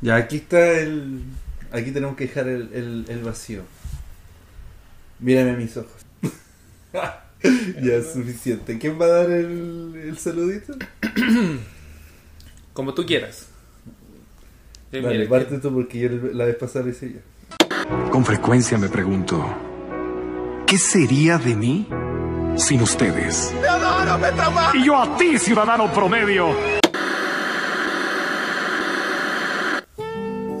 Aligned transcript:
Ya, 0.00 0.16
aquí 0.16 0.36
está 0.36 0.78
el. 0.80 1.22
Aquí 1.72 1.90
tenemos 1.90 2.16
que 2.16 2.26
dejar 2.26 2.48
el, 2.48 2.70
el, 2.72 3.04
el 3.08 3.22
vacío. 3.22 3.62
Mírame 5.18 5.50
a 5.50 5.54
mis 5.54 5.76
ojos. 5.76 6.06
ya 7.42 7.94
es 7.94 8.12
suficiente. 8.12 8.78
¿Quién 8.78 9.00
va 9.00 9.06
a 9.06 9.08
dar 9.08 9.30
el, 9.30 9.94
el 9.96 10.18
saludito? 10.18 10.74
Como 12.72 12.94
tú 12.94 13.04
quieras. 13.04 13.48
Eh, 14.92 15.00
Vale, 15.02 15.18
mira, 15.18 15.30
parte 15.30 15.58
tú 15.58 15.72
porque 15.74 15.98
yo 15.98 16.08
la 16.32 16.46
vez 16.46 16.56
pasada 16.56 16.86
lo 16.86 16.90
hice 16.92 17.12
yo. 17.12 18.10
Con 18.10 18.24
frecuencia 18.24 18.78
me 18.78 18.88
pregunto, 18.88 19.44
¿qué 20.66 20.78
sería 20.78 21.36
de 21.38 21.54
mí 21.54 21.88
sin 22.56 22.80
ustedes? 22.80 23.52
Y 24.74 24.84
yo 24.84 24.96
a 24.96 25.16
ti, 25.18 25.38
ciudadano 25.38 25.92
promedio. 25.92 26.77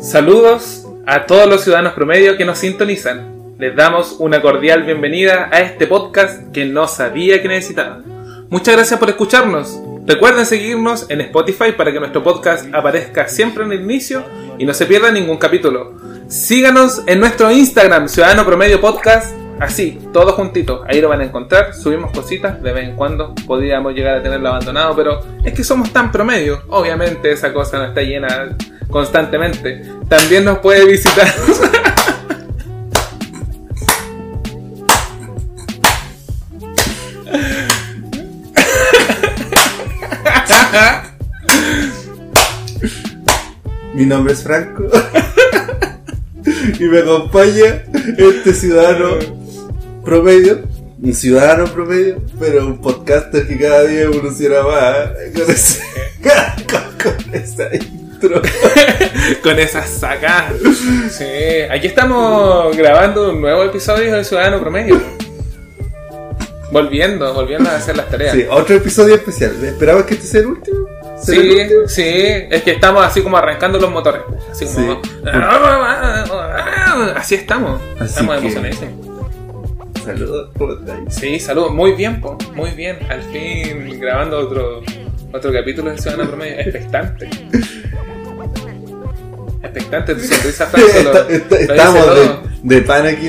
Saludos 0.08 0.86
a 1.04 1.26
todos 1.26 1.46
los 1.46 1.62
ciudadanos 1.62 1.92
promedio 1.92 2.38
que 2.38 2.46
nos 2.46 2.56
sintonizan. 2.56 3.54
Les 3.58 3.76
damos 3.76 4.16
una 4.18 4.40
cordial 4.40 4.84
bienvenida 4.84 5.50
a 5.52 5.60
este 5.60 5.86
podcast 5.86 6.50
que 6.50 6.64
no 6.64 6.88
sabía 6.88 7.42
que 7.42 7.48
necesitaba. 7.48 8.00
Muchas 8.48 8.74
gracias 8.74 8.98
por 8.98 9.10
escucharnos. 9.10 9.78
Recuerden 10.06 10.46
seguirnos 10.46 11.10
en 11.10 11.20
Spotify 11.20 11.72
para 11.76 11.92
que 11.92 12.00
nuestro 12.00 12.22
podcast 12.22 12.74
aparezca 12.74 13.28
siempre 13.28 13.64
en 13.64 13.72
el 13.72 13.82
inicio 13.82 14.24
y 14.56 14.64
no 14.64 14.72
se 14.72 14.86
pierda 14.86 15.10
ningún 15.10 15.36
capítulo. 15.36 15.92
Síganos 16.26 17.02
en 17.06 17.20
nuestro 17.20 17.52
Instagram, 17.52 18.08
Ciudadano 18.08 18.46
Promedio 18.46 18.80
Podcast. 18.80 19.37
Así, 19.60 19.98
todos 20.12 20.34
juntitos, 20.34 20.82
ahí 20.86 21.00
lo 21.00 21.08
van 21.08 21.20
a 21.20 21.24
encontrar. 21.24 21.74
Subimos 21.74 22.12
cositas 22.12 22.62
de 22.62 22.72
vez 22.72 22.88
en 22.88 22.94
cuando. 22.94 23.34
Podríamos 23.46 23.92
llegar 23.92 24.16
a 24.16 24.22
tenerlo 24.22 24.50
abandonado, 24.50 24.94
pero 24.94 25.20
es 25.44 25.52
que 25.52 25.64
somos 25.64 25.92
tan 25.92 26.12
promedio. 26.12 26.62
Obviamente 26.68 27.32
esa 27.32 27.52
cosa 27.52 27.78
no 27.78 27.86
está 27.86 28.02
llena 28.02 28.56
constantemente. 28.88 29.82
También 30.08 30.44
nos 30.44 30.58
puede 30.58 30.86
visitar. 30.86 31.26
Mi 43.94 44.06
nombre 44.06 44.32
es 44.34 44.44
Franco. 44.44 44.84
y 46.78 46.84
me 46.84 47.00
acompaña 47.00 47.82
este 48.16 48.54
ciudadano 48.54 49.37
promedio. 50.08 50.60
Un 51.00 51.14
ciudadano 51.14 51.64
promedio, 51.66 52.20
pero 52.40 52.66
un 52.66 52.80
podcaster 52.80 53.46
que 53.46 53.56
cada 53.58 53.84
día 53.84 54.02
evoluciona 54.02 54.62
más 54.62 54.96
¿eh? 55.20 55.32
con, 55.32 55.50
ese- 55.50 55.80
con- 56.72 57.12
con 57.12 57.34
esa 57.34 57.68
intro. 57.74 58.42
con 59.44 59.58
esas 59.60 59.88
sacas. 59.88 60.54
Sí, 61.10 61.24
aquí 61.70 61.86
estamos 61.86 62.76
grabando 62.76 63.30
un 63.30 63.40
nuevo 63.40 63.62
episodio 63.62 64.16
de 64.16 64.24
Ciudadano 64.24 64.60
Promedio. 64.60 65.00
Volviendo, 66.72 67.32
volviendo 67.32 67.70
a 67.70 67.76
hacer 67.76 67.96
las 67.96 68.08
tareas. 68.08 68.34
Sí, 68.34 68.44
otro 68.50 68.74
episodio 68.76 69.14
especial. 69.14 69.52
¿Esperabas 69.64 70.04
que 70.04 70.14
este 70.14 70.26
sea 70.26 70.40
el 70.40 70.46
último? 70.48 70.78
¿Será 71.22 71.40
el 71.40 71.50
Sí, 71.52 71.60
último? 71.62 71.80
sí, 71.88 72.02
es 72.50 72.62
que 72.64 72.72
estamos 72.72 73.06
así 73.06 73.22
como 73.22 73.36
arrancando 73.38 73.78
los 73.78 73.90
motores. 73.90 74.22
Así 74.50 74.66
como. 74.66 75.00
Así 77.16 77.36
estamos. 77.36 77.80
Así 78.00 78.04
estamos 78.10 78.34
que- 78.34 78.40
emocionadísimos. 78.40 79.07
Saludos, 80.08 80.48
¿cómo 80.56 80.72
estáis? 80.72 81.14
Sí, 81.14 81.38
saludos. 81.38 81.74
Muy 81.74 81.92
bien, 81.92 82.18
po, 82.22 82.38
muy 82.54 82.70
bien. 82.70 82.96
Al 83.10 83.20
fin 83.24 84.00
grabando 84.00 84.38
otro, 84.38 84.80
otro 85.34 85.52
capítulo 85.52 85.90
de 85.90 85.98
Ciudadano 85.98 86.30
Promedio. 86.30 86.60
Expectante. 86.60 87.28
Expectante, 89.62 90.14
tu 90.14 90.20
sonrisa 90.22 90.66
Franco. 90.66 90.88
lo- 91.04 91.28
Está- 91.28 91.56
está- 91.58 91.74
Estamos 91.74 92.06
de, 92.62 92.74
de 92.76 92.82
pan 92.82 93.06
aquí, 93.06 93.28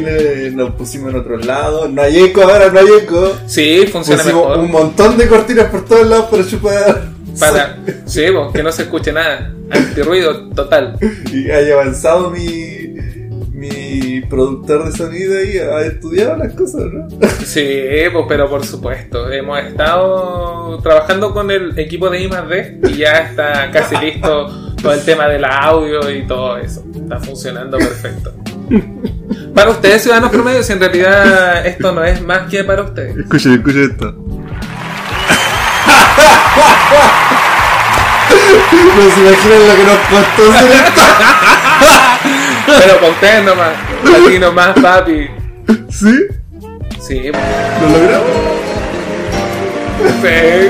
nos 0.55 0.73
pusimos 0.75 1.09
en 1.13 1.19
otros 1.19 1.45
lados. 1.45 1.89
No 1.91 2.01
hay 2.01 2.17
eco 2.17 2.43
ahora, 2.43 2.69
no 2.71 2.79
hay 2.79 2.87
eco. 3.03 3.35
Sí, 3.45 3.85
funciona 3.91 4.23
Pusimos 4.23 4.47
mejor. 4.47 4.59
un 4.63 4.71
montón 4.71 5.17
de 5.17 5.27
cortinas 5.27 5.65
por 5.65 5.83
todos 5.83 6.07
lados 6.07 6.27
para 6.31 6.47
chupar. 6.47 7.09
Para, 7.37 7.77
sí, 8.05 8.21
po, 8.31 8.53
que 8.53 8.63
no 8.63 8.71
se 8.71 8.83
escuche 8.83 9.11
nada. 9.11 9.53
Antirruido 9.69 10.47
total. 10.51 10.97
Y 11.33 11.51
haya 11.51 11.73
avanzado 11.73 12.29
mi, 12.29 12.95
mi 13.59 14.21
productor 14.21 14.85
de 14.85 14.97
sonido 14.97 15.43
y 15.43 15.57
ha 15.57 15.81
estudiado 15.81 16.37
las 16.37 16.53
cosas, 16.53 16.83
¿no? 16.91 17.07
Sí, 17.45 17.81
pues, 18.11 18.25
pero 18.27 18.49
por 18.49 18.65
supuesto. 18.65 19.31
Hemos 19.31 19.59
estado 19.59 20.79
trabajando 20.81 21.33
con 21.33 21.51
el 21.51 21.77
equipo 21.77 22.09
de 22.09 22.21
I+D 22.21 22.79
y 22.89 22.97
ya 22.97 23.11
está 23.29 23.69
casi 23.71 23.95
listo 23.97 24.47
todo 24.81 24.93
el 24.93 25.03
tema 25.03 25.27
del 25.27 25.45
audio 25.45 26.09
y 26.09 26.25
todo 26.25 26.57
eso. 26.57 26.83
Está 26.95 27.19
funcionando 27.19 27.77
perfecto. 27.77 28.33
Para 29.53 29.71
ustedes, 29.71 30.03
ciudadanos 30.03 30.31
promedios, 30.31 30.65
si 30.65 30.73
en 30.73 30.79
realidad 30.79 31.65
esto 31.65 31.91
no 31.91 32.03
es 32.03 32.21
más 32.21 32.49
que 32.49 32.63
para 32.63 32.83
ustedes. 32.83 33.17
Escuchen, 33.17 33.53
escuchen 33.53 33.91
esto. 33.91 34.15
No 38.71 39.11
se 39.11 39.19
imaginan 39.21 39.67
lo 39.67 39.75
que 39.75 39.83
nos 39.83 39.97
costó 40.07 40.51
hacer 40.51 40.71
esto. 40.71 41.01
Pero 42.79 42.97
con 43.01 43.13
tres 43.19 43.43
nomás. 43.43 43.73
Así 44.15 44.39
nomás, 44.39 44.79
papi. 44.79 45.29
¿Sí? 45.89 46.27
Sí. 47.01 47.31
¿Lo 47.81 47.89
logramos? 47.89 48.27
Sí. 50.21 50.69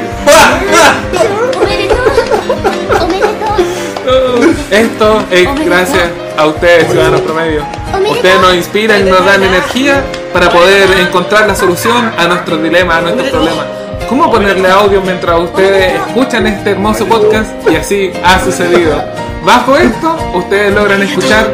Esto 4.72 5.24
es 5.30 5.66
gracias 5.66 6.10
a 6.36 6.48
ustedes, 6.48 6.90
ciudadanos 6.90 7.22
promedio. 7.22 7.64
Ustedes 8.10 8.42
nos 8.42 8.56
inspiran 8.56 9.08
y 9.08 9.10
nos 9.12 9.24
dan 9.24 9.44
energía 9.44 10.04
para 10.34 10.50
poder 10.50 10.90
encontrar 11.00 11.48
la 11.48 11.56
solución 11.56 12.12
a 12.18 12.28
nuestros 12.28 12.64
dilemas, 12.64 12.98
a 12.98 13.02
nuestros 13.02 13.30
problemas. 13.30 13.66
¿Cómo 14.08 14.32
ponerle 14.32 14.68
audio 14.68 15.02
mientras 15.02 15.40
ustedes 15.40 15.94
escuchan 15.94 16.48
este 16.48 16.72
hermoso 16.72 17.06
podcast? 17.06 17.52
Y 17.70 17.76
así 17.76 18.12
ha 18.24 18.44
sucedido. 18.44 19.04
Bajo 19.46 19.78
esto, 19.78 20.16
ustedes 20.34 20.74
logran 20.74 21.04
escuchar 21.04 21.48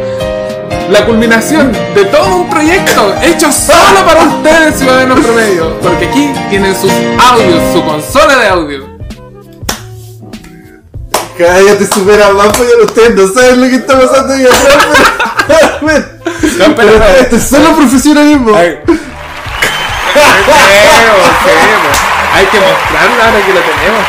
la 0.90 1.06
culminación 1.06 1.72
de 1.94 2.06
todo 2.06 2.36
un 2.38 2.50
proyecto 2.50 3.14
hecho 3.22 3.52
solo 3.52 4.06
para 4.06 4.24
ustedes, 4.24 4.76
ciudadanos 4.80 5.20
promedio. 5.20 5.80
Porque 5.82 6.08
aquí 6.08 6.32
tienen 6.50 6.76
sus 6.80 6.92
audios, 7.18 7.62
su 7.74 7.84
consola 7.84 8.36
de 8.38 8.48
audio. 8.48 8.96
Cada 11.38 11.60
día 11.60 11.78
te 11.78 11.86
supera 11.86 12.30
más, 12.32 12.48
pues 12.56 12.70
ustedes 12.86 13.16
no 13.16 13.28
saben 13.34 13.62
lo 13.62 13.68
que 13.70 13.76
está 13.76 14.00
pasando 14.00 14.34
ahí 14.34 14.48
No, 16.60 16.76
pero- 16.76 17.04
esto 17.20 17.36
es 17.36 17.44
solo 17.44 17.76
profesionalismo. 17.76 18.56
Ay. 18.56 18.78
Hay 22.34 22.46
que 22.48 22.60
mostrarlo 22.60 23.24
ahora 23.24 23.46
que 23.46 23.54
lo 23.54 23.60
tenemos. 23.62 24.04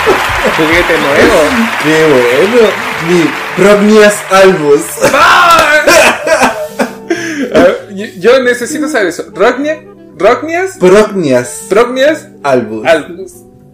Juguete 0.57 0.99
nuevo. 0.99 1.39
Qué 1.83 2.49
bueno. 2.49 2.69
Mi 3.09 3.31
Prognias 3.57 4.15
Albus. 4.31 4.83
Ver, 7.53 7.95
yo- 8.19 8.43
necesito 8.43 8.89
saber 8.89 9.09
eso. 9.09 9.31
¿Rognia? 9.35 9.83
¿Rognias? 10.19 10.79
Prognias 10.79 11.67
¿Prognias? 11.69 12.29
Albus. 12.43 12.87
Albus. 12.87 13.33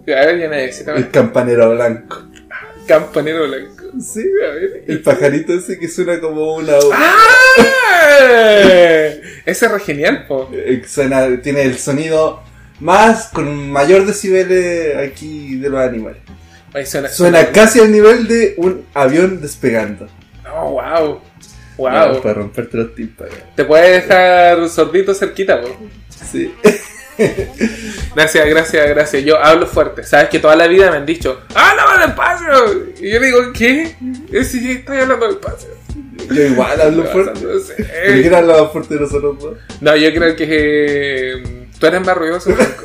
A 0.08 0.26
ver, 0.26 0.38
yo 0.40 0.48
necesito 0.48 0.92
El 0.92 1.10
campanero 1.10 1.70
blanco. 1.74 2.22
Campanero 2.86 3.46
blanco. 3.46 3.84
Sí, 4.00 4.24
A 4.44 4.54
ver. 4.54 4.84
el 4.88 5.02
pajarito 5.02 5.52
ese 5.52 5.78
que 5.78 5.86
suena 5.88 6.18
como 6.20 6.56
una. 6.56 6.72
¡Ah! 6.92 7.14
Ese 9.44 9.66
es 9.66 9.70
re 9.72 9.80
genial, 9.80 10.24
po. 10.26 10.48
Eh, 10.52 10.82
Suena, 10.86 11.40
tiene 11.42 11.62
el 11.62 11.78
sonido 11.78 12.42
más 12.80 13.28
con 13.28 13.70
mayor 13.70 14.06
decibel 14.06 14.98
aquí 14.98 15.56
de 15.56 15.68
los 15.68 15.80
animales. 15.80 16.18
Suena 17.12 17.50
casi 17.52 17.80
al 17.80 17.92
nivel 17.92 18.26
de 18.26 18.54
un 18.56 18.84
avión 18.94 19.40
despegando. 19.40 20.08
Oh, 20.54 20.70
wow. 20.72 21.20
No, 21.78 21.84
Wow. 22.12 22.20
para 22.22 22.34
romperte 22.34 22.76
los 22.76 22.94
tímpanos. 22.94 23.34
Te 23.56 23.64
puede 23.64 23.92
dejar 24.00 24.68
sordito 24.68 25.14
cerquita, 25.14 25.60
po. 25.60 25.68
Sí. 26.30 26.54
Gracias, 28.16 28.46
gracias, 28.48 28.88
gracias. 28.88 29.24
Yo 29.24 29.38
hablo 29.38 29.66
fuerte. 29.66 30.02
Sabes 30.02 30.28
que 30.30 30.38
toda 30.38 30.56
la 30.56 30.66
vida 30.66 30.90
me 30.90 30.96
han 30.96 31.06
dicho, 31.06 31.40
¡Háblame 31.54 32.00
del 32.00 32.08
espacio! 32.10 32.48
Y 33.00 33.10
yo 33.10 33.20
digo, 33.20 33.52
¿qué? 33.52 33.94
Es 34.32 34.48
si 34.48 34.70
estoy 34.70 34.98
hablando 34.98 35.26
del 35.26 35.36
espacio. 35.36 35.68
Yo 36.30 36.42
igual 36.42 36.80
hablo 36.80 37.04
fuerte. 37.04 37.40
No 37.42 37.58
sé. 37.58 37.74
¿Por 37.76 38.22
qué 38.22 38.28
no 38.30 38.36
hablaba 38.38 38.68
fuerte 38.70 38.94
de 38.94 39.00
nosotros 39.00 39.38
dos? 39.38 39.58
No, 39.80 39.94
yo 39.96 40.12
creo 40.14 40.34
que 40.36 40.46
eh, 40.48 41.42
tú 41.78 41.86
eres 41.86 42.00
más 42.04 42.16
ruidoso, 42.16 42.54
Franco. 42.54 42.84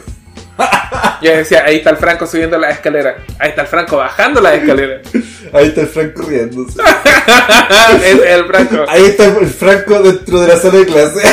Yo 1.21 1.35
decía, 1.35 1.63
ahí 1.65 1.77
está 1.77 1.89
el 1.89 1.97
Franco 1.97 2.27
subiendo 2.27 2.57
la 2.57 2.69
escalera. 2.69 3.17
Ahí 3.39 3.49
está 3.49 3.63
el 3.63 3.67
Franco 3.67 3.97
bajando 3.97 4.41
la 4.41 4.55
escalera. 4.55 5.01
Ahí 5.53 5.67
está 5.67 5.81
el 5.81 5.87
Franco 5.87 6.23
riéndose. 6.23 6.81
es 8.03 8.21
el 8.21 8.45
Franco. 8.45 8.85
Ahí 8.87 9.05
está 9.05 9.25
el 9.25 9.47
Franco 9.47 10.01
dentro 10.01 10.41
de 10.41 10.47
la 10.47 10.57
sala 10.57 10.79
de 10.79 10.85
clase. 10.85 11.21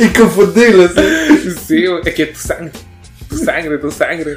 Inconfundible, 0.00 0.88
sí. 0.88 1.56
Sí, 1.66 1.84
es 2.04 2.14
que 2.14 2.26
tu 2.26 2.38
sangre. 2.38 2.72
Tu 3.28 3.36
sangre, 3.36 3.78
tu 3.78 3.90
sangre. 3.90 4.36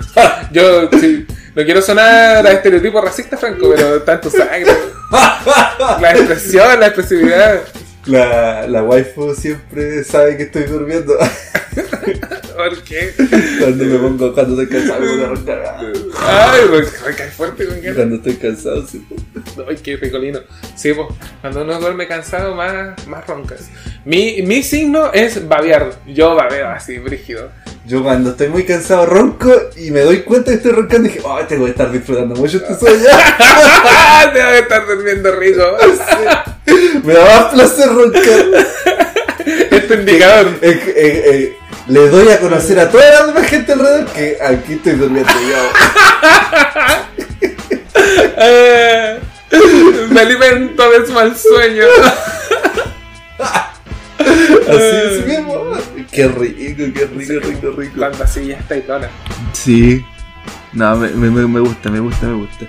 Yo 0.52 0.90
sí, 1.00 1.26
no 1.56 1.64
quiero 1.64 1.82
sonar 1.82 2.46
a 2.46 2.52
estereotipo 2.52 3.00
racista, 3.00 3.38
Franco, 3.38 3.72
pero 3.74 3.98
está 3.98 4.14
en 4.14 4.22
tu 4.22 4.30
sangre. 4.30 4.76
La 6.02 6.12
expresión, 6.12 6.80
la 6.80 6.88
expresividad. 6.88 7.62
La, 8.08 8.68
la 8.68 8.84
waifu 8.84 9.36
siempre 9.36 10.04
sabe 10.04 10.38
que 10.38 10.44
estoy 10.44 10.64
durmiendo. 10.64 11.14
¿Por 12.58 12.84
qué? 12.84 13.14
cuando 13.60 13.86
me 13.86 14.00
pongo, 14.00 14.34
cuando 14.34 14.62
estoy 14.62 14.80
cansado, 14.80 15.02
me 15.02 15.08
pongo 15.08 15.26
a 15.26 15.28
roncar. 15.28 15.80
Ay, 16.20 16.62
me 16.72 17.16
cae 17.16 17.30
fuerte 17.30 17.66
con 17.68 17.82
ganas. 17.82 17.96
Cuando 17.96 18.16
estoy 18.16 18.36
cansado, 18.36 18.88
sí. 18.88 19.06
Ay, 19.68 19.76
qué 19.84 19.98
ricolino. 19.98 20.40
Sí, 20.76 20.94
pues, 20.94 21.08
cuando 21.42 21.64
uno 21.64 21.80
duerme 21.80 22.08
cansado, 22.08 22.56
más, 22.56 23.08
más 23.08 23.28
roncas. 23.28 23.70
Mi, 24.06 24.42
mi 24.42 24.64
signo 24.64 25.12
es 25.14 25.48
babear. 25.48 25.92
Yo 26.08 26.34
babeo 26.34 26.70
así, 26.70 26.98
brígido. 26.98 27.52
Yo 27.88 28.04
cuando 28.04 28.32
estoy 28.32 28.50
muy 28.50 28.66
cansado 28.66 29.06
ronco 29.06 29.50
y 29.78 29.92
me 29.92 30.02
doy 30.02 30.24
cuenta 30.24 30.52
que 30.52 30.58
estoy 30.58 30.74
roncando 30.74 31.08
dije, 31.08 31.22
oh, 31.24 31.40
tengo 31.48 31.64
que 31.64 31.72
estar 31.72 31.90
disfrutando 31.90 32.36
mucho 32.36 32.58
este 32.58 32.78
sueño. 32.78 32.98
Debo 34.34 34.52
de 34.52 34.60
estar 34.60 34.86
durmiendo 34.86 35.32
rico. 35.32 35.64
me 37.06 37.14
da 37.14 37.24
más 37.24 37.54
placer 37.54 37.88
roncar. 37.88 38.46
Este 39.72 39.94
indicador. 39.94 40.48
Eh, 40.62 40.82
eh, 40.86 41.24
eh, 41.32 41.58
le 41.88 42.10
doy 42.10 42.28
a 42.28 42.42
conocer 42.42 42.78
a 42.78 42.90
toda 42.92 43.10
la 43.10 43.28
demás 43.28 43.48
gente 43.48 43.72
alrededor 43.72 44.06
que 44.08 44.38
aquí 44.44 44.74
estoy 44.74 44.94
durmiendo 44.94 45.32
yo. 45.32 45.58
Eh, 48.40 49.20
me 50.10 50.20
alimento 50.20 50.92
de 50.92 51.06
su 51.08 51.14
mal 51.14 51.38
sueño. 51.38 51.86
Así 53.40 54.76
es 54.76 55.26
mismo. 55.26 55.67
Qué 56.18 56.28
rico, 56.28 56.84
qué 56.96 57.06
rico, 57.06 57.48
rico, 57.48 57.72
rico. 57.78 57.94
Cuando 57.96 58.24
así 58.24 58.48
ya 58.48 58.58
está 58.58 58.76
y 58.76 58.82
toda. 58.82 59.08
Sí. 59.54 60.04
No, 60.74 60.96
me, 60.96 61.10
me, 61.10 61.30
me 61.30 61.60
gusta, 61.60 61.92
me 61.92 62.00
gusta, 62.00 62.26
me 62.26 62.34
gusta. 62.34 62.66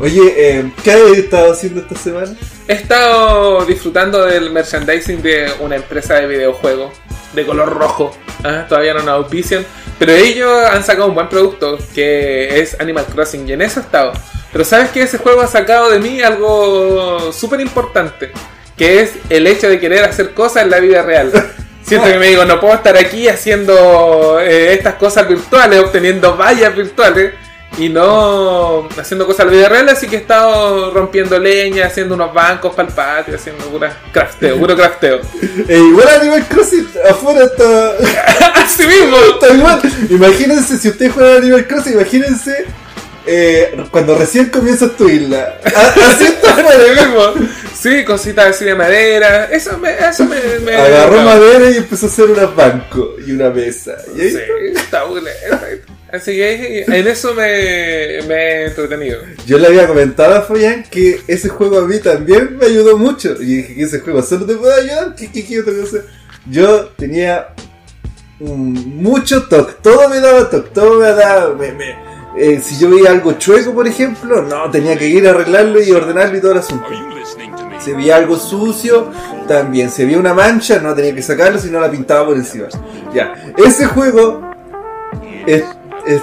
Oye, 0.00 0.34
eh, 0.34 0.72
¿qué 0.82 0.92
has 0.92 1.00
estado 1.12 1.52
haciendo 1.52 1.80
esta 1.82 1.94
semana? 1.94 2.34
He 2.66 2.72
estado 2.72 3.66
disfrutando 3.66 4.24
del 4.24 4.50
merchandising 4.50 5.20
de 5.20 5.52
una 5.60 5.76
empresa 5.76 6.14
de 6.14 6.26
videojuegos 6.26 6.94
de 7.34 7.44
color 7.44 7.68
rojo. 7.68 8.16
Ah, 8.42 8.64
Todavía 8.66 8.94
no 8.94 9.00
nos 9.00 9.08
auspician. 9.10 9.66
Pero 9.98 10.12
ellos 10.12 10.50
han 10.70 10.82
sacado 10.82 11.08
un 11.08 11.14
buen 11.14 11.28
producto 11.28 11.78
que 11.94 12.60
es 12.60 12.80
Animal 12.80 13.04
Crossing 13.06 13.46
y 13.46 13.52
en 13.52 13.60
eso 13.60 13.80
he 13.80 13.82
estado. 13.82 14.12
Pero 14.52 14.64
sabes 14.64 14.90
que 14.90 15.02
ese 15.02 15.18
juego 15.18 15.42
ha 15.42 15.46
sacado 15.46 15.90
de 15.90 15.98
mí 15.98 16.22
algo 16.22 17.30
súper 17.30 17.60
importante. 17.60 18.30
Que 18.74 19.00
es 19.02 19.12
el 19.28 19.46
hecho 19.46 19.68
de 19.68 19.78
querer 19.78 20.04
hacer 20.04 20.32
cosas 20.32 20.62
en 20.62 20.70
la 20.70 20.80
vida 20.80 21.02
real. 21.02 21.30
Siento 21.86 22.08
que 22.08 22.18
me 22.18 22.26
digo, 22.28 22.44
no 22.44 22.58
puedo 22.60 22.74
estar 22.74 22.96
aquí 22.96 23.28
haciendo 23.28 24.40
eh, 24.40 24.72
estas 24.74 24.94
cosas 24.94 25.28
virtuales, 25.28 25.80
obteniendo 25.80 26.36
vallas 26.36 26.74
virtuales 26.74 27.34
y 27.78 27.88
no 27.90 28.88
haciendo 28.98 29.26
cosas 29.26 29.40
en 29.40 29.46
la 29.46 29.52
vida 29.52 29.68
real, 29.68 29.88
así 29.90 30.06
que 30.08 30.16
he 30.16 30.20
estado 30.20 30.90
rompiendo 30.92 31.38
leña, 31.38 31.86
haciendo 31.86 32.14
unos 32.14 32.32
bancos 32.32 32.74
para 32.74 32.88
el 32.88 32.94
patio, 32.94 33.36
haciendo 33.36 33.64
pura 33.66 33.94
crafteo, 34.12 34.56
puro 34.58 34.74
crafteo. 34.76 35.20
Eh, 35.68 35.78
igual 35.78 36.08
Animal 36.08 36.44
Crossing 36.48 36.88
afuera 37.10 37.44
está. 37.44 37.92
Así 38.62 38.86
mismo. 38.86 39.16
está 39.34 39.54
igual. 39.54 39.80
Imagínense, 40.10 40.78
si 40.78 40.88
ustedes 40.88 41.12
juegan 41.12 41.36
Animal 41.42 41.66
Crossing, 41.66 41.92
imagínense 41.94 42.66
eh, 43.26 43.76
cuando 43.90 44.16
recién 44.16 44.46
comienzas 44.50 44.96
tu 44.96 45.08
isla. 45.08 45.58
A- 45.64 46.10
Así 46.10 46.24
está 46.24 46.50
afuera. 46.50 46.78
mismo. 46.94 47.46
Sí, 47.78 48.04
cositas 48.04 48.46
así 48.46 48.64
de 48.64 48.74
madera. 48.74 49.44
Eso 49.52 49.76
me. 49.78 49.90
Eso 49.92 50.24
me, 50.24 50.36
me- 50.64 50.76
Agarró 50.76 51.18
me- 51.18 51.24
madera 51.24 51.70
y 51.70 51.76
empezó 51.76 52.06
a 52.06 52.08
hacer 52.08 52.24
unos 52.26 52.56
bancos 52.56 53.10
y 53.26 53.32
una 53.32 53.50
mesa. 53.50 53.96
Y 54.16 54.20
ahí 54.22 54.30
Sí, 54.30 54.38
está 54.74 55.04
bueno. 55.04 55.28
Así 56.12 56.32
que 56.36 56.84
en 56.86 57.06
eso 57.08 57.34
me, 57.34 57.42
me 58.26 58.34
he 58.34 58.66
entretenido. 58.68 59.18
Yo 59.46 59.58
le 59.58 59.66
había 59.66 59.86
comentado 59.86 60.36
a 60.36 60.42
Fabián 60.42 60.84
que 60.90 61.20
ese 61.26 61.48
juego 61.48 61.78
a 61.80 61.86
mí 61.86 61.98
también 61.98 62.56
me 62.56 62.66
ayudó 62.66 62.96
mucho. 62.96 63.34
Y 63.40 63.56
dije 63.56 63.74
que 63.74 63.82
ese 63.82 64.00
juego 64.00 64.22
solo 64.22 64.46
te 64.46 64.54
puede 64.54 64.80
ayudar. 64.82 65.14
¿Qué, 65.14 65.30
qué, 65.30 65.44
qué 65.46 65.60
otra 65.60 65.74
cosa? 65.74 65.98
Yo 66.48 66.86
tenía 66.96 67.48
mm, 68.38 69.02
mucho 69.02 69.42
toque. 69.48 69.74
Todo 69.82 70.08
me 70.08 70.20
daba 70.20 70.48
toque. 70.48 70.70
Todo 70.72 70.98
me 71.00 71.06
daba. 71.12 71.54
me- 71.54 71.72
me- 71.72 72.06
eh, 72.38 72.60
si 72.62 72.78
yo 72.78 72.90
veía 72.90 73.10
algo 73.12 73.32
chueco, 73.32 73.72
por 73.74 73.88
ejemplo, 73.88 74.42
no, 74.42 74.70
tenía 74.70 74.94
que 74.96 75.06
ir 75.08 75.26
a 75.26 75.30
arreglarlo 75.30 75.82
y 75.82 75.90
ordenarlo 75.90 76.36
y 76.36 76.40
todo 76.42 76.52
el 76.52 76.58
asunto. 76.58 76.84
Si 77.84 77.92
veía 77.92 78.16
algo 78.16 78.36
sucio, 78.36 79.08
también. 79.46 79.90
Si 79.90 80.02
había 80.02 80.18
una 80.18 80.34
mancha, 80.34 80.78
no 80.80 80.94
tenía 80.94 81.14
que 81.14 81.22
sacarlo, 81.22 81.58
si 81.58 81.70
no 81.70 81.80
la 81.80 81.90
pintaba 81.90 82.26
por 82.26 82.36
encima. 82.36 82.66
Ya. 83.14 83.34
Ese 83.56 83.86
juego 83.86 84.40
es, 85.46 85.62
es- 86.06 86.22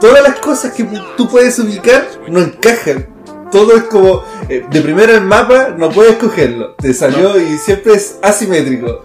todas 0.00 0.22
las 0.22 0.38
cosas 0.40 0.72
que 0.72 0.84
tú 1.16 1.28
puedes 1.28 1.58
ubicar 1.58 2.06
no 2.28 2.40
encajan. 2.40 3.06
Todo 3.50 3.74
es 3.76 3.82
como, 3.84 4.22
eh, 4.48 4.64
de 4.70 4.80
primera 4.80 5.12
el 5.14 5.22
mapa 5.22 5.74
no 5.76 5.90
puedes 5.90 6.16
cogerlo. 6.16 6.74
Te 6.76 6.94
salió 6.94 7.38
y 7.40 7.58
siempre 7.58 7.94
es 7.94 8.16
asimétrico. 8.22 9.04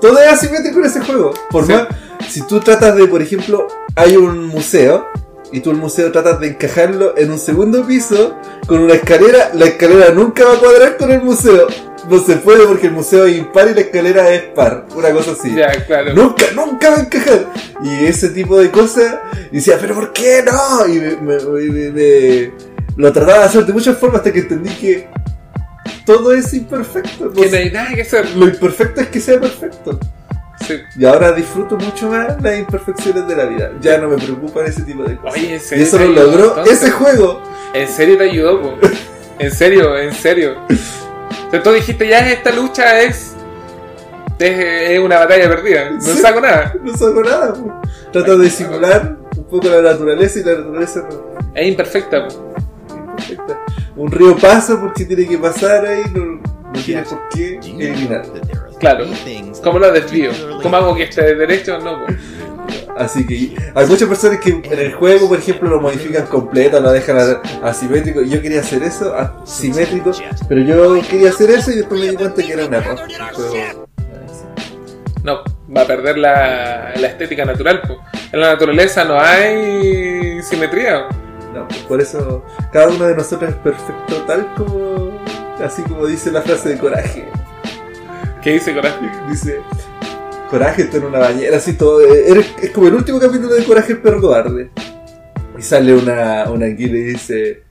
Todo 0.00 0.18
es 0.20 0.28
asimétrico 0.32 0.78
en 0.80 0.84
ese 0.86 1.00
juego. 1.00 1.32
Por 1.50 1.66
Sí. 1.66 1.72
más, 1.72 1.88
si 2.28 2.42
tú 2.42 2.60
tratas 2.60 2.96
de, 2.96 3.06
por 3.06 3.22
ejemplo, 3.22 3.66
hay 3.96 4.16
un 4.16 4.46
museo 4.48 5.06
y 5.52 5.60
tú 5.60 5.70
el 5.70 5.76
museo 5.76 6.12
tratas 6.12 6.40
de 6.40 6.48
encajarlo 6.48 7.14
en 7.16 7.30
un 7.30 7.38
segundo 7.38 7.86
piso 7.86 8.36
con 8.66 8.80
una 8.80 8.94
escalera, 8.94 9.50
la 9.54 9.66
escalera 9.66 10.10
nunca 10.10 10.44
va 10.44 10.54
a 10.54 10.58
cuadrar 10.58 10.96
con 10.96 11.10
el 11.10 11.22
museo. 11.22 11.66
No 12.08 12.24
se 12.24 12.36
puede 12.36 12.66
porque 12.66 12.86
el 12.86 12.92
museo 12.92 13.26
es 13.26 13.36
impar 13.36 13.68
y 13.70 13.74
la 13.74 13.80
escalera 13.80 14.32
es 14.32 14.42
par. 14.54 14.86
Una 14.94 15.10
cosa 15.10 15.32
así. 15.32 15.54
Ya, 15.54 15.70
claro. 15.86 16.14
Nunca, 16.14 16.44
nunca 16.54 16.90
va 16.90 16.96
a 16.96 17.00
encajar. 17.00 17.52
Y 17.82 18.06
ese 18.06 18.28
tipo 18.30 18.58
de 18.58 18.70
cosas, 18.70 19.16
y 19.52 19.56
decía, 19.56 19.76
pero 19.80 19.94
¿por 19.94 20.12
qué 20.12 20.42
no? 20.44 20.86
Y 20.86 20.98
me, 20.98 21.16
me- 21.16 21.38
me- 21.44 21.90
me- 21.90 22.52
lo 22.96 23.12
trataba 23.12 23.40
de 23.40 23.44
hacer 23.44 23.66
de 23.66 23.72
muchas 23.72 23.98
formas 23.98 24.18
hasta 24.20 24.32
que 24.32 24.38
entendí 24.40 24.70
que 24.76 25.08
todo 26.06 26.32
es 26.32 26.52
imperfecto. 26.54 27.30
Que 27.32 27.50
no 27.50 27.56
hay 27.56 27.70
nada 27.70 27.94
que 27.94 28.02
hacer. 28.02 28.30
Lo 28.36 28.46
imperfecto 28.46 29.00
es 29.02 29.08
que 29.08 29.20
sea 29.20 29.38
perfecto. 29.40 29.98
Sí. 30.68 30.82
Y 30.96 31.04
ahora 31.06 31.32
disfruto 31.32 31.76
mucho 31.76 32.08
más 32.10 32.40
las 32.42 32.58
imperfecciones 32.58 33.26
de 33.26 33.34
la 33.36 33.44
vida. 33.46 33.72
Ya 33.80 33.98
no 33.98 34.08
me 34.08 34.16
preocupan 34.16 34.66
ese 34.66 34.82
tipo 34.82 35.02
de 35.02 35.16
cosas. 35.16 35.34
Oye, 35.34 35.54
en 35.56 35.78
y 35.78 35.82
eso 35.82 35.98
lo 35.98 36.06
logró 36.08 36.48
entonces? 36.50 36.82
ese 36.82 36.90
juego. 36.92 37.42
En 37.74 37.88
serio 37.88 38.16
te 38.18 38.24
ayudó, 38.24 38.60
po. 38.62 38.74
En 39.38 39.50
serio, 39.52 39.96
en 39.96 40.12
serio. 40.12 40.56
O 40.68 41.50
sea, 41.50 41.62
tú 41.62 41.72
dijiste 41.72 42.06
ya 42.08 42.18
esta 42.30 42.52
lucha 42.52 43.00
es. 43.00 43.34
Es, 44.38 44.90
es 44.90 44.98
una 45.00 45.18
batalla 45.18 45.48
perdida. 45.48 45.90
No 45.90 46.00
Sí. 46.00 46.18
saco 46.18 46.40
nada. 46.40 46.74
No 46.82 46.96
saco 46.96 47.22
nada. 47.22 47.52
po. 47.54 47.80
Trato 48.12 48.38
de 48.38 48.44
disimular 48.44 49.16
un 49.36 49.44
poco 49.44 49.68
la 49.68 49.80
naturaleza 49.82 50.38
y 50.38 50.44
la 50.44 50.52
naturaleza 50.58 51.08
no. 51.10 51.38
Es 51.54 51.66
imperfecta, 51.66 52.28
po. 52.28 52.54
Perfecta. 53.16 53.58
Un 53.96 54.10
río 54.12 54.36
pasa 54.36 54.78
porque 54.80 55.04
tiene 55.04 55.26
que 55.26 55.38
pasar 55.38 55.84
ahí, 55.86 56.02
no, 56.14 56.24
no 56.72 56.82
tiene 56.84 57.02
por 57.02 57.28
qué 57.30 57.58
eliminar. 57.58 58.22
Claro. 58.78 59.04
¿Cómo 59.64 59.78
lo 59.78 59.90
desvío? 59.92 60.30
¿Cómo 60.62 60.76
hago 60.76 60.94
que 60.94 61.04
esté 61.04 61.22
de 61.22 61.34
derecho? 61.34 61.78
No, 61.78 62.06
po. 62.06 62.12
Así 62.96 63.24
que 63.26 63.54
hay 63.74 63.86
muchas 63.86 64.08
personas 64.08 64.40
que 64.40 64.50
en 64.50 64.78
el 64.78 64.92
juego, 64.92 65.28
por 65.28 65.38
ejemplo, 65.38 65.70
lo 65.70 65.80
modifican 65.80 66.26
completo, 66.26 66.80
lo 66.80 66.90
dejan 66.90 67.16
a- 67.18 67.66
asimétrico. 67.68 68.22
Yo 68.22 68.42
quería 68.42 68.60
hacer 68.60 68.82
eso, 68.82 69.14
asimétrico, 69.16 70.10
pero 70.48 70.60
yo 70.62 71.00
quería 71.08 71.30
hacer 71.30 71.50
eso 71.50 71.70
y 71.70 71.76
después 71.76 72.00
me 72.00 72.08
di 72.10 72.16
cuenta 72.16 72.42
que 72.42 72.52
era 72.52 72.66
un 72.66 72.74
error. 72.74 72.98
El 73.08 73.34
juego- 73.34 73.86
No, 75.22 75.42
va 75.76 75.82
a 75.82 75.86
perder 75.86 76.18
la, 76.18 76.92
la 76.96 77.06
estética 77.08 77.44
natural, 77.44 77.82
po. 77.82 77.98
En 78.32 78.40
la 78.40 78.48
naturaleza 78.52 79.04
no 79.04 79.18
hay 79.20 80.42
simetría. 80.42 81.06
No, 81.54 81.66
pues 81.68 81.80
por 81.82 82.00
eso 82.00 82.44
cada 82.72 82.88
uno 82.88 83.06
de 83.06 83.14
nosotros 83.16 83.50
es 83.50 83.56
perfecto, 83.56 84.16
tal 84.26 84.54
como, 84.56 85.18
así 85.64 85.82
como 85.82 86.06
dice 86.06 86.30
la 86.30 86.42
frase 86.42 86.70
de 86.70 86.78
coraje. 86.78 87.24
¿Qué 88.48 88.54
dice 88.54 88.72
Coraje? 88.74 88.96
Dice, 89.28 89.60
Coraje 90.48 90.80
está 90.84 90.96
en 90.96 91.04
una 91.04 91.18
bañera, 91.18 91.58
así 91.58 91.74
todo. 91.74 92.00
eh, 92.00 92.30
eres- 92.30 92.54
es 92.62 92.70
como 92.70 92.86
el 92.88 92.94
último 92.94 93.20
capítulo 93.20 93.52
de 93.54 93.62
Coraje 93.62 93.92
el 93.92 93.98
perro 93.98 94.22
cobarde. 94.22 94.70
Y 95.58 95.60
sale 95.60 95.94
una, 95.94 96.44
una 96.48 96.64
anguila 96.64 96.96
y 96.96 97.02
dice: 97.02 97.64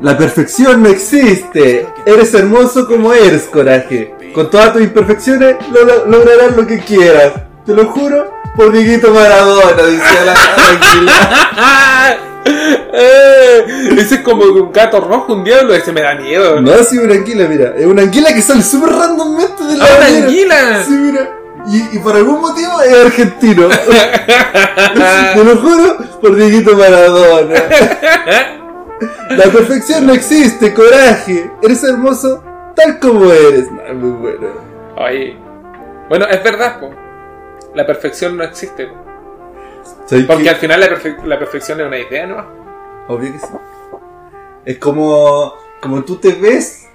La 0.00 0.16
perfección 0.16 0.82
no 0.82 0.88
existe. 0.88 1.86
Eres 2.06 2.32
hermoso 2.32 2.86
como 2.86 3.12
eres, 3.12 3.42
Coraje. 3.42 4.14
Con 4.34 4.48
todas 4.48 4.72
tus 4.72 4.80
imperfecciones 4.80 5.56
lo- 5.74 5.84
lo- 5.84 6.06
lograrás 6.06 6.56
lo 6.56 6.66
que 6.66 6.78
quieras. 6.78 7.34
Te 7.66 7.74
lo 7.74 7.84
juro 7.84 8.30
por 8.56 8.72
Dieguito 8.72 9.12
Maradona, 9.12 9.82
dice 9.82 10.24
la, 10.24 10.32
la 10.32 10.68
anguila. 10.70 12.18
Eh, 12.50 13.64
ese 13.98 14.16
es 14.16 14.20
como 14.22 14.42
un 14.44 14.72
gato 14.72 15.00
rojo, 15.00 15.34
un 15.34 15.44
diablo, 15.44 15.74
ese 15.74 15.92
me 15.92 16.00
da 16.02 16.14
miedo. 16.14 16.60
No, 16.60 16.72
sí, 16.82 16.98
una 16.98 17.14
anguila, 17.14 17.46
mira. 17.48 17.74
Es 17.76 17.86
una 17.86 18.02
anguila 18.02 18.32
que 18.32 18.42
sale 18.42 18.62
súper 18.62 18.90
randommente 18.90 19.64
de 19.64 19.76
la 19.76 19.84
¡Ah, 19.84 19.88
una 19.98 20.06
anguila! 20.06 20.82
Sí, 20.84 20.90
mira. 20.92 21.30
Y, 21.66 21.96
y 21.96 21.98
por 21.98 22.16
algún 22.16 22.40
motivo 22.40 22.80
es 22.80 22.94
argentino. 23.06 23.68
Te 25.34 25.44
lo 25.44 25.56
juro 25.56 25.98
por 26.20 26.34
Dieguito 26.34 26.74
Maradona. 26.76 27.54
La 29.30 29.44
perfección 29.44 30.06
no 30.06 30.14
existe, 30.14 30.72
coraje. 30.72 31.50
Eres 31.62 31.84
hermoso 31.84 32.42
tal 32.74 32.98
como 32.98 33.30
eres. 33.30 33.70
No, 33.70 33.82
es 33.82 33.94
muy 33.94 34.10
bueno. 34.10 34.48
Oye, 34.96 35.36
bueno, 36.08 36.26
es 36.26 36.42
verdad, 36.42 36.80
po. 36.80 36.90
La 37.74 37.86
perfección 37.86 38.36
no 38.36 38.44
existe. 38.44 38.86
po. 38.86 38.94
¿Sabes 40.06 40.24
Porque 40.26 40.48
al 40.50 40.56
final 40.56 40.80
la, 40.80 40.88
perfe- 40.88 41.22
la 41.24 41.38
perfección 41.38 41.80
es 41.80 41.86
una 41.86 41.98
idea, 41.98 42.26
¿no? 42.26 42.46
Obvio 43.08 43.32
que 43.32 43.38
sí. 43.38 43.46
Es 44.64 44.78
como, 44.78 45.54
como 45.80 46.04
tú 46.04 46.16
te 46.16 46.32
ves. 46.32 46.86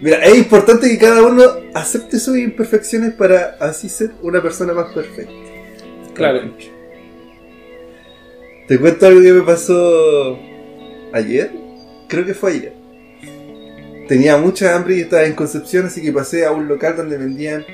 Mira, 0.00 0.18
es 0.24 0.36
importante 0.36 0.88
que 0.88 0.98
cada 0.98 1.22
uno 1.22 1.42
acepte 1.74 2.18
sus 2.18 2.36
imperfecciones 2.38 3.12
para 3.14 3.56
así 3.60 3.88
ser 3.88 4.12
una 4.22 4.40
persona 4.42 4.72
más 4.72 4.92
perfecta. 4.92 5.32
Claro. 6.14 6.40
Te 8.68 8.78
cuento 8.78 9.06
algo 9.06 9.20
que 9.20 9.32
me 9.32 9.42
pasó 9.42 10.38
ayer. 11.12 11.50
Creo 12.08 12.24
que 12.24 12.34
fue 12.34 12.52
ayer. 12.52 12.72
Tenía 14.08 14.36
mucha 14.36 14.74
hambre 14.74 14.96
y 14.96 15.00
estaba 15.02 15.24
en 15.24 15.34
Concepción, 15.34 15.86
así 15.86 16.02
que 16.02 16.12
pasé 16.12 16.44
a 16.44 16.50
un 16.52 16.68
local 16.68 16.96
donde 16.96 17.16
vendían 17.18 17.64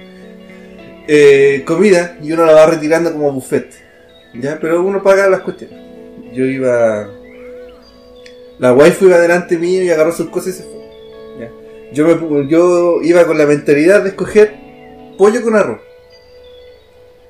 eh, 1.08 1.62
comida 1.66 2.16
y 2.22 2.32
uno 2.32 2.44
la 2.44 2.52
va 2.52 2.66
retirando 2.66 3.12
como 3.12 3.32
buffet. 3.32 3.87
¿Ya? 4.34 4.58
Pero 4.60 4.82
uno 4.82 5.02
paga 5.02 5.28
las 5.28 5.40
cuestiones. 5.40 5.78
Yo 6.32 6.44
iba. 6.44 7.08
La 8.58 8.72
waifu 8.72 9.06
iba 9.06 9.18
delante 9.18 9.56
mío 9.56 9.82
y 9.82 9.90
agarró 9.90 10.12
sus 10.12 10.28
cosas 10.30 10.54
y 10.54 10.58
se 10.58 10.62
fue. 10.64 10.80
¿ya? 11.40 11.50
Yo, 11.92 12.06
me, 12.06 12.48
yo 12.48 13.00
iba 13.02 13.24
con 13.26 13.38
la 13.38 13.46
mentalidad 13.46 14.02
de 14.02 14.10
escoger 14.10 14.54
pollo 15.16 15.42
con 15.42 15.56
arroz. 15.56 15.80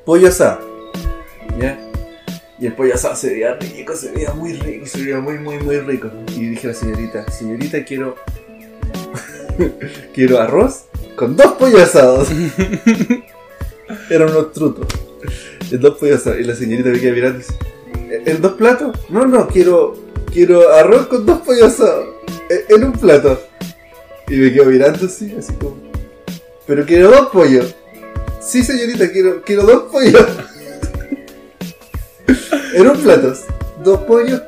Pollo 0.05 0.29
asado. 0.29 0.61
¿Ya? 1.59 1.79
Y 2.59 2.67
el 2.67 2.73
pollo 2.75 2.95
asado 2.95 3.15
se 3.15 3.31
veía 3.31 3.55
rico, 3.55 3.95
se 3.95 4.11
veía 4.11 4.33
muy 4.33 4.55
rico, 4.55 4.87
se 4.87 5.03
veía 5.03 5.21
muy, 5.21 5.39
muy, 5.39 5.59
muy 5.59 5.79
rico. 5.81 6.11
Y 6.35 6.49
dije 6.49 6.69
a 6.69 6.71
la 6.71 6.75
señorita, 6.75 7.31
señorita, 7.31 7.85
quiero. 7.85 8.17
quiero 10.15 10.41
arroz 10.41 10.87
con 11.19 11.37
dos 11.37 11.53
pollos 11.55 11.83
asados. 11.83 12.29
Eran 14.11 14.31
unos 14.31 14.53
trutos. 14.53 14.87
En 15.71 15.81
dos 15.81 16.03
asados. 16.03 16.41
Y 16.41 16.45
la 16.45 16.55
señorita 16.55 16.89
me 16.91 17.01
queda 17.01 17.13
mirando 17.13 17.39
y 17.39 17.43
dice, 17.43 18.23
¿en 18.31 18.41
dos 18.43 18.53
platos? 18.53 18.97
No, 19.11 19.27
no, 19.27 19.47
quiero. 19.49 20.07
Quiero 20.33 20.71
arroz 20.75 21.07
con 21.07 21.25
dos 21.25 21.39
pollos 21.41 21.65
asados. 21.73 22.07
"E- 22.51 22.67
En 22.75 22.85
un 22.85 22.93
plato. 22.93 23.41
Y 24.29 24.37
me 24.37 24.53
quedo 24.53 24.67
mirando 24.67 25.07
así, 25.07 25.35
así 25.39 25.53
como. 25.55 25.77
Pero 26.67 26.85
quiero 26.85 27.11
dos 27.11 27.29
pollos. 27.29 27.75
Sí, 28.41 28.63
señorita, 28.63 29.11
quiero, 29.11 29.43
quiero 29.43 29.63
dos 29.65 29.83
pollos. 29.91 30.27
en 32.75 32.87
un 32.87 32.97
plato. 32.99 33.33
Dos 33.83 34.01
pollos. 34.01 34.43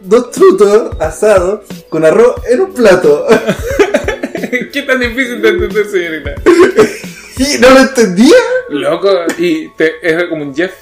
Dos 0.00 0.30
trutos 0.32 0.96
asados 1.00 1.60
con 1.88 2.04
arroz 2.04 2.34
en 2.50 2.60
un 2.62 2.72
plato. 2.74 3.26
¿Qué 4.72 4.82
tan 4.82 5.00
difícil 5.00 5.40
de 5.40 5.48
entender, 5.48 5.86
señorita? 5.86 6.34
y 7.38 7.58
no 7.58 7.70
lo 7.70 7.80
entendía. 7.80 8.34
Loco, 8.68 9.10
y 9.38 9.68
te, 9.70 9.92
es 10.02 10.24
como 10.24 10.42
un 10.44 10.54
Jeff. 10.54 10.72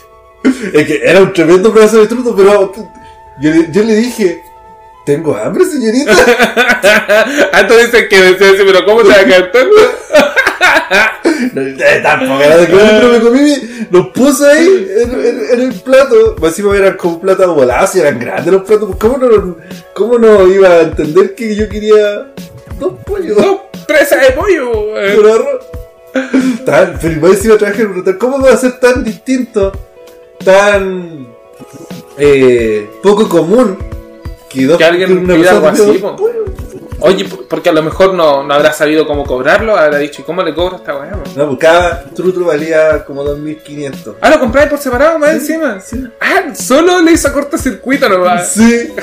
Es 0.73 0.87
que 0.87 1.01
era 1.05 1.21
un 1.21 1.33
tremendo 1.33 1.73
pedazo 1.73 2.01
de 2.01 2.07
truto, 2.07 2.35
pero 2.37 2.73
yo, 3.41 3.51
le- 3.51 3.69
yo 3.73 3.83
le 3.83 3.95
dije, 3.95 4.43
tengo 5.07 5.37
hambre, 5.37 5.65
señorita. 5.65 6.13
Antes 7.53 7.87
dicen 7.93 8.09
que 8.09 8.21
decía 8.23 8.65
pero 8.65 8.85
¿cómo 8.85 9.03
te 9.03 9.09
va 9.09 9.15
a 9.21 9.25
caer? 9.25 9.51
No, 11.55 11.61
eh, 11.61 12.01
tampoco 12.03 12.41
era 12.41 12.57
de 12.59 12.67
que 12.67 12.73
pero 12.77 13.09
me 13.09 13.21
comí, 13.21 13.87
los 13.91 14.09
puse 14.09 14.47
ahí 14.47 14.87
en, 15.03 15.11
en- 15.13 15.47
en 15.53 15.61
el 15.61 15.81
plato. 15.81 16.37
Más 16.41 16.51
encima 16.51 16.77
eran 16.77 16.97
como 16.97 17.21
platos 17.21 17.55
volados 17.55 17.95
y 17.97 18.01
eran 18.01 18.19
grandes 18.19 18.53
los 18.53 18.63
platos. 18.63 18.87
pues, 18.89 18.99
¿Cómo 19.01 19.19
no, 19.19 19.57
¿Cómo 19.95 20.19
no 20.19 20.47
iba 20.47 20.69
a 20.69 20.81
entender 20.83 21.35
que 21.35 21.57
yo 21.57 21.69
quería 21.69 22.33
dos 22.79 22.95
pollos? 23.05 23.37
Dos 23.37 23.61
presas 23.87 24.21
de 24.21 24.33
pollo. 24.33 24.99
eh. 25.01 25.15
Tan, 26.65 26.99
pero 27.01 27.21
más 27.21 27.33
encima 27.33 27.57
trabajé 27.57 27.83
en 27.83 27.91
un 27.91 28.01
hotel. 28.01 28.19
¿Cómo 28.19 28.41
va 28.41 28.53
a 28.53 28.57
ser 28.57 28.79
tan 28.79 29.03
distinto? 29.03 29.73
Tan 30.45 31.27
eh, 32.19 32.91
poco 33.03 33.29
común 33.29 33.79
que, 34.49 34.67
dos, 34.67 34.79
Que 34.79 34.85
alguien 34.85 35.19
una 35.19 35.35
pida 35.35 35.51
algo 35.53 35.67
así, 35.69 35.99
po. 35.99 36.17
Oye, 37.05 37.27
porque 37.49 37.69
a 37.69 37.73
lo 37.73 37.83
mejor 37.83 38.15
no, 38.15 38.43
no 38.45 38.55
habrá 38.55 38.73
sabido 38.73 39.07
cómo 39.07 39.25
cobrarlo, 39.25 39.77
habrá 39.77 39.99
dicho, 39.99 40.23
¿y 40.23 40.25
cómo 40.25 40.43
le 40.43 40.55
cobro 40.55 40.77
a 40.77 40.79
esta 40.79 40.97
weá? 40.97 41.11
No, 41.37 41.47
pues 41.49 41.59
cada 41.59 42.05
truto 42.15 42.45
valía 42.45 43.05
como 43.05 43.25
2500. 43.25 44.17
Ah, 44.21 44.31
lo 44.31 44.39
compráis 44.41 44.69
por 44.69 44.79
separado 44.79 45.19
más 45.19 45.31
Sí, 45.31 45.37
encima. 45.37 45.81
sí. 45.81 46.05
Ah, 46.21 46.55
solo 46.55 47.01
le 47.03 47.13
hizo 47.13 47.33
cortocircuito 47.33 48.09
nomás. 48.09 48.49
Sí. 48.53 48.89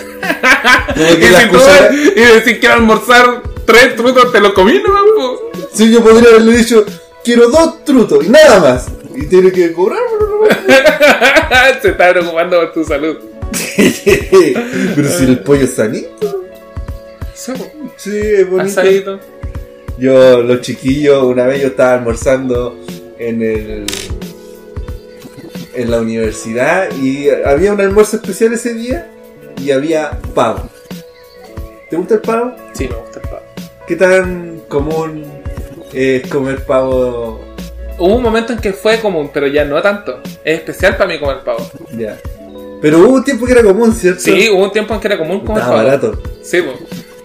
Y 0.95 1.01
si 1.01 2.19
y 2.19 2.21
decir 2.21 2.59
que 2.59 2.67
al 2.67 2.79
almorzar 2.79 3.41
tres 3.65 3.95
trutos, 3.95 4.31
te 4.31 4.39
lo 4.41 4.53
comí 4.53 4.81
nomás, 4.81 5.03
po. 5.15 5.51
Sí, 5.73 5.91
yo 5.91 6.03
podría 6.03 6.29
haberle 6.29 6.57
dicho, 6.57 6.83
quiero 7.23 7.47
dos 7.49 7.83
trutos 7.85 8.25
y 8.25 8.29
nada 8.29 8.59
más. 8.59 8.87
Y 9.15 9.25
tiene 9.27 9.51
que 9.51 9.71
cobrármelo. 9.71 10.41
Se 11.81 11.89
está 11.89 12.09
preocupando 12.09 12.59
por 12.59 12.73
tu 12.73 12.83
salud. 12.83 13.17
Pero 14.95 15.09
si 15.09 15.23
el 15.25 15.39
pollo 15.39 15.63
es 15.65 15.75
sanito. 15.75 16.38
Sí, 17.97 18.17
es 18.17 18.49
bonito. 18.49 18.79
Asadito. 18.81 19.19
Yo, 19.97 20.41
los 20.41 20.61
chiquillos, 20.61 21.23
una 21.23 21.45
vez 21.45 21.61
yo 21.61 21.67
estaba 21.67 21.93
almorzando 21.95 22.77
en 23.17 23.41
el. 23.41 23.85
en 25.73 25.91
la 25.91 25.99
universidad 26.01 26.89
y 27.01 27.29
había 27.29 27.73
un 27.73 27.81
almuerzo 27.81 28.17
especial 28.17 28.53
ese 28.53 28.73
día 28.73 29.09
y 29.61 29.71
había 29.71 30.11
pavo. 30.33 30.69
¿Te 31.89 31.95
gusta 31.95 32.15
el 32.15 32.21
pavo? 32.21 32.55
Sí, 32.73 32.87
me 32.87 32.95
gusta 32.95 33.19
el 33.23 33.29
pavo. 33.29 33.41
¿Qué 33.87 33.95
tan 33.95 34.61
común 34.67 35.23
es 35.93 36.27
comer 36.27 36.63
pavo? 36.65 37.41
Hubo 37.97 38.15
un 38.15 38.21
momento 38.23 38.53
en 38.53 38.59
que 38.59 38.71
fue 38.73 38.99
común, 38.99 39.29
pero 39.33 39.47
ya 39.47 39.65
no 39.65 39.81
tanto. 39.81 40.21
Es 40.43 40.59
especial 40.59 40.95
para 40.97 41.09
mí 41.09 41.19
comer 41.19 41.39
pavo. 41.43 41.69
Ya. 41.97 42.17
Pero 42.81 42.99
hubo 42.99 43.15
un 43.15 43.23
tiempo 43.23 43.45
que 43.45 43.51
era 43.53 43.63
común, 43.63 43.93
¿cierto? 43.93 44.21
Sí, 44.21 44.49
hubo 44.49 44.63
un 44.63 44.71
tiempo 44.71 44.93
en 44.93 44.99
que 45.01 45.07
era 45.07 45.17
común 45.17 45.41
comer 45.41 45.63
Estaba 45.63 45.77
pavo. 45.83 45.87
barato. 45.89 46.21
Sí, 46.41 46.61
po. 46.61 46.71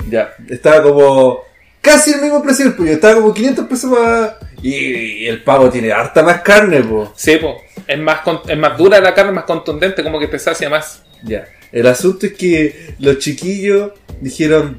Ya. 0.08 0.34
Estaba 0.48 0.82
como. 0.82 1.40
Casi 1.80 2.12
el 2.12 2.22
mismo 2.22 2.42
precio 2.42 2.64
del 2.64 2.74
pollo. 2.74 2.92
Estaba 2.92 3.14
como 3.16 3.34
500 3.34 3.66
pesos 3.66 3.90
más. 3.90 4.32
Y, 4.62 4.74
y 4.74 5.26
el 5.26 5.42
pavo 5.42 5.68
tiene 5.68 5.92
harta 5.92 6.22
más 6.22 6.40
carne, 6.40 6.80
po. 6.82 7.12
Sí, 7.14 7.36
po. 7.36 7.56
Es 7.86 7.98
más, 7.98 8.20
con- 8.20 8.40
es 8.48 8.56
más 8.56 8.78
dura 8.78 9.00
la 9.00 9.12
carne, 9.12 9.32
más 9.32 9.44
contundente, 9.44 10.02
como 10.02 10.18
que 10.18 10.28
te 10.28 10.38
sacia 10.38 10.70
más. 10.70 11.02
Ya. 11.22 11.44
El 11.70 11.86
asunto 11.86 12.24
es 12.26 12.32
que 12.34 12.94
los 13.00 13.18
chiquillos 13.18 13.92
dijeron, 14.20 14.78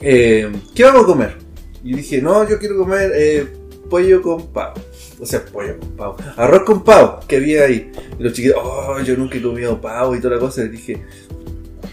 eh, 0.00 0.50
¿qué 0.74 0.84
vamos 0.84 1.02
a 1.02 1.06
comer? 1.06 1.36
Y 1.82 1.94
dije, 1.94 2.20
no, 2.22 2.48
yo 2.48 2.58
quiero 2.58 2.76
comer 2.78 3.10
eh, 3.14 3.46
pollo 3.90 4.22
con 4.22 4.46
pavo. 4.52 4.74
O 5.20 5.26
sea, 5.26 5.44
pollo 5.44 5.78
con 5.78 5.96
pavo. 5.96 6.16
Arroz 6.36 6.62
con 6.64 6.84
pavo, 6.84 7.20
que 7.26 7.36
había 7.36 7.64
ahí. 7.64 7.90
Y 8.18 8.22
los 8.22 8.32
chiquillos, 8.32 8.56
oh, 8.62 9.00
yo 9.00 9.16
nunca 9.16 9.36
he 9.36 9.42
comido 9.42 9.80
pavo 9.80 10.14
y 10.14 10.20
toda 10.20 10.34
la 10.34 10.40
cosa. 10.40 10.62
Y 10.62 10.68
dije, 10.68 11.02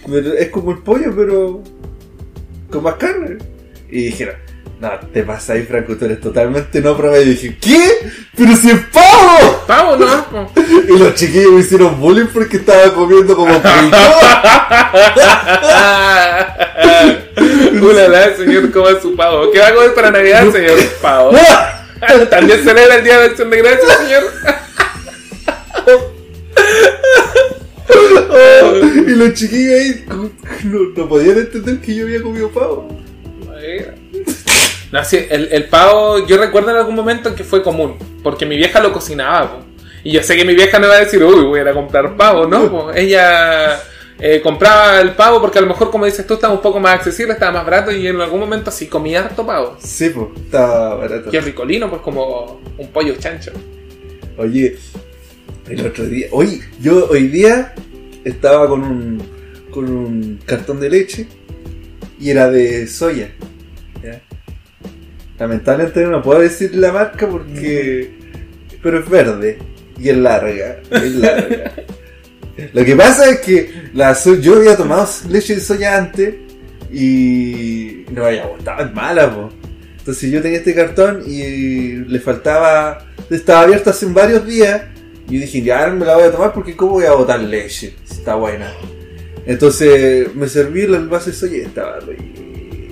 "Pero 0.08 0.34
es 0.34 0.50
como 0.50 0.72
el 0.72 0.80
pollo, 0.80 1.12
pero 1.16 1.64
con 2.72 2.84
más 2.84 2.96
carne. 2.96 3.38
Y 3.90 4.06
dijeron, 4.06 4.36
no, 4.80 4.90
te 5.14 5.22
pasa 5.22 5.54
ahí, 5.54 5.64
Franco, 5.64 5.96
tú 5.96 6.06
eres 6.06 6.20
totalmente 6.20 6.82
no 6.82 6.98
promedio. 6.98 7.24
Y 7.24 7.30
dije, 7.36 7.58
¿qué? 7.62 8.12
¡Pero 8.36 8.56
si 8.56 8.72
es 8.72 8.80
pavo! 8.92 9.64
Pavo, 9.68 9.96
¿no? 9.98 10.50
Y 10.88 10.98
los 10.98 11.14
chiquillos 11.14 11.52
me 11.52 11.60
hicieron 11.60 12.00
bullying 12.00 12.28
porque 12.34 12.58
estaba 12.58 12.92
comiendo 12.94 13.36
como. 13.36 13.62
Ulala, 17.82 18.36
señor, 18.38 18.72
coma 18.72 19.00
su 19.00 19.16
pavo. 19.16 19.52
¿Qué 19.52 19.60
va 19.60 19.68
a 19.68 19.74
comer 19.76 19.94
para 19.94 20.12
Navidad, 20.12 20.52
señor? 20.52 20.80
Pavo. 21.02 21.32
También 22.32 22.64
celebra 22.64 22.96
el 22.96 23.04
Día 23.04 23.20
de 23.20 23.26
Acción 23.26 23.50
de 23.52 23.58
Gracias, 23.58 23.98
señor. 24.00 24.24
y 29.08 29.12
los 29.12 29.34
chiquillos 29.34 29.80
ahí 29.80 30.06
no, 30.66 30.80
no 30.96 31.10
podían 31.10 31.38
entender 31.38 31.80
que 31.82 31.96
yo 31.96 32.06
había 32.06 32.22
comido 32.22 32.50
pavo. 32.50 32.88
No, 34.92 35.06
sí, 35.06 35.26
el, 35.30 35.50
el 35.52 35.66
pavo, 35.66 36.26
yo 36.28 36.38
recuerdo 36.38 36.72
en 36.72 36.78
algún 36.78 36.96
momento 36.96 37.30
en 37.30 37.36
que 37.36 37.44
fue 37.44 37.64
común, 37.64 37.96
porque 38.24 38.46
mi 38.46 38.58
vieja 38.58 38.82
lo 38.82 38.92
cocinaba, 38.92 39.54
po. 39.54 39.66
y 40.04 40.12
yo 40.12 40.22
sé 40.22 40.36
que 40.36 40.44
mi 40.44 40.54
vieja 40.54 40.80
no 40.80 40.88
iba 40.88 40.96
a 40.96 41.00
decir, 41.00 41.24
uy, 41.24 41.46
voy 41.46 41.60
a 41.60 41.62
ir 41.62 41.68
a 41.70 41.74
comprar 41.74 42.18
pavo, 42.18 42.46
¿no? 42.46 42.70
po. 42.72 42.92
Ella 42.94 43.80
eh, 44.20 44.42
compraba 44.42 45.00
el 45.00 45.12
pavo 45.12 45.40
porque 45.40 45.60
a 45.60 45.62
lo 45.62 45.68
mejor, 45.68 45.92
como 45.92 46.06
dices 46.06 46.28
tú, 46.28 46.34
estaba 46.34 46.54
un 46.54 46.62
poco 46.62 46.80
más 46.82 46.96
accesible, 46.96 47.34
estaba 47.34 47.54
más 47.54 47.66
barato, 47.66 47.92
y 47.92 48.06
en 48.06 48.20
algún 48.20 48.42
momento 48.42 48.70
sí 48.70 48.88
comía 48.88 49.24
harto 49.24 49.46
pavo. 49.46 49.78
Sí, 49.80 50.10
pues, 50.10 50.28
estaba 50.44 50.96
barato. 50.96 51.30
Y 51.32 51.38
el 51.38 51.44
ricolino, 51.44 51.90
pues 51.90 52.02
como 52.02 52.60
un 52.78 52.88
pollo 52.90 53.16
chancho. 53.18 53.52
Oye, 54.38 54.78
el 55.70 55.86
otro 55.86 56.06
día, 56.06 56.28
oye, 56.32 56.62
yo 56.82 57.08
hoy 57.10 57.28
día 57.28 57.74
estaba 58.26 58.68
con 58.68 58.84
un, 58.84 59.41
con 59.72 59.90
un 59.90 60.40
cartón 60.46 60.80
de 60.80 60.90
leche 60.90 61.28
y 62.20 62.30
era 62.30 62.50
de 62.50 62.88
soya. 62.88 63.32
¿ya? 64.04 64.22
Lamentablemente 65.40 66.06
no 66.06 66.22
puedo 66.22 66.40
decir 66.42 66.76
la 66.76 66.92
marca 66.92 67.28
porque... 67.28 68.20
Pero 68.84 69.00
es 69.00 69.10
verde 69.10 69.58
y 70.00 70.10
es 70.10 70.18
larga. 70.18 70.80
Es 70.92 71.16
larga. 71.16 71.72
Lo 72.74 72.84
que 72.86 72.96
pasa 72.96 73.30
es 73.30 73.40
que 73.40 73.72
la 73.94 74.14
so- 74.14 74.36
yo 74.36 74.56
había 74.56 74.76
tomado 74.78 75.08
leche 75.30 75.56
de 75.56 75.62
soya 75.62 75.98
antes 75.98 76.36
y 76.92 78.06
no 78.12 78.22
me 78.22 78.28
había 78.28 78.46
gustado, 78.46 78.86
es 78.86 78.94
mala, 78.94 79.34
po. 79.34 79.50
Entonces 79.98 80.32
yo 80.32 80.42
tenía 80.42 80.58
este 80.60 80.74
cartón 80.76 81.24
y 81.26 81.96
le 81.96 82.20
faltaba, 82.20 83.06
estaba 83.30 83.62
abierto 83.62 83.92
hace 83.92 84.08
varios 84.08 84.46
días 84.46 84.82
Y 85.30 85.38
dije, 85.38 85.62
ya 85.62 85.88
me 85.88 86.06
la 86.06 86.16
voy 86.16 86.24
a 86.26 86.32
tomar 86.32 86.54
porque 86.54 86.76
¿cómo 86.76 86.94
voy 86.94 87.06
a 87.06 87.14
botar 87.14 87.40
leche? 87.40 87.94
Si 88.04 88.16
Está 88.16 88.36
buena. 88.36 88.72
Entonces 89.52 90.34
me 90.34 90.48
serví 90.48 90.84
el 90.84 90.96
envase 90.96 91.32
de 91.32 91.36
soya 91.36 91.58
y 91.58 91.62
estaba 91.62 92.00
rico. 92.00 92.24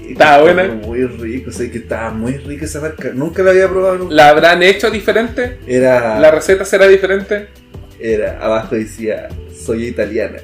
Estaba 0.09 0.41
buena. 0.41 0.63
Muy 0.65 1.05
rico, 1.05 1.49
o 1.49 1.53
sea 1.53 1.71
que 1.71 1.77
estaba 1.77 2.11
muy 2.11 2.33
rica 2.33 2.65
esa 2.65 2.81
marca. 2.81 3.11
Nunca 3.13 3.43
la 3.43 3.51
había 3.51 3.69
probado. 3.69 3.97
nunca. 3.99 4.13
¿La 4.13 4.27
habrán 4.27 4.61
hecho 4.61 4.91
diferente? 4.91 5.59
Era, 5.65 6.19
¿La 6.19 6.31
receta 6.31 6.65
será 6.65 6.87
diferente? 6.87 7.47
era, 8.01 8.39
abajo 8.41 8.75
decía 8.75 9.29
soya 9.65 9.87
italiana. 9.87 10.39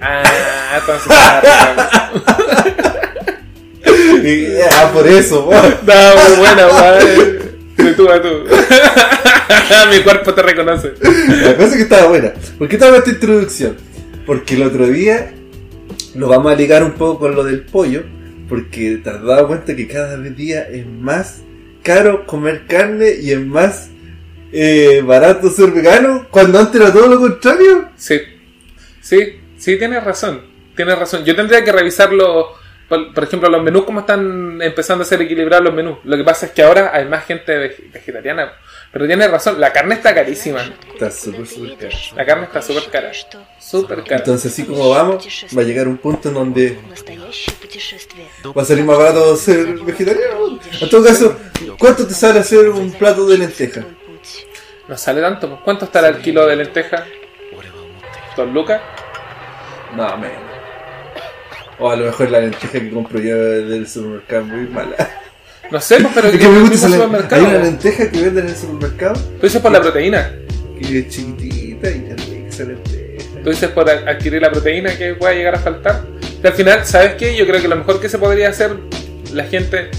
Ah, 0.00 0.78
entonces. 0.80 1.12
Y 4.24 4.44
era 4.44 4.92
por 4.92 5.06
eso, 5.06 5.46
po. 5.46 5.52
Estaba 5.52 6.14
muy 6.14 6.36
buena, 6.38 6.68
madre. 6.68 7.40
De 7.76 7.92
tú 7.94 8.08
a 8.08 8.22
tú. 8.22 8.28
Mi 9.90 10.00
cuerpo 10.04 10.32
te 10.32 10.42
reconoce. 10.42 10.92
La 11.42 11.56
cosa 11.56 11.70
es 11.70 11.76
que 11.76 11.82
estaba 11.82 12.06
buena. 12.06 12.32
¿Por 12.56 12.68
qué 12.68 12.76
estaba 12.76 12.98
esta 12.98 13.10
introducción? 13.10 13.76
Porque 14.24 14.54
el 14.54 14.62
otro 14.62 14.86
día 14.86 15.32
lo 16.14 16.28
vamos 16.28 16.52
a 16.52 16.56
ligar 16.56 16.82
un 16.82 16.92
poco 16.92 17.20
con 17.20 17.34
lo 17.34 17.44
del 17.44 17.62
pollo. 17.62 18.02
Porque 18.48 18.98
te 19.02 19.08
has 19.08 19.22
dado 19.22 19.46
cuenta 19.48 19.74
que 19.74 19.88
cada 19.88 20.16
día 20.18 20.68
es 20.68 20.86
más 20.86 21.42
caro 21.82 22.26
comer 22.26 22.66
carne 22.66 23.12
y 23.20 23.30
es 23.32 23.40
más 23.40 23.88
eh, 24.52 25.02
barato 25.04 25.48
ser 25.48 25.70
vegano. 25.70 26.26
Cuando 26.30 26.58
antes 26.58 26.80
era 26.80 26.92
todo 26.92 27.06
lo 27.08 27.18
contrario. 27.18 27.88
Sí, 27.96 28.20
sí, 29.00 29.40
sí, 29.56 29.78
tienes 29.78 30.04
razón. 30.04 30.42
Tienes 30.76 30.98
razón. 30.98 31.24
Yo 31.24 31.34
tendría 31.34 31.64
que 31.64 31.72
revisarlo, 31.72 32.48
por, 32.88 33.24
ejemplo, 33.24 33.48
los 33.48 33.62
menús, 33.62 33.84
cómo 33.84 34.00
están 34.00 34.60
empezando 34.60 35.02
a 35.02 35.06
ser 35.06 35.22
equilibrados 35.22 35.64
los 35.64 35.74
menús. 35.74 35.98
Lo 36.04 36.16
que 36.16 36.24
pasa 36.24 36.46
es 36.46 36.52
que 36.52 36.62
ahora 36.62 36.90
hay 36.94 37.06
más 37.06 37.24
gente 37.24 37.52
veg- 37.56 37.90
vegetariana. 37.92 38.52
Pero 38.92 39.06
tienes 39.06 39.30
razón, 39.30 39.58
la 39.58 39.72
carne 39.72 39.94
está 39.94 40.14
carísima. 40.14 40.60
Está 40.92 41.10
súper, 41.10 41.46
súper 41.46 41.76
caro. 41.78 41.96
La 42.14 42.26
carne 42.26 42.44
está 42.44 42.60
súper 42.60 42.90
cara. 42.90 43.10
Súper 43.58 44.04
cara. 44.04 44.16
Entonces, 44.18 44.52
así 44.52 44.64
como 44.64 44.90
vamos, 44.90 45.26
va 45.56 45.62
a 45.62 45.64
llegar 45.64 45.88
un 45.88 45.96
punto 45.96 46.28
en 46.28 46.34
donde 46.34 46.78
va 48.54 48.62
a 48.62 48.64
salir 48.66 48.84
más 48.84 48.98
barato 48.98 49.34
ser 49.36 49.78
vegetariano. 49.78 50.60
En 50.78 50.90
todo 50.90 51.04
caso, 51.04 51.38
¿cuánto 51.78 52.06
te 52.06 52.12
sale 52.12 52.40
hacer 52.40 52.68
un 52.68 52.92
plato 52.92 53.26
de 53.26 53.38
lenteja? 53.38 53.82
No 54.86 54.96
sale 54.98 55.22
tanto. 55.22 55.48
pues. 55.48 55.60
¿Cuánto 55.64 55.86
estará 55.86 56.08
el 56.08 56.18
kilo 56.18 56.46
de 56.46 56.56
lenteja? 56.56 57.06
¿Dos 58.36 58.48
lucas? 58.50 58.80
No, 59.96 60.18
menos. 60.18 60.36
O 61.78 61.90
a 61.90 61.96
lo 61.96 62.04
mejor 62.06 62.30
la 62.30 62.40
lenteja 62.40 62.72
que 62.72 62.90
compro 62.90 63.18
yo 63.20 63.36
del 63.36 63.88
supermercado 63.88 64.42
es 64.42 64.48
muy 64.48 64.66
mala. 64.66 65.21
No 65.72 65.80
sé, 65.80 65.96
pues, 66.00 66.12
pero 66.14 66.28
Es 66.28 66.38
que 66.38 66.48
me 66.48 66.60
gusta 66.60 66.74
esa 66.76 66.88
len- 66.88 66.94
Hay 66.94 67.00
supermercado. 67.06 67.44
una 67.48 67.58
lenteja 67.58 68.10
que 68.10 68.20
venden 68.20 68.44
en 68.44 68.50
el 68.50 68.56
supermercado 68.56 69.14
Tú 69.14 69.46
dices 69.46 69.60
por 69.60 69.72
la 69.72 69.80
proteína. 69.80 70.32
que 70.78 70.98
es 70.98 71.08
chiquitita 71.08 71.90
y 71.90 72.14
esa 72.48 72.64
lenteja. 72.64 73.40
Tú 73.42 73.50
dices 73.50 73.70
por 73.70 73.88
adquirir 73.90 74.40
la 74.42 74.50
proteína 74.52 74.96
que 74.96 75.14
pueda 75.14 75.32
llegar 75.34 75.54
a 75.54 75.58
faltar. 75.58 76.02
Y 76.42 76.46
al 76.46 76.52
final, 76.52 76.84
¿sabes 76.84 77.14
qué? 77.14 77.34
Yo 77.36 77.46
creo 77.46 77.60
que 77.60 77.68
lo 77.68 77.76
mejor 77.76 78.00
que 78.00 78.08
se 78.08 78.18
podría 78.18 78.50
hacer, 78.50 78.76
la 79.32 79.44
gente, 79.44 79.90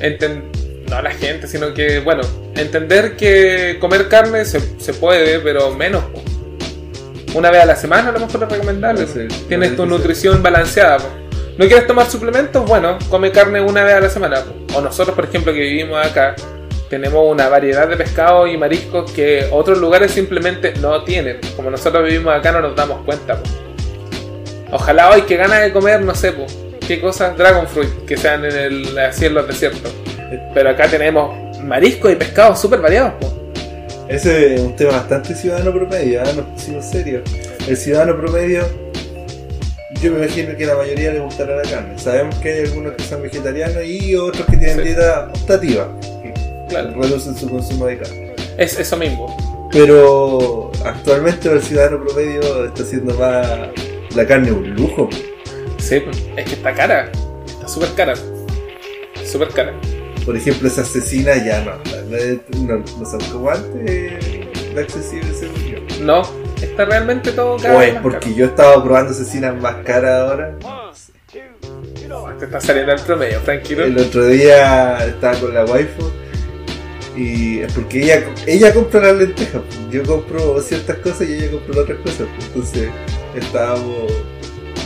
enten- 0.00 0.42
no 0.88 1.00
la 1.00 1.10
gente, 1.10 1.46
sino 1.48 1.72
que, 1.74 2.00
bueno, 2.00 2.22
entender 2.54 3.16
que 3.16 3.78
comer 3.80 4.08
carne 4.08 4.44
se, 4.44 4.60
se 4.78 4.92
puede, 4.94 5.38
pero 5.40 5.74
menos. 5.74 6.04
po. 6.04 6.22
Una 7.34 7.50
vez 7.50 7.62
a 7.62 7.66
la 7.66 7.76
semana 7.76 8.10
a 8.10 8.12
lo 8.12 8.20
mejor 8.20 8.42
es 8.44 8.48
recomendable. 8.50 9.06
Sí, 9.06 9.26
Tienes 9.48 9.74
tu 9.74 9.86
nutrición 9.86 10.42
balanceada. 10.42 10.98
po. 10.98 11.08
¿No 11.58 11.66
quieres 11.66 11.86
tomar 11.86 12.08
suplementos? 12.08 12.64
Bueno, 12.66 12.98
come 13.10 13.30
carne 13.30 13.60
una 13.60 13.84
vez 13.84 13.94
a 13.94 14.00
la 14.00 14.08
semana. 14.08 14.42
O 14.74 14.80
nosotros, 14.80 15.14
por 15.14 15.26
ejemplo, 15.26 15.52
que 15.52 15.60
vivimos 15.60 16.04
acá, 16.04 16.34
tenemos 16.88 17.24
una 17.26 17.48
variedad 17.48 17.88
de 17.88 17.96
pescados 17.96 18.50
y 18.50 18.56
mariscos 18.56 19.10
que 19.12 19.48
otros 19.50 19.78
lugares 19.78 20.10
simplemente 20.10 20.74
no 20.80 21.04
tienen. 21.04 21.40
Como 21.56 21.70
nosotros 21.70 22.04
vivimos 22.04 22.34
acá 22.34 22.52
no 22.52 22.60
nos 22.60 22.76
damos 22.76 23.04
cuenta. 23.04 23.38
Ojalá 24.70 25.10
hoy 25.10 25.22
que 25.22 25.36
ganas 25.36 25.62
de 25.62 25.72
comer, 25.72 26.00
no 26.02 26.14
sé, 26.14 26.32
po, 26.32 26.46
qué 26.86 27.00
cosas, 27.00 27.36
Dragon 27.36 27.66
Fruit, 27.66 28.06
que 28.06 28.16
sean 28.16 28.44
en 28.44 28.56
el, 28.56 28.98
así 28.98 29.26
en 29.26 29.34
los 29.34 29.46
desiertos. 29.46 29.92
Pero 30.54 30.70
acá 30.70 30.88
tenemos 30.88 31.34
mariscos 31.62 32.12
y 32.12 32.16
pescados 32.16 32.60
súper 32.60 32.80
variados. 32.80 33.12
po. 33.20 33.32
Ese 34.08 34.54
es 34.54 34.60
un 34.60 34.76
tema 34.76 34.92
bastante 34.92 35.34
ciudadano 35.34 35.72
promedio, 35.72 36.22
nos 36.24 36.46
pusimos 36.46 36.84
serios. 36.84 37.22
El 37.66 37.76
ciudadano 37.76 38.16
promedio, 38.18 38.66
yo 40.02 40.12
me 40.12 40.24
imagino 40.24 40.56
que 40.56 40.66
la 40.66 40.74
mayoría 40.76 41.12
le 41.12 41.20
gustará 41.20 41.56
la 41.56 41.62
carne. 41.62 41.98
Sabemos 41.98 42.34
que 42.36 42.52
hay 42.52 42.60
algunos 42.66 42.92
que 42.94 43.04
son 43.04 43.22
vegetarianos 43.22 43.84
y 43.84 44.14
otros 44.16 44.44
que 44.46 44.56
tienen 44.56 44.76
Sí. 44.78 44.82
dieta 44.82 45.30
optativa, 45.34 45.88
que 46.22 46.34
Claro. 46.68 47.00
reducen 47.00 47.36
su 47.36 47.48
consumo 47.48 47.86
de 47.86 47.98
carne. 47.98 48.34
Es 48.58 48.78
eso 48.78 48.96
mismo. 48.96 49.68
Pero 49.72 50.70
actualmente 50.84 51.50
el 51.50 51.62
ciudadano 51.62 52.04
promedio 52.04 52.66
está 52.66 52.82
haciendo 52.82 53.14
más 53.14 53.48
la 54.14 54.26
carne 54.26 54.52
un 54.52 54.70
lujo. 54.74 55.08
Sí, 55.78 56.00
po. 56.00 56.10
es 56.36 56.44
que 56.44 56.54
está 56.54 56.74
cara. 56.74 57.10
Está 57.46 57.68
súper 57.68 57.88
cara. 57.94 58.14
Súper 59.24 59.48
cara. 59.48 59.72
Por 60.26 60.36
ejemplo, 60.36 60.68
esa 60.68 60.82
asesina 60.82 61.34
ya 61.44 61.64
no, 61.64 61.72
no, 62.10 62.76
no, 62.78 62.84
no 63.40 63.50
antes 63.50 63.84
de 64.74 64.80
accesible 64.80 65.32
según 65.34 65.64
yo. 65.64 65.78
No, 66.04 66.22
está 66.72 66.84
realmente 66.84 67.32
todo 67.32 67.56
caro. 67.58 67.78
O 67.78 67.82
es 67.82 67.94
porque 68.00 68.34
yo 68.34 68.46
he 68.46 68.48
estado 68.48 68.82
probando 68.82 69.12
asesinas 69.12 69.54
más 69.60 69.76
caras 69.84 70.20
ahora. 70.20 70.56
Te 72.38 72.44
está 72.46 72.60
saliendo 72.60 72.92
el 72.92 73.00
promedio, 73.00 73.38
tranquilo. 73.40 73.84
El 73.84 73.98
otro 73.98 74.26
día 74.26 75.06
estaba 75.06 75.38
con 75.38 75.54
la 75.54 75.64
waifu 75.64 76.10
y 77.16 77.60
es 77.60 77.72
porque 77.72 78.02
ella, 78.02 78.24
ella 78.46 78.74
compra 78.74 79.00
las 79.00 79.16
lentejas. 79.16 79.62
Yo 79.90 80.02
compro 80.02 80.60
ciertas 80.60 80.96
cosas 80.98 81.28
y 81.28 81.34
ella 81.34 81.50
compra 81.52 81.82
otras 81.82 81.98
cosas. 81.98 82.26
Entonces 82.46 82.90
estábamos 83.34 84.12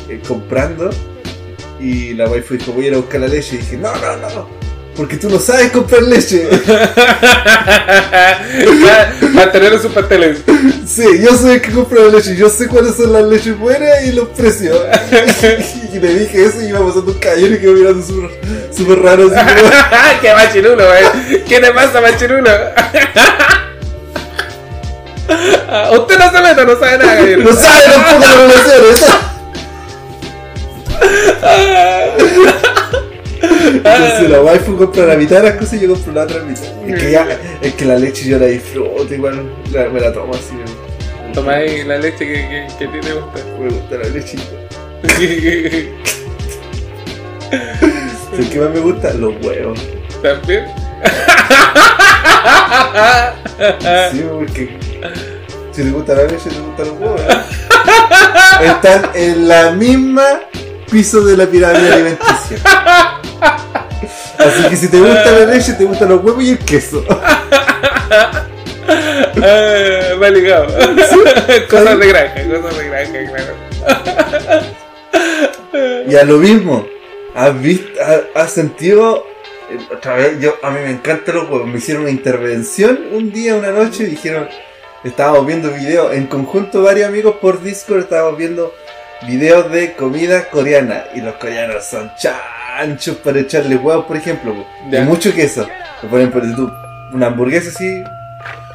eh, 0.08 0.20
comprando 0.26 0.90
y 1.80 2.14
la 2.14 2.28
waifu 2.28 2.54
dijo 2.54 2.72
voy 2.72 2.86
a 2.86 2.88
ir 2.88 2.94
a 2.94 2.98
buscar 2.98 3.20
la 3.20 3.28
leche 3.28 3.56
y 3.56 3.58
dije 3.58 3.76
no, 3.76 3.92
no, 3.96 4.16
no, 4.16 4.48
porque 4.96 5.16
tú 5.16 5.28
no 5.28 5.38
sabes 5.38 5.70
comprar 5.70 6.02
leche. 6.02 6.48
Para 9.34 9.52
tener 9.52 9.74
en 9.74 9.82
sus 9.82 9.92
pasteles. 9.92 10.38
sí, 10.86 11.04
yo 11.22 11.36
soy 11.36 11.52
el 11.52 11.60
que 11.60 11.70
compra 11.70 12.02
la 12.02 12.08
leche, 12.08 12.34
yo 12.36 12.48
sé 12.48 12.66
cuáles 12.68 12.96
son 12.96 13.12
las 13.12 13.24
leches 13.24 13.58
buenas 13.58 14.04
y 14.06 14.12
los 14.12 14.28
precios. 14.28 14.78
y 15.92 15.98
le 15.98 16.14
dije 16.14 16.46
eso 16.46 16.62
y 16.62 16.66
iba 16.66 16.78
pasando 16.78 17.12
un 17.12 17.18
caballero 17.18 17.54
y 17.54 17.58
quedó 17.58 17.72
mirando 17.72 18.06
súper 18.06 18.30
súper 18.74 19.02
raro. 19.02 19.30
¡Qué 20.20 20.32
machirulo, 20.32 20.84
wey! 20.88 21.42
¿Qué 21.46 21.60
le 21.60 21.72
pasa, 21.72 22.00
machirulo? 22.00 22.50
Ah, 25.68 25.90
Usted 25.92 26.18
no 26.18 26.30
se 26.30 26.40
meta, 26.40 26.64
no 26.64 26.78
sabe 26.78 26.98
nada. 26.98 27.20
No 27.38 27.52
sabe 27.52 27.82
tampoco 27.92 28.20
las 28.20 28.36
relaciones. 28.36 29.04
Entonces 33.76 34.30
la 34.30 34.40
waifu 34.42 34.76
compra 34.76 35.06
la 35.06 35.16
mitad 35.16 35.36
de 35.42 35.50
las 35.50 35.58
cosas 35.58 35.74
y 35.74 35.80
yo 35.80 35.88
compro 35.94 36.12
la 36.12 36.22
otra 36.24 36.42
mitad. 36.42 36.64
Es 36.86 37.02
que, 37.02 37.10
ya, 37.10 37.26
es 37.60 37.74
que 37.74 37.84
la 37.84 37.96
leche 37.98 38.28
yo 38.28 38.38
la 38.38 38.46
disfruto, 38.46 39.12
igual 39.14 39.50
la- 39.72 39.88
me 39.88 40.00
la 40.00 40.12
tomo 40.12 40.34
así. 40.34 40.52
Me, 40.54 40.64
Toma 41.34 41.52
ahí 41.54 41.84
la 41.84 41.98
leche 41.98 42.18
que, 42.26 42.66
que, 42.78 42.86
te 42.88 43.12
gusta. 43.12 43.40
me 43.60 43.68
gusta 43.68 43.96
la 43.96 44.08
lechita. 44.08 44.42
¿Sabes 48.30 48.48
qué 48.50 48.58
más 48.58 48.70
me 48.70 48.80
gusta? 48.80 49.12
Los 49.14 49.34
huevos. 49.44 49.78
¿También? 50.22 50.64
Sí, 54.12 54.24
porque 54.32 54.76
si 55.72 55.82
te 55.82 55.90
gusta 55.90 56.14
la 56.14 56.22
leche, 56.24 56.48
te 56.50 56.58
gustan 56.60 56.86
los 56.88 56.98
huevos. 57.00 57.20
¿eh? 57.20 58.64
Están 58.64 59.10
en 59.14 59.48
la 59.48 59.70
misma 59.72 60.40
piso 60.90 61.24
de 61.24 61.36
la 61.36 61.46
pirámide 61.46 61.92
alimenticia. 61.92 62.58
Así 64.38 64.68
que 64.68 64.76
si 64.76 64.88
te 64.88 64.98
gusta 64.98 65.30
la 65.32 65.46
leche, 65.46 65.72
te 65.74 65.84
gustan 65.84 66.08
los 66.10 66.22
huevos 66.22 66.42
y 66.44 66.50
el 66.50 66.58
queso. 66.58 67.04
Ah, 68.88 70.14
me 70.18 70.26
ha 70.26 70.30
ligado. 70.30 70.66
cosas 71.68 71.98
de 71.98 72.06
granja, 72.06 72.42
cosas 72.60 72.78
de 72.78 72.88
granja, 72.88 73.18
claro. 73.30 73.54
Y 76.08 76.14
a 76.14 76.24
lo 76.24 76.38
mismo, 76.38 76.86
¿has 77.34 77.60
visto, 77.60 77.88
has, 78.02 78.20
has 78.34 78.50
sentido? 78.52 79.26
eh, 79.70 79.78
Otra 79.92 80.14
vez, 80.16 80.38
yo, 80.40 80.54
a 80.62 80.70
mí 80.70 80.78
me 80.84 80.90
encantan 80.90 81.34
los 81.34 81.50
huevos. 81.50 81.66
Me 81.66 81.78
hicieron 81.78 82.02
una 82.04 82.10
intervención 82.12 83.00
un 83.12 83.32
día, 83.32 83.56
una 83.56 83.70
noche, 83.72 84.04
y 84.04 84.06
dijeron, 84.06 84.48
estábamos 85.04 85.46
viendo 85.46 85.70
videos, 85.72 86.14
en 86.14 86.26
conjunto 86.26 86.82
varios 86.82 87.08
amigos 87.08 87.36
por 87.40 87.62
Discord, 87.62 88.00
estábamos 88.00 88.38
viendo 88.38 88.72
videos 89.26 89.70
de 89.70 89.94
comida 89.94 90.48
coreana. 90.48 91.04
Y 91.14 91.20
los 91.20 91.34
coreanos 91.36 91.84
son 91.84 92.10
chanchos 92.18 93.16
para 93.16 93.40
echarle 93.40 93.76
huevos, 93.76 94.06
por 94.06 94.16
ejemplo. 94.16 94.66
Ya. 94.90 95.02
Y 95.02 95.04
mucho 95.04 95.34
queso. 95.34 95.68
Por 96.10 96.30
tú, 96.54 96.70
una 97.12 97.26
hamburguesa 97.26 97.70
así, 97.70 98.02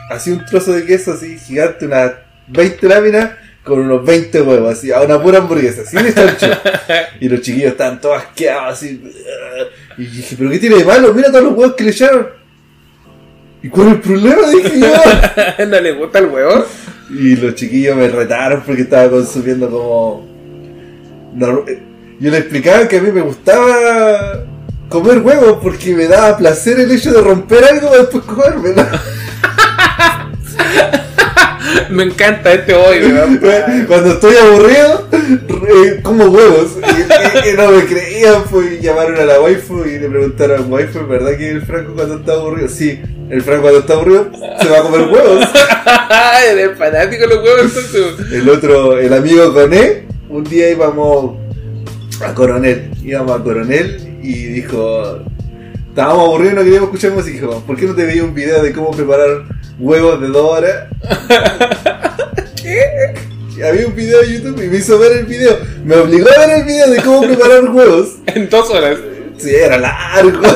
así 0.10 0.32
un 0.32 0.44
trozo 0.46 0.74
de 0.74 0.86
queso 0.86 1.14
así 1.14 1.38
gigante, 1.38 1.86
unas 1.86 2.14
20 2.48 2.88
láminas. 2.88 3.32
Con 3.64 3.80
unos 3.80 4.04
20 4.04 4.42
huevos, 4.42 4.76
así, 4.76 4.92
a 4.92 5.02
una 5.02 5.22
pura 5.22 5.38
hamburguesa, 5.38 5.86
sin 5.86 6.00
el 6.00 6.16
chancho. 6.16 6.48
Y 7.20 7.30
los 7.30 7.42
chiquillos 7.42 7.74
estaban 7.74 8.02
todos 8.02 8.18
asqueados 8.18 8.74
así. 8.74 9.00
Y 10.00 10.06
dije, 10.06 10.36
¿pero 10.36 10.50
qué 10.50 10.58
tiene 10.58 10.78
de 10.78 10.84
malo? 10.84 11.14
Mira 11.14 11.28
todos 11.28 11.44
los 11.44 11.54
huevos 11.54 11.76
que 11.76 11.84
le 11.84 11.92
echaron. 11.92 12.28
¿Y 13.64 13.70
cuál 13.70 13.88
es 13.88 13.94
el 13.94 14.00
problema? 14.02 14.50
Dije 14.50 14.80
yo. 14.80 15.66
¿No 15.68 15.80
le 15.80 15.92
gusta 15.92 16.20
el 16.20 16.26
huevo? 16.26 16.66
Y 17.12 17.36
los 17.36 17.56
chiquillos 17.56 17.96
me 17.96 18.08
retaron 18.08 18.64
porque 18.66 18.82
estaba 18.82 19.10
consumiendo 19.10 19.70
como. 19.70 20.31
No- 21.34 21.66
yo 22.20 22.30
le 22.32 22.38
explicaba 22.38 22.88
que 22.88 22.98
a 22.98 23.02
mí 23.02 23.12
me 23.12 23.22
gustaba 23.22 24.44
comer 24.90 25.20
huevos 25.20 25.58
porque 25.62 25.94
me 25.96 26.08
daba 26.08 26.38
placer 26.38 26.80
el 26.80 26.92
hecho 26.92 27.12
de 27.14 27.22
romper 27.22 27.64
algo 27.64 27.90
y 27.96 27.98
después 28.00 28.24
comérmelo. 28.26 28.86
Me 31.90 32.04
encanta 32.04 32.54
este 32.54 32.74
hoy. 32.74 33.00
Cuando 33.88 34.12
estoy 34.14 34.36
aburrido, 34.36 35.08
como 36.04 36.26
huevos. 36.26 36.72
Y, 36.78 37.02
y- 37.48 37.50
y 37.52 37.58
no 37.58 37.72
me 37.72 37.86
creían, 37.86 38.44
pues 38.50 38.82
llamaron 38.82 39.18
a 39.20 39.26
la 39.26 39.40
waifu 39.42 39.84
y 39.86 40.00
le 40.00 40.10
preguntaron, 40.10 40.72
waifu, 40.72 41.00
¿es 41.00 41.08
verdad 41.08 41.38
que 41.38 41.50
el 41.52 41.62
Franco 41.62 41.94
cuando 41.94 42.16
está 42.16 42.34
aburrido? 42.34 42.68
Sí, 42.70 43.02
el 43.30 43.42
Franco 43.42 43.62
cuando 43.64 43.80
está 43.80 43.94
aburrido 43.94 44.32
se 44.62 44.70
va 44.70 44.80
a 44.80 44.82
comer 44.82 45.02
huevos. 45.02 45.46
Eres 46.52 46.78
fanático 46.78 47.22
de 47.28 47.36
los 47.36 47.44
huevos 47.44 47.62
entonces. 47.62 48.32
El 48.34 48.50
otro, 48.50 48.98
el 48.98 49.14
amigo 49.14 49.54
Coné, 49.54 50.08
un 50.32 50.44
día 50.46 50.70
íbamos 50.70 51.36
a 52.26 52.34
Coronel, 52.34 52.92
íbamos 53.04 53.40
a 53.40 53.44
Coronel 53.44 54.18
y 54.24 54.46
dijo, 54.46 55.20
estábamos 55.90 56.26
aburridos 56.26 56.54
no 56.56 56.62
queríamos 56.62 56.88
escuchar 56.88 57.12
música, 57.12 57.38
y 57.38 57.40
dijo, 57.42 57.64
¿por 57.68 57.76
qué 57.76 57.86
no 57.86 57.96
te 57.96 58.06
veía 58.06 58.24
un 58.24 58.34
video 58.34 58.64
de 58.64 58.72
cómo 58.72 58.92
preparar 58.92 59.44
huevos 59.78 60.22
de 60.22 60.28
dos 60.28 60.58
horas? 60.58 60.88
¿Qué? 62.62 63.14
Había 63.64 63.86
un 63.86 63.96
video 63.96 64.22
de 64.22 64.34
YouTube 64.34 64.64
y 64.64 64.70
me 64.70 64.78
hizo 64.78 64.98
ver 64.98 65.18
el 65.18 65.26
video, 65.26 65.60
me 65.84 65.96
obligó 65.96 66.30
a 66.36 66.40
ver 66.48 66.60
el 66.60 66.66
video 66.66 66.90
de 66.90 67.02
cómo 67.02 67.22
preparar 67.22 67.66
huevos. 67.66 68.16
En 68.28 68.50
dos 68.50 68.70
horas. 68.70 68.98
Sí, 69.38 69.54
era 69.54 69.78
largo. 69.78 70.42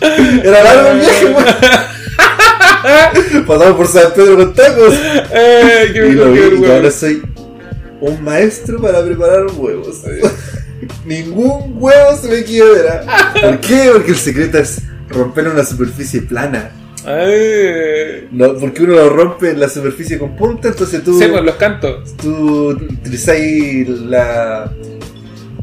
Era 0.00 0.62
largo 0.62 0.90
el 0.90 1.00
viaje. 1.00 1.34
Pasamos 3.46 3.76
por 3.76 3.86
San 3.88 4.12
Pedro 4.14 4.36
con 4.36 4.54
tacos. 4.54 4.94
Ay, 4.94 5.92
qué 5.92 6.08
Y 6.08 6.12
lo 6.12 6.30
vi, 6.30 6.40
y 6.60 6.70
ahora 6.70 6.90
soy 6.92 7.22
un 8.00 8.22
maestro 8.22 8.80
para 8.80 9.04
preparar 9.04 9.46
huevos. 9.56 10.02
Ningún 11.04 11.74
huevo 11.76 12.16
se 12.20 12.28
me 12.28 12.42
quiebra. 12.44 13.04
¿Por 13.40 13.60
qué? 13.60 13.90
Porque 13.92 14.10
el 14.12 14.16
secreto 14.16 14.58
es 14.58 14.80
romper 15.08 15.48
una 15.48 15.64
superficie 15.64 16.22
plana. 16.22 16.70
Ay. 17.04 18.28
No, 18.30 18.54
porque 18.56 18.82
uno 18.82 18.94
lo 18.94 19.08
rompe 19.10 19.50
en 19.50 19.60
la 19.60 19.68
superficie 19.68 20.18
con 20.18 20.36
punta, 20.36 20.68
entonces 20.68 21.02
tú, 21.02 21.18
Sí, 21.18 21.26
pues 21.30 21.42
los 21.42 21.54
cantos. 21.56 22.16
tú 22.16 22.70
utilizáis 22.70 23.88
la, 23.88 24.70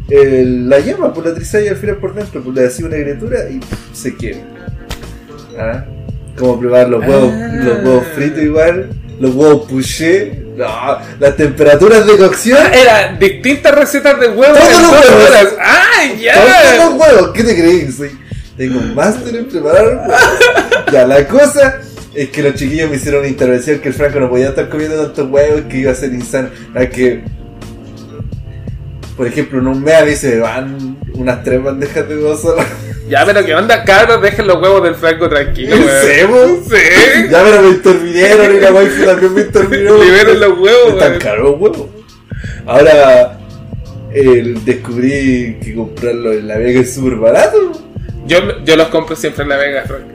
el- 0.09 0.67
la 0.69 0.79
llama, 0.79 1.13
pues 1.13 1.25
la 1.25 1.31
utilizáis 1.33 1.69
al 1.69 1.77
final 1.77 1.97
por 1.97 2.15
dentro, 2.15 2.41
pues 2.41 2.55
le 2.55 2.65
hacéis 2.65 2.87
una 2.87 2.97
criatura 2.97 3.49
y 3.49 3.59
pff, 3.59 3.77
se 3.93 4.15
quiebra. 4.15 4.43
¿Ah? 5.59 5.85
Como 6.37 6.59
preparar 6.59 6.89
los 6.89 7.01
huevos, 7.07 7.31
Ah. 7.33 7.59
los 7.63 7.77
huevos 7.85 8.07
fritos 8.15 8.43
igual, 8.43 8.89
los 9.19 9.33
huevos 9.33 9.69
puché, 9.69 10.43
no, 10.57 10.97
las 11.19 11.35
temperaturas 11.35 12.05
de 12.05 12.17
cocción. 12.17 12.59
Era 12.73 13.13
distintas 13.19 13.73
recetas 13.75 14.19
de 14.19 14.27
huevos 14.29 14.57
Todos 14.59 14.81
los 14.81 14.91
huevos. 14.91 15.29
horas. 15.29 15.47
¡Ay, 15.61 16.09
Todos 16.33 16.49
ya! 16.49 16.85
los 16.85 16.93
huevos, 16.99 17.31
¿qué 17.33 17.43
te 17.43 17.55
crees? 17.55 17.95
Soy, 17.95 18.11
tengo 18.57 18.79
un 18.79 18.95
máster 18.95 19.35
en 19.35 19.45
preparar 19.45 19.85
huevos. 19.85 20.15
Ya, 20.91 21.05
la 21.07 21.27
cosa 21.27 21.79
es 22.13 22.29
que 22.29 22.41
los 22.43 22.55
chiquillos 22.55 22.89
me 22.89 22.95
hicieron 22.97 23.21
una 23.21 23.29
intervención 23.29 23.79
que 23.79 23.89
el 23.89 23.93
Franco 23.93 24.19
no 24.19 24.29
podía 24.29 24.49
estar 24.49 24.69
comiendo 24.69 25.01
tantos 25.01 25.29
huevos 25.29 25.61
que 25.69 25.77
iba 25.79 25.91
a 25.91 25.95
ser 25.95 26.13
insano. 26.13 26.49
A 26.73 26.85
que, 26.85 27.23
por 29.17 29.27
ejemplo, 29.27 29.59
en 29.59 29.67
un 29.67 29.81
mes 29.83 29.95
a 29.95 30.05
mí 30.05 30.15
se 30.15 30.35
me 30.35 30.41
van 30.41 30.97
unas 31.13 31.43
tres 31.43 31.61
bandejas 31.63 32.07
de 32.07 32.15
huevos 32.17 32.41
solas. 32.41 32.65
Ya, 33.07 33.23
pero 33.25 33.45
¿qué 33.45 33.53
onda, 33.53 33.83
cabros? 33.83 34.21
Dejen 34.21 34.47
los 34.47 34.61
huevos 34.61 34.83
del 34.83 34.95
Franco 34.95 35.29
tranquilo, 35.29 35.75
¿En 35.75 35.83
weón. 35.83 36.01
serio? 36.01 36.63
Sí. 36.69 37.27
Ya 37.29 37.43
pero 37.43 37.61
me 37.61 37.69
intervinieron 37.69 38.55
y 38.55 38.59
la 38.59 38.71
wifi 38.71 39.05
también 39.05 39.33
me 39.33 39.41
intervino. 39.41 40.03
Liberen 40.03 40.39
los 40.39 40.57
huevos, 40.59 40.93
Están 40.93 41.19
caros 41.19 41.51
los 41.51 41.59
huevos. 41.61 41.87
Ahora 42.65 43.37
eh, 44.11 44.55
descubrí 44.65 45.57
que 45.63 45.75
comprarlo 45.75 46.33
en 46.33 46.47
la 46.47 46.57
Vega 46.57 46.79
es 46.81 46.93
súper 46.95 47.15
barato. 47.15 47.71
Yo, 48.25 48.63
yo 48.63 48.75
los 48.75 48.87
compro 48.87 49.15
siempre 49.15 49.43
en 49.43 49.49
la 49.49 49.57
Vega, 49.57 49.83
Franco. 49.85 50.07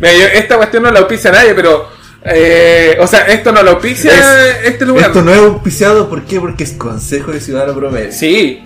Mira, 0.00 0.12
yo, 0.14 0.24
esta 0.34 0.56
cuestión 0.56 0.82
no 0.82 0.90
la 0.90 1.00
auspicia 1.00 1.30
nadie, 1.30 1.54
pero. 1.54 1.88
eh, 2.24 2.96
o 3.00 3.06
sea, 3.06 3.20
esto 3.26 3.52
no 3.52 3.62
lo 3.62 3.72
auspicia 3.72 4.10
Es- 4.12 4.66
este 4.72 4.86
lugar. 4.86 5.06
Esto 5.06 5.22
no 5.22 5.32
es 5.32 5.38
auspiciado, 5.38 6.08
¿por 6.08 6.24
qué? 6.24 6.40
Porque 6.40 6.64
es 6.64 6.72
Consejo 6.72 7.30
de 7.32 7.40
Ciudadano 7.40 7.74
Promedio. 7.74 8.10
Sí. 8.12 8.64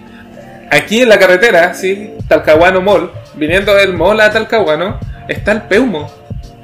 Aquí 0.75 1.03
en 1.03 1.09
la 1.09 1.21
carretera, 1.21 1.73
sí, 1.73 2.15
Talcahuano 2.27 2.81
Mall, 2.81 3.09
viniendo 3.37 3.73
del 3.77 3.95
mall 3.95 4.21
a 4.21 4.33
Talcahuano, 4.33 4.99
está 5.29 5.53
el 5.53 5.63
Peumo. 5.63 6.11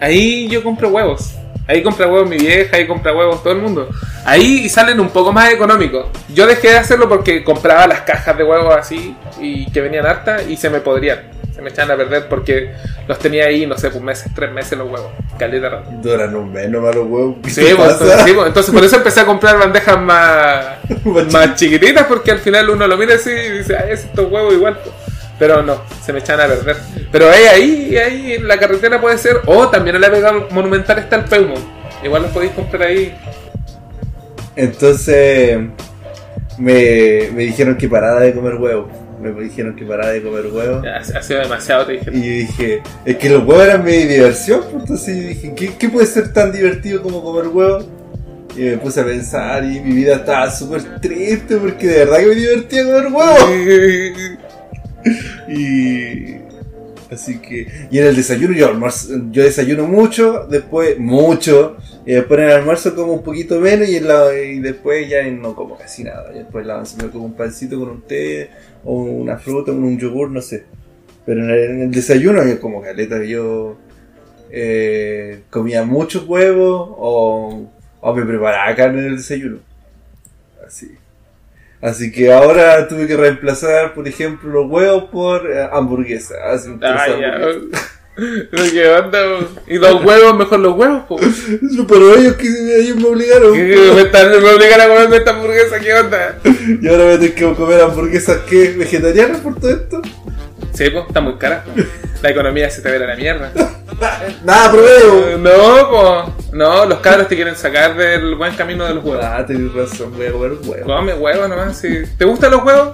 Ahí 0.01 0.49
yo 0.49 0.65
compro 0.65 0.89
huevos. 0.89 1.35
Ahí 1.71 1.85
compra 1.85 2.09
huevos 2.09 2.29
mi 2.29 2.37
vieja, 2.37 2.77
ahí 2.77 2.85
compra 2.85 3.15
huevos 3.15 3.45
todo 3.45 3.53
el 3.53 3.61
mundo. 3.61 3.89
Ahí 4.25 4.69
salen 4.69 4.99
un 4.99 5.11
poco 5.11 5.33
más 5.33 5.53
económicos. 5.53 6.07
Yo 6.35 6.45
dejé 6.45 6.71
de 6.71 6.79
hacerlo 6.79 7.09
porque 7.09 7.45
compraba 7.45 7.87
las 7.87 8.01
cajas 8.01 8.37
de 8.37 8.43
huevos 8.43 8.75
así 8.75 9.15
y 9.41 9.71
que 9.71 9.81
venían 9.81 10.05
hartas 10.05 10.49
y 10.49 10.57
se 10.57 10.69
me 10.69 10.81
podrían. 10.81 11.21
Se 11.55 11.63
me 11.63 11.71
echaban 11.71 11.93
a 11.93 11.97
perder 11.97 12.29
porque 12.29 12.73
los 13.07 13.21
tenía 13.21 13.45
ahí, 13.45 13.67
no 13.67 13.79
sé, 13.79 13.91
pues 13.91 14.03
meses, 14.03 14.33
tres 14.35 14.51
meses 14.51 14.77
los 14.77 14.91
huevos. 14.91 15.13
Caleta 15.39 15.69
rato. 15.69 15.91
Duran 16.03 16.35
un 16.35 16.53
mes 16.53 16.69
nomás 16.69 16.93
los 16.93 17.07
huevos. 17.07 17.37
¿Qué 17.45 17.51
Sí, 17.51 17.67
pues, 17.77 17.93
entonces, 17.93 18.21
sí, 18.25 18.33
pues, 18.33 18.47
entonces 18.49 18.75
por 18.75 18.85
eso 18.85 18.97
empecé 18.97 19.21
a 19.21 19.27
comprar 19.27 19.57
bandejas 19.57 20.01
más, 20.01 20.67
Más 21.33 21.55
chiquititas 21.55 22.05
porque 22.07 22.33
al 22.33 22.41
final 22.41 22.69
uno 22.71 22.85
lo 22.89 22.97
mira 22.97 23.15
así 23.15 23.31
y 23.31 23.59
dice, 23.59 23.77
ay, 23.77 23.93
estos 23.93 24.29
huevos 24.29 24.53
igual. 24.55 24.77
pues". 24.83 25.10
Pero 25.41 25.63
no, 25.63 25.81
se 26.05 26.13
me 26.13 26.19
echan 26.19 26.39
a 26.39 26.47
perder. 26.47 26.77
Pero 27.11 27.31
ahí, 27.31 27.45
ahí, 27.45 27.97
ahí 27.97 28.33
en 28.35 28.47
la 28.47 28.59
carretera 28.59 29.01
puede 29.01 29.17
ser, 29.17 29.39
o 29.47 29.69
también 29.69 29.97
en 29.97 30.03
la 30.03 30.11
Vega 30.11 30.33
Monumental 30.51 30.99
está 30.99 31.17
el 31.17 31.25
Peumo. 31.25 31.55
Igual 32.05 32.23
los 32.23 32.31
podéis 32.31 32.53
comprar 32.53 32.83
ahí. 32.83 33.17
Entonces 34.55 35.59
me, 36.59 37.31
me 37.33 37.43
dijeron 37.45 37.79
que 37.79 37.89
parara 37.89 38.21
de 38.21 38.35
comer 38.35 38.57
huevos. 38.57 38.91
Me 39.19 39.33
dijeron 39.43 39.75
que 39.75 39.87
parara 39.87 40.11
de 40.11 40.23
comer 40.23 40.47
huevos. 40.47 40.85
Ha 40.87 41.23
sido 41.23 41.41
demasiado, 41.41 41.87
te 41.87 41.93
dije. 41.93 42.11
Y 42.13 42.21
yo 42.21 42.47
dije, 42.47 42.83
es 43.07 43.17
que 43.17 43.31
los 43.31 43.43
huevos 43.43 43.65
eran 43.65 43.83
mi 43.83 43.93
diversión, 43.93 44.61
pues 44.71 44.83
entonces 44.83 45.17
yo 45.17 45.29
dije, 45.29 45.55
¿qué, 45.57 45.75
qué 45.79 45.89
puede 45.89 46.07
ser 46.07 46.35
tan 46.35 46.53
divertido 46.53 47.03
como 47.03 47.23
comer 47.23 47.49
huevos? 47.49 47.87
Y 48.55 48.61
me 48.61 48.77
puse 48.77 49.01
a 49.01 49.05
pensar 49.05 49.65
y 49.65 49.81
mi 49.81 49.93
vida 49.93 50.17
estaba 50.17 50.51
súper 50.51 51.01
triste 51.01 51.57
porque 51.57 51.87
de 51.87 51.99
verdad 52.01 52.19
que 52.19 52.27
me 52.27 52.35
divertía 52.35 52.85
comer 52.85 53.07
huevos. 53.07 54.39
Así 57.11 57.39
que 57.39 57.67
y 57.91 57.99
en 57.99 58.07
el 58.07 58.17
desayuno 58.17 58.55
yo 58.55 58.69
almuerzo, 58.69 59.15
yo 59.31 59.43
desayuno 59.43 59.87
mucho, 59.87 60.47
después 60.49 60.99
mucho, 60.99 61.77
y 62.07 62.13
después 62.13 62.39
en 62.39 62.47
el 62.47 62.53
almuerzo 62.53 62.95
como 62.95 63.13
un 63.15 63.23
poquito 63.23 63.61
menos 63.61 63.89
y, 63.89 63.97
en 63.97 64.07
la, 64.07 64.33
y 64.39 64.61
después 64.61 65.09
ya 65.09 65.23
no 65.25 65.57
como 65.57 65.77
casi 65.77 66.05
nada. 66.05 66.31
Y 66.33 66.39
después 66.39 66.63
en 66.63 66.69
la 66.69 66.79
once 66.79 66.97
me 67.03 67.11
como 67.11 67.25
un 67.25 67.35
pancito 67.35 67.79
con 67.81 67.89
un 67.89 68.03
té 68.03 68.51
o 68.85 68.95
una 68.95 69.39
fruta, 69.39 69.73
un 69.73 69.99
yogur, 69.99 70.31
no 70.31 70.41
sé. 70.41 70.65
Pero 71.27 71.43
en 71.43 71.83
el, 71.83 71.91
desayuno 71.91 72.47
yo 72.47 72.61
como 72.61 72.81
caleta 72.81 73.23
yo 73.25 73.77
eh, 74.51 75.43
comía 75.51 75.85
muchos 75.85 76.27
huevos 76.29 76.91
o, 76.97 77.71
o 78.01 78.15
me 78.15 78.25
preparaba 78.25 78.75
carne 78.77 79.01
en 79.01 79.07
el 79.07 79.17
desayuno. 79.17 79.59
Así. 80.65 81.00
Así 81.81 82.13
que 82.13 82.33
ahora 82.33 82.87
tuve 82.89 83.07
que 83.07 83.17
reemplazar, 83.17 83.95
por 83.95 84.07
ejemplo, 84.07 84.51
los 84.51 84.71
huevos 84.71 85.05
por 85.05 85.51
eh, 85.51 85.67
hamburguesa. 85.73 86.35
Así, 86.53 86.71
ya. 86.81 86.95
hamburguesa. 86.95 87.79
¿Qué 88.73 88.89
onda? 88.89 89.19
Y 89.67 89.79
dos 89.79 90.05
huevos, 90.05 90.37
mejor 90.37 90.61
los 90.61 90.77
huevos, 90.77 91.05
po. 91.05 91.19
Pero 91.89 92.17
ellos, 92.17 92.35
que, 92.35 92.49
ellos 92.81 92.97
me 92.97 93.07
obligaron. 93.07 93.55
¿Qué 93.55 93.93
Me, 93.95 94.03
están, 94.03 94.31
me 94.31 94.51
obligan 94.51 94.81
a 94.81 94.89
comerme 94.89 95.17
esta 95.17 95.31
hamburguesa, 95.31 95.81
¿qué 95.81 95.95
onda? 95.95 96.39
Y 96.45 96.87
ahora 96.89 97.05
voy 97.05 97.15
a 97.15 97.19
tener 97.19 97.35
que 97.35 97.55
comer 97.55 97.81
hamburguesas 97.81 98.39
que 98.41 98.75
vegetarianas 98.77 99.41
por 99.41 99.59
todo 99.59 99.71
esto. 99.71 100.03
Sí, 100.73 100.89
pues, 100.91 101.05
está 101.09 101.21
muy 101.21 101.35
cara. 101.37 101.65
La 102.23 102.31
economía 102.31 102.71
se 102.71 102.81
te 102.83 102.91
ve 102.91 103.03
a 103.05 103.07
la 103.09 103.17
mierda. 103.17 103.51
Nada, 104.45 104.67
Eh, 104.67 104.71
promedio. 104.71 105.39
No, 105.39 105.91
pues, 105.91 106.53
no, 106.53 106.87
los 106.87 106.99
cabros 107.01 107.29
te 107.29 107.35
quieren 107.37 107.57
sacar 107.57 107.97
del 107.97 108.35
buen 108.37 108.55
camino 108.55 108.87
de 108.87 108.95
los 108.95 109.05
huevos. 109.05 109.25
Ah, 109.25 109.45
tenés 109.47 109.73
razón, 109.75 110.13
voy 110.17 110.27
a 110.27 110.33
comer 110.33 110.53
huevos. 110.65 110.87
Come 110.87 111.15
huevos 111.15 111.49
nomás, 111.49 111.79
si 111.79 112.03
te 112.17 112.25
gustan 112.25 112.53
los 112.53 112.63
huevos, 112.65 112.91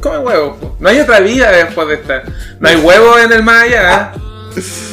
come 0.00 0.18
huevos. 0.18 0.56
po. 0.58 0.76
No 0.80 0.88
hay 0.88 1.00
otra 1.00 1.20
vida 1.20 1.50
después 1.50 1.88
de 1.88 1.94
esta. 1.94 2.22
No 2.60 2.68
hay 2.68 2.76
huevos 2.76 3.20
en 3.20 3.32
el 3.32 3.42
más 3.42 3.62
allá. 3.62 4.12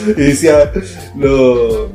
Y 0.07 0.13
decía, 0.13 0.71
lo... 1.17 1.89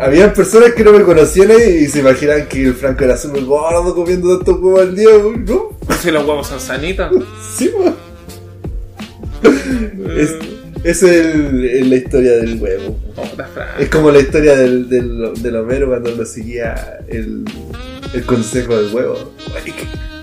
Habían 0.00 0.32
personas 0.32 0.70
que 0.72 0.82
no 0.84 0.92
me 0.92 1.02
conocían 1.02 1.50
y 1.50 1.86
se 1.88 1.98
imaginaban 1.98 2.46
que 2.46 2.64
el 2.66 2.74
Franco 2.74 3.04
era 3.04 3.16
súper 3.18 3.44
gordo 3.44 3.94
comiendo 3.94 4.36
tantos 4.38 4.58
huevos 4.60 4.80
al 4.80 4.94
día. 4.96 5.08
¿No? 5.46 5.70
Si 6.00 6.10
los 6.10 6.24
huevos 6.24 6.46
son 6.46 6.60
sanitos. 6.60 7.10
Sí, 7.56 7.70
pues. 7.76 7.92
Es, 10.16 10.34
es 10.84 11.02
el- 11.02 11.88
la 11.90 11.96
historia 11.96 12.32
del 12.32 12.60
huevo. 12.60 12.98
Es 13.78 13.88
como 13.88 14.10
la 14.10 14.18
historia 14.20 14.56
del, 14.56 14.88
del, 14.88 15.32
del 15.42 15.56
Homero 15.56 15.88
cuando 15.88 16.10
lo 16.10 16.24
seguía 16.24 16.98
el, 17.08 17.44
el 18.14 18.22
consejo 18.24 18.76
del 18.76 18.92
huevo. 18.94 19.32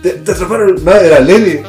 ¿Te, 0.02 0.10
te 0.12 0.32
atraparon? 0.32 0.84
No, 0.84 0.92
era 0.94 1.20
Lenny. 1.20 1.60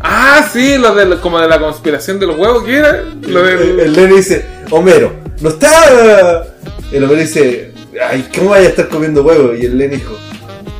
Ah, 0.00 0.48
sí, 0.52 0.78
lo 0.78 0.94
de 0.94 1.16
como 1.18 1.38
de 1.40 1.48
la 1.48 1.58
conspiración 1.60 2.18
de 2.18 2.26
los 2.26 2.36
huevos, 2.38 2.64
¿qué 2.64 2.76
era? 2.76 3.04
Lo 3.28 3.46
El, 3.48 3.58
del... 3.58 3.80
el 3.80 3.92
Lenny 3.92 4.16
dice, 4.16 4.44
Homero, 4.70 5.12
no 5.40 5.48
está... 5.50 6.46
El 6.92 7.04
Homero 7.04 7.20
dice, 7.20 7.70
ay, 8.08 8.28
¿cómo 8.34 8.50
vaya 8.50 8.66
a 8.66 8.70
estar 8.70 8.88
comiendo 8.88 9.22
huevo? 9.22 9.54
Y 9.54 9.64
el 9.64 9.78
Len 9.78 9.90
dijo, 9.90 10.16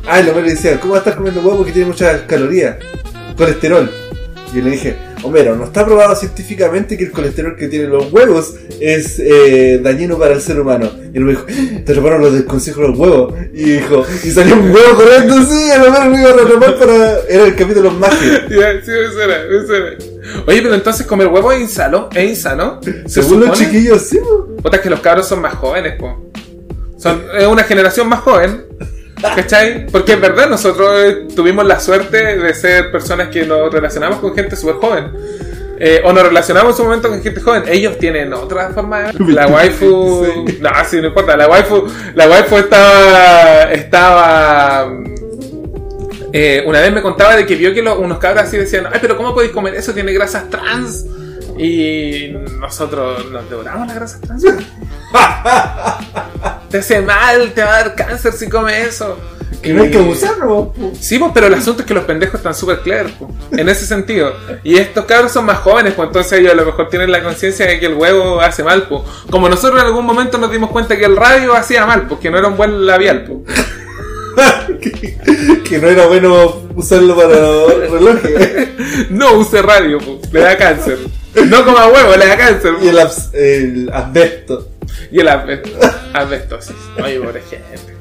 ay, 0.05 0.23
lo 0.25 0.39
le 0.39 0.51
decía, 0.51 0.79
¿cómo 0.79 0.91
va 0.93 0.97
a 0.97 1.01
estar 1.01 1.15
comiendo 1.15 1.41
huevo 1.41 1.65
que 1.65 1.71
tiene 1.71 1.87
muchas 1.87 2.21
calorías? 2.21 2.75
Colesterol. 3.37 3.89
Y 4.53 4.61
le 4.61 4.71
dije, 4.71 4.95
Homero, 5.23 5.55
no 5.55 5.65
está 5.65 5.85
probado 5.85 6.15
científicamente 6.15 6.97
que 6.97 7.05
el 7.05 7.11
colesterol 7.11 7.55
que 7.55 7.67
tienen 7.67 7.89
los 7.89 8.11
huevos 8.11 8.55
es 8.79 9.19
eh, 9.19 9.79
dañino 9.81 10.17
para 10.19 10.33
el 10.33 10.41
ser 10.41 10.59
humano. 10.59 10.91
Y 11.13 11.17
él 11.17 11.23
me 11.23 11.31
dijo, 11.31 11.45
te 11.85 11.93
robaron 11.93 12.21
los 12.21 12.33
del 12.33 12.45
consejo 12.45 12.81
de 12.81 12.87
los 12.89 12.99
huevos. 12.99 13.33
Y 13.53 13.63
dijo, 13.63 14.05
y 14.23 14.31
salió 14.31 14.55
un 14.55 14.69
huevo 14.69 14.95
corriendo 14.95 15.35
así, 15.35 15.71
a 15.71 15.77
lo 15.77 15.91
mejor 15.91 16.09
me 16.09 16.21
iba 16.21 16.29
a 16.29 16.33
retomar 16.33 16.77
para. 16.77 17.19
Era 17.29 17.45
el 17.45 17.55
capítulo 17.55 17.91
mágico. 17.91 18.33
Ya, 18.53 18.79
sí, 18.83 18.91
me 18.91 19.11
suena, 19.11 19.35
me 19.49 19.65
suena. 19.65 19.85
Oye, 20.45 20.61
pero 20.61 20.75
entonces 20.75 21.05
comer 21.07 21.27
huevo 21.27 21.51
es 21.51 21.61
insano, 21.61 22.09
es 22.13 22.29
insano. 22.29 22.79
¿Se 22.83 23.21
Según 23.21 23.41
los 23.41 23.57
chiquillos, 23.57 24.01
sí, 24.01 24.19
es 24.71 24.79
que 24.79 24.89
los 24.89 24.99
cabros 24.99 25.27
son 25.27 25.41
más 25.41 25.55
jóvenes, 25.55 25.95
po. 25.99 26.31
Son 26.97 27.21
es 27.37 27.47
una 27.47 27.63
generación 27.63 28.07
más 28.07 28.19
joven. 28.19 28.65
¿Cachai? 29.35 29.85
Porque 29.87 30.13
es 30.13 30.21
verdad, 30.21 30.49
nosotros 30.49 30.89
eh, 30.97 31.27
tuvimos 31.35 31.65
la 31.65 31.79
suerte 31.79 32.37
de 32.37 32.53
ser 32.53 32.91
personas 32.91 33.29
que 33.29 33.45
nos 33.45 33.71
relacionamos 33.73 34.19
con 34.19 34.33
gente 34.35 34.55
súper 34.55 34.75
joven. 34.75 35.11
Eh, 35.79 36.01
o 36.05 36.13
nos 36.13 36.23
relacionamos 36.23 36.71
en 36.71 36.77
su 36.77 36.83
momento 36.83 37.09
con 37.09 37.21
gente 37.21 37.41
joven. 37.41 37.63
Ellos 37.67 37.97
tienen 37.97 38.31
otra 38.33 38.69
forma 38.69 39.01
de. 39.11 39.13
La 39.33 39.47
waifu. 39.47 40.25
Sí. 40.45 40.57
No, 40.61 40.69
sí, 40.87 41.01
no 41.01 41.07
importa. 41.07 41.35
La 41.35 41.47
waifu, 41.47 41.87
la 42.15 42.29
waifu 42.29 42.57
estaba. 42.57 43.63
Estaba. 43.71 44.87
eh, 46.31 46.63
una 46.65 46.79
vez 46.79 46.91
me 46.93 47.01
contaba 47.01 47.35
de 47.35 47.45
que 47.45 47.55
vio 47.55 47.73
que 47.73 47.81
lo- 47.81 47.99
unos 47.99 48.17
cabros 48.19 48.43
así 48.43 48.57
decían: 48.57 48.85
Ay, 48.91 48.99
pero 49.01 49.17
¿cómo 49.17 49.33
podéis 49.33 49.51
comer 49.51 49.75
eso? 49.75 49.93
Tiene 49.93 50.13
grasas 50.13 50.49
trans. 50.49 51.05
Y 51.57 52.33
nosotros 52.59 53.29
nos 53.31 53.49
devoramos 53.49 53.87
las 53.87 53.95
grasas 53.95 54.21
trans. 54.21 54.43
te 56.69 56.77
hace 56.77 57.01
mal, 57.01 57.53
te 57.53 57.63
va 57.63 57.75
a 57.75 57.83
dar 57.83 57.95
cáncer 57.95 58.33
si 58.33 58.49
comes 58.49 58.87
eso. 58.87 59.17
Que 59.61 59.73
no 59.73 59.83
hay 59.83 59.91
que 59.91 59.97
abusarlo, 59.97 60.73
po. 60.73 60.91
Sí, 60.99 61.17
pues, 61.17 61.31
pero 61.33 61.47
el 61.47 61.53
asunto 61.53 61.83
es 61.83 61.87
que 61.87 61.93
los 61.93 62.03
pendejos 62.03 62.35
están 62.35 62.53
súper 62.53 62.81
clever, 62.81 63.13
pues, 63.17 63.31
en 63.57 63.69
ese 63.69 63.85
sentido. 63.85 64.33
Y 64.61 64.75
estos 64.75 65.05
cabros 65.05 65.31
son 65.31 65.45
más 65.45 65.59
jóvenes, 65.59 65.93
pues 65.93 66.07
entonces 66.07 66.39
ellos 66.39 66.51
a 66.51 66.55
lo 66.55 66.65
mejor 66.65 66.89
tienen 66.89 67.09
la 67.09 67.23
conciencia 67.23 67.65
de 67.65 67.79
que 67.79 67.85
el 67.85 67.93
huevo 67.93 68.41
hace 68.41 68.61
mal, 68.61 68.87
pues. 68.89 69.03
Como 69.31 69.47
nosotros 69.47 69.79
en 69.79 69.87
algún 69.87 70.05
momento 70.05 70.37
nos 70.37 70.51
dimos 70.51 70.69
cuenta 70.69 70.97
que 70.97 71.05
el 71.05 71.15
radio 71.15 71.55
hacía 71.55 71.85
mal, 71.85 72.07
pues 72.07 72.19
que 72.19 72.29
no 72.29 72.39
era 72.39 72.49
un 72.49 72.57
buen 72.57 72.85
labial, 72.85 73.23
pues. 73.23 73.57
Que, 74.79 75.17
que 75.63 75.79
no 75.79 75.87
era 75.87 76.05
bueno 76.07 76.61
usarlo 76.75 77.15
para 77.15 77.35
relojes. 77.89 78.69
No 79.09 79.37
use 79.39 79.61
radio, 79.61 79.99
le 80.31 80.39
da 80.39 80.57
cáncer. 80.57 80.97
No 81.47 81.65
coma 81.65 81.87
huevo, 81.87 82.15
le 82.17 82.27
da 82.27 82.37
cáncer. 82.37 82.73
Y 82.83 82.87
el, 82.89 82.97
abs- 82.97 83.33
el 83.33 83.89
asbesto. 83.91 84.69
Y 85.11 85.19
el 85.19 85.27
asbesto- 85.27 85.79
asbestosis. 86.13 86.75
Oye, 87.03 87.19
pobre 87.19 87.41
gente. 87.49 87.93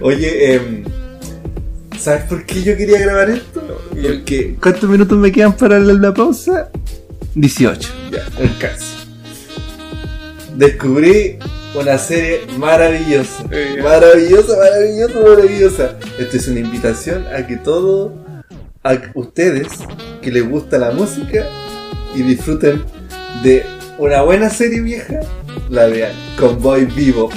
Oye, 0.00 0.54
em, 0.54 0.84
¿sabes 1.98 2.24
por 2.24 2.44
qué 2.44 2.62
yo 2.62 2.76
quería 2.76 2.98
grabar 2.98 3.30
esto? 3.30 3.62
Porque. 3.90 4.56
¿Cuántos 4.60 4.88
minutos 4.90 5.16
me 5.18 5.32
quedan 5.32 5.56
para 5.56 5.78
la, 5.78 5.92
la 5.94 6.12
pausa? 6.12 6.70
18. 7.34 7.88
Ya, 8.12 8.24
un 8.40 8.48
caso. 8.58 8.84
Descubrí 10.54 11.38
una 11.76 11.98
serie 11.98 12.40
maravillosa. 12.58 13.44
Maravillosa, 13.82 14.56
maravillosa, 14.56 15.20
maravillosa. 15.20 15.96
Esto 16.18 16.36
es 16.36 16.48
una 16.48 16.60
invitación 16.60 17.26
a 17.34 17.46
que 17.46 17.56
todos, 17.56 18.12
a 18.82 18.96
ustedes 19.14 19.68
que 20.22 20.30
les 20.30 20.48
gusta 20.48 20.78
la 20.78 20.90
música 20.92 21.46
y 22.14 22.22
disfruten 22.22 22.84
de 23.42 23.64
una 23.98 24.22
buena 24.22 24.50
serie 24.50 24.80
vieja, 24.80 25.20
la 25.68 25.86
vean. 25.86 26.12
Convoy 26.38 26.84
Vivo. 26.86 27.30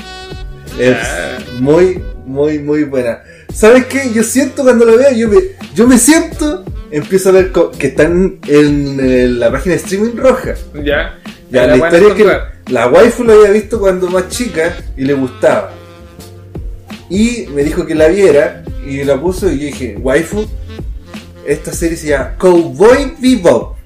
Es 0.79 0.95
Ah. 1.01 1.37
muy, 1.59 2.01
muy, 2.25 2.59
muy 2.59 2.83
buena. 2.83 3.21
¿Sabes 3.53 3.85
qué? 3.85 4.11
Yo 4.13 4.23
siento 4.23 4.63
cuando 4.63 4.85
lo 4.85 4.97
veo, 4.97 5.11
yo 5.11 5.27
me, 5.27 5.37
yo 5.75 5.87
me 5.87 5.97
siento, 5.97 6.63
empiezo 6.91 7.29
a 7.29 7.31
ver 7.33 7.51
que 7.77 7.87
están 7.87 8.39
en, 8.47 8.99
en 8.99 9.39
la 9.39 9.51
página 9.51 9.75
de 9.75 9.81
streaming 9.81 10.15
roja. 10.15 10.53
Ya. 10.83 11.19
Ya, 11.49 11.65
la 11.67 11.75
la 11.75 11.85
historia 11.87 12.07
es 12.09 12.13
que 12.15 12.71
la 12.73 12.87
waifu 12.87 13.23
lo 13.23 13.33
había 13.33 13.49
visto 13.51 13.79
cuando 13.79 14.07
más 14.09 14.27
chica 14.29 14.77
y 14.95 15.03
le 15.03 15.13
gustaba. 15.13 15.71
Y 17.09 17.47
me 17.53 17.63
dijo 17.63 17.85
que 17.85 17.95
la 17.95 18.07
viera 18.07 18.63
y 18.85 19.03
la 19.03 19.19
puso 19.19 19.49
y 19.51 19.57
yo 19.59 19.65
dije, 19.65 19.97
waifu, 19.99 20.45
esta 21.45 21.73
serie 21.73 21.97
se 21.97 22.07
llama 22.09 22.35
Cowboy 22.37 23.15
Bebop. 23.19 23.77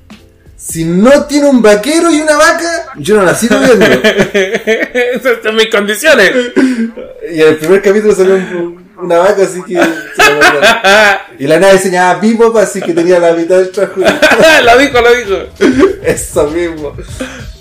Si 0.58 0.86
no 0.86 1.26
tiene 1.26 1.50
un 1.50 1.62
vaquero 1.62 2.10
y 2.12 2.22
una 2.22 2.38
vaca, 2.38 2.92
yo 2.98 3.18
no 3.18 3.24
la 3.24 3.36
sigo 3.36 3.58
viendo. 3.60 3.86
Esas 4.34 5.38
son 5.44 5.56
mis 5.56 5.68
condiciones. 5.68 6.32
y 7.34 7.42
en 7.42 7.48
el 7.48 7.58
primer 7.58 7.82
capítulo 7.82 8.14
salió 8.16 8.36
un- 8.36 8.84
una 9.04 9.20
vaca, 9.20 9.44
así 9.44 9.62
que... 9.64 9.74
y 11.40 11.48
la 11.48 11.60
nave 11.60 11.78
se 11.80 11.92
llamaba 11.92 12.20
Bebop, 12.20 12.58
así 12.58 12.82
que 12.82 12.94
tenía 12.94 13.20
la 13.20 13.34
mitad 13.34 13.58
del 13.58 13.72
traje. 13.72 13.94
lo 14.66 14.78
dijo, 14.78 15.02
lo 15.02 15.16
dijo. 15.16 15.36
Eso 16.04 16.50
mismo. 16.50 16.94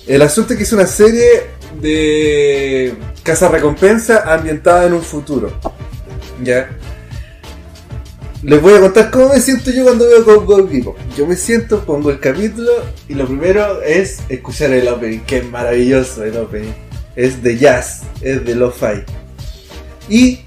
El 0.06 0.22
asunto 0.22 0.52
es 0.52 0.58
que 0.58 0.64
es 0.64 0.72
una 0.72 0.86
serie 0.86 1.50
de 1.80 2.94
casa 3.22 3.48
recompensa 3.48 4.32
ambientada 4.32 4.86
en 4.86 4.94
un 4.94 5.02
futuro. 5.02 5.52
¿Ya? 6.42 6.68
Les 8.42 8.60
voy 8.60 8.74
a 8.74 8.80
contar 8.80 9.10
cómo 9.12 9.28
me 9.28 9.40
siento 9.40 9.70
yo 9.70 9.84
cuando 9.84 10.04
veo 10.08 10.24
Cowboy 10.24 10.62
Vivo. 10.62 10.96
Yo 11.16 11.26
me 11.28 11.36
siento, 11.36 11.84
pongo 11.84 12.10
el 12.10 12.18
capítulo 12.18 12.72
y 13.08 13.14
lo 13.14 13.26
primero 13.26 13.80
es 13.82 14.18
escuchar 14.28 14.72
el 14.72 14.88
opening, 14.88 15.20
que 15.20 15.38
es 15.38 15.48
maravilloso 15.48 16.24
el 16.24 16.36
opening. 16.36 16.72
Es 17.14 17.40
de 17.40 17.56
jazz, 17.56 18.02
es 18.20 18.44
de 18.44 18.56
lo-fi. 18.56 19.04
Y 20.08 20.40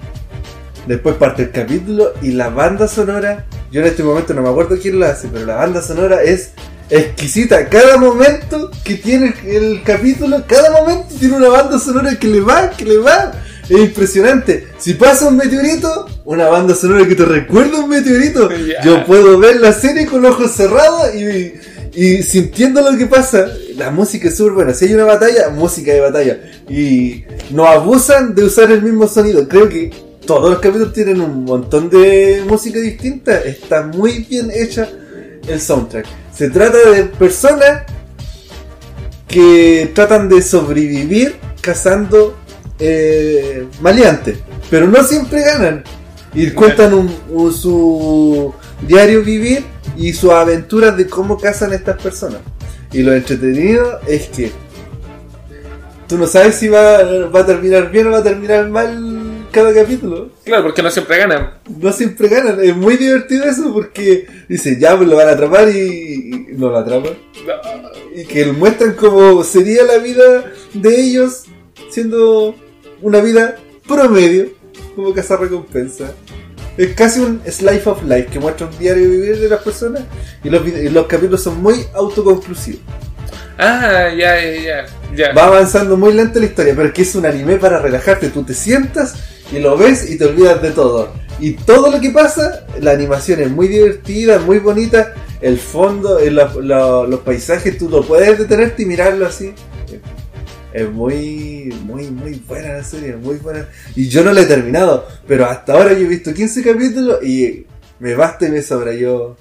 después 0.87 1.15
parte 1.15 1.43
el 1.43 1.51
capítulo 1.51 2.13
y 2.21 2.31
la 2.31 2.49
banda 2.49 2.87
sonora, 2.87 3.45
yo 3.71 3.81
en 3.81 3.87
este 3.87 4.03
momento 4.03 4.33
no 4.33 4.41
me 4.41 4.49
acuerdo 4.49 4.77
quién 4.81 4.99
lo 4.99 5.05
hace, 5.05 5.27
pero 5.31 5.45
la 5.45 5.55
banda 5.55 5.81
sonora 5.81 6.21
es 6.23 6.51
exquisita. 6.89 7.67
Cada 7.69 7.97
momento 7.97 8.71
que 8.83 8.95
tiene 8.95 9.33
el 9.45 9.81
capítulo, 9.83 10.43
cada 10.47 10.71
momento 10.71 11.15
tiene 11.19 11.37
una 11.37 11.49
banda 11.49 11.79
sonora 11.79 12.17
que 12.17 12.27
le 12.27 12.41
va, 12.41 12.69
que 12.69 12.85
le 12.85 12.97
va. 12.97 13.31
Es 13.67 13.79
impresionante. 13.79 14.67
Si 14.77 14.93
pasa 14.93 15.27
un 15.27 15.37
meteorito, 15.37 16.07
una 16.23 16.47
banda 16.47 16.75
sonora 16.75 17.07
que 17.07 17.15
te 17.15 17.25
recuerda 17.25 17.79
un 17.79 17.89
meteorito. 17.89 18.49
Yo 18.83 19.05
puedo 19.05 19.39
ver 19.39 19.59
la 19.59 19.73
serie 19.73 20.05
con 20.05 20.21
los 20.21 20.35
ojos 20.35 20.51
cerrados 20.51 21.15
y, 21.15 21.53
y 21.99 22.21
sintiendo 22.21 22.81
lo 22.81 22.95
que 22.95 23.07
pasa. 23.07 23.47
La 23.75 23.89
música 23.89 24.27
es 24.27 24.37
súper 24.37 24.53
buena. 24.53 24.73
Si 24.73 24.85
hay 24.85 24.93
una 24.93 25.05
batalla, 25.05 25.49
música 25.49 25.91
de 25.91 25.99
batalla. 25.99 26.39
Y 26.69 27.25
no 27.49 27.65
abusan 27.65 28.35
de 28.35 28.43
usar 28.43 28.71
el 28.71 28.83
mismo 28.83 29.07
sonido. 29.07 29.47
Creo 29.47 29.67
que 29.67 29.89
todos 30.25 30.49
los 30.49 30.59
capítulos 30.59 30.93
tienen 30.93 31.21
un 31.21 31.43
montón 31.45 31.89
de 31.89 32.43
música 32.47 32.79
distinta. 32.79 33.39
Está 33.41 33.83
muy 33.87 34.19
bien 34.29 34.49
hecha 34.53 34.87
el 35.47 35.59
soundtrack. 35.61 36.05
Se 36.33 36.49
trata 36.49 36.77
de 36.91 37.03
personas 37.05 37.83
que 39.27 39.91
tratan 39.93 40.29
de 40.29 40.41
sobrevivir 40.41 41.35
cazando 41.61 42.37
eh, 42.79 43.65
maleantes, 43.81 44.37
pero 44.69 44.87
no 44.87 45.03
siempre 45.03 45.41
ganan. 45.43 45.83
Y 46.33 46.51
cuentan 46.51 46.93
un- 46.93 47.15
un- 47.29 47.53
su 47.53 48.53
diario 48.85 49.23
vivir 49.23 49.63
y 49.95 50.11
sus 50.11 50.31
aventuras 50.31 50.97
de 50.97 51.07
cómo 51.07 51.37
cazan 51.39 51.71
estas 51.71 52.01
personas. 52.01 52.41
Y 52.91 53.01
lo 53.01 53.13
entretenido 53.13 53.99
es 54.07 54.27
que 54.27 54.51
tú 56.07 56.17
no 56.17 56.27
sabes 56.27 56.55
si 56.55 56.67
va, 56.67 57.01
va 57.33 57.39
a 57.39 57.45
terminar 57.45 57.89
bien 57.89 58.07
o 58.07 58.11
va 58.11 58.17
a 58.17 58.23
terminar 58.23 58.67
mal 58.69 59.14
cada 59.55 59.73
capítulo 59.73 60.29
Claro, 60.43 60.63
porque 60.63 60.83
no 60.83 60.91
siempre 60.91 61.17
ganan. 61.17 61.53
no 61.79 61.91
siempre 61.91 62.27
ganan. 62.27 62.63
Es 62.63 62.75
muy 62.75 62.97
divertido 62.97 63.45
eso 63.45 63.73
porque 63.73 64.27
dice, 64.49 64.77
ya 64.79 64.95
pues 64.97 65.07
lo 65.09 65.15
van 65.15 65.29
a 65.29 65.31
atrapar 65.31 65.69
y, 65.69 66.47
y 66.51 66.53
no 66.57 66.69
lo 66.69 66.77
atrapan. 66.77 67.13
Y 68.15 68.25
que 68.25 68.45
muestran 68.47 68.93
cómo 68.93 69.43
sería 69.43 69.83
la 69.83 69.97
vida 69.97 70.51
de 70.73 71.01
ellos 71.01 71.45
siendo 71.89 72.55
una 73.01 73.21
vida 73.21 73.55
promedio, 73.87 74.49
como 74.95 75.13
cazar 75.13 75.39
recompensa. 75.39 76.11
Es 76.77 76.93
casi 76.93 77.21
un 77.21 77.41
slice 77.49 77.89
of 77.89 78.03
life 78.03 78.27
que 78.31 78.39
muestra 78.39 78.67
un 78.67 78.77
diario 78.77 79.09
vivir 79.09 79.39
de 79.39 79.47
las 79.47 79.61
personas 79.63 80.03
y 80.43 80.49
los, 80.49 80.67
y 80.67 80.89
los 80.89 81.07
capítulos 81.07 81.41
son 81.41 81.61
muy 81.61 81.85
autoconclusivos. 81.93 82.81
Ah, 83.57 84.09
ya, 84.09 84.35
ya, 84.41 84.61
ya. 84.61 84.85
ya. 85.15 85.33
Va 85.33 85.45
avanzando 85.45 85.95
muy 85.95 86.13
lento 86.13 86.39
la 86.39 86.45
historia, 86.45 86.73
pero 86.75 86.89
es 86.89 86.93
que 86.93 87.03
es 87.03 87.15
un 87.15 87.25
anime 87.25 87.55
para 87.55 87.79
relajarte. 87.79 88.27
Tú 88.29 88.43
te 88.43 88.53
sientas 88.53 89.13
y 89.51 89.59
lo 89.59 89.77
ves 89.77 90.09
y 90.09 90.17
te 90.17 90.25
olvidas 90.25 90.61
de 90.61 90.71
todo. 90.71 91.13
Y 91.39 91.51
todo 91.51 91.91
lo 91.91 91.99
que 91.99 92.11
pasa, 92.11 92.65
la 92.79 92.91
animación 92.91 93.41
es 93.41 93.51
muy 93.51 93.67
divertida, 93.67 94.39
muy 94.39 94.59
bonita. 94.59 95.13
El 95.41 95.59
fondo, 95.59 96.19
eh, 96.19 96.31
los 96.31 97.19
paisajes, 97.21 97.77
tú 97.77 97.89
lo 97.89 98.03
puedes 98.03 98.39
detenerte 98.39 98.83
y 98.83 98.85
mirarlo 98.85 99.25
así. 99.25 99.53
Es 100.71 100.89
muy, 100.89 101.73
muy, 101.83 102.09
muy 102.11 102.41
buena 102.47 102.73
la 102.73 102.83
serie, 102.83 103.15
muy 103.15 103.35
buena. 103.37 103.67
Y 103.95 104.07
yo 104.07 104.23
no 104.23 104.33
la 104.33 104.41
he 104.41 104.45
terminado, 104.45 105.07
pero 105.27 105.45
hasta 105.45 105.73
ahora 105.73 105.93
yo 105.93 105.99
he 105.99 106.07
visto 106.07 106.33
15 106.33 106.63
capítulos 106.63 107.23
y 107.23 107.65
me 107.99 108.13
basta 108.13 108.47
y 108.47 108.51
me 108.51 108.61
sobra. 108.61 108.93
Yo, 108.93 109.37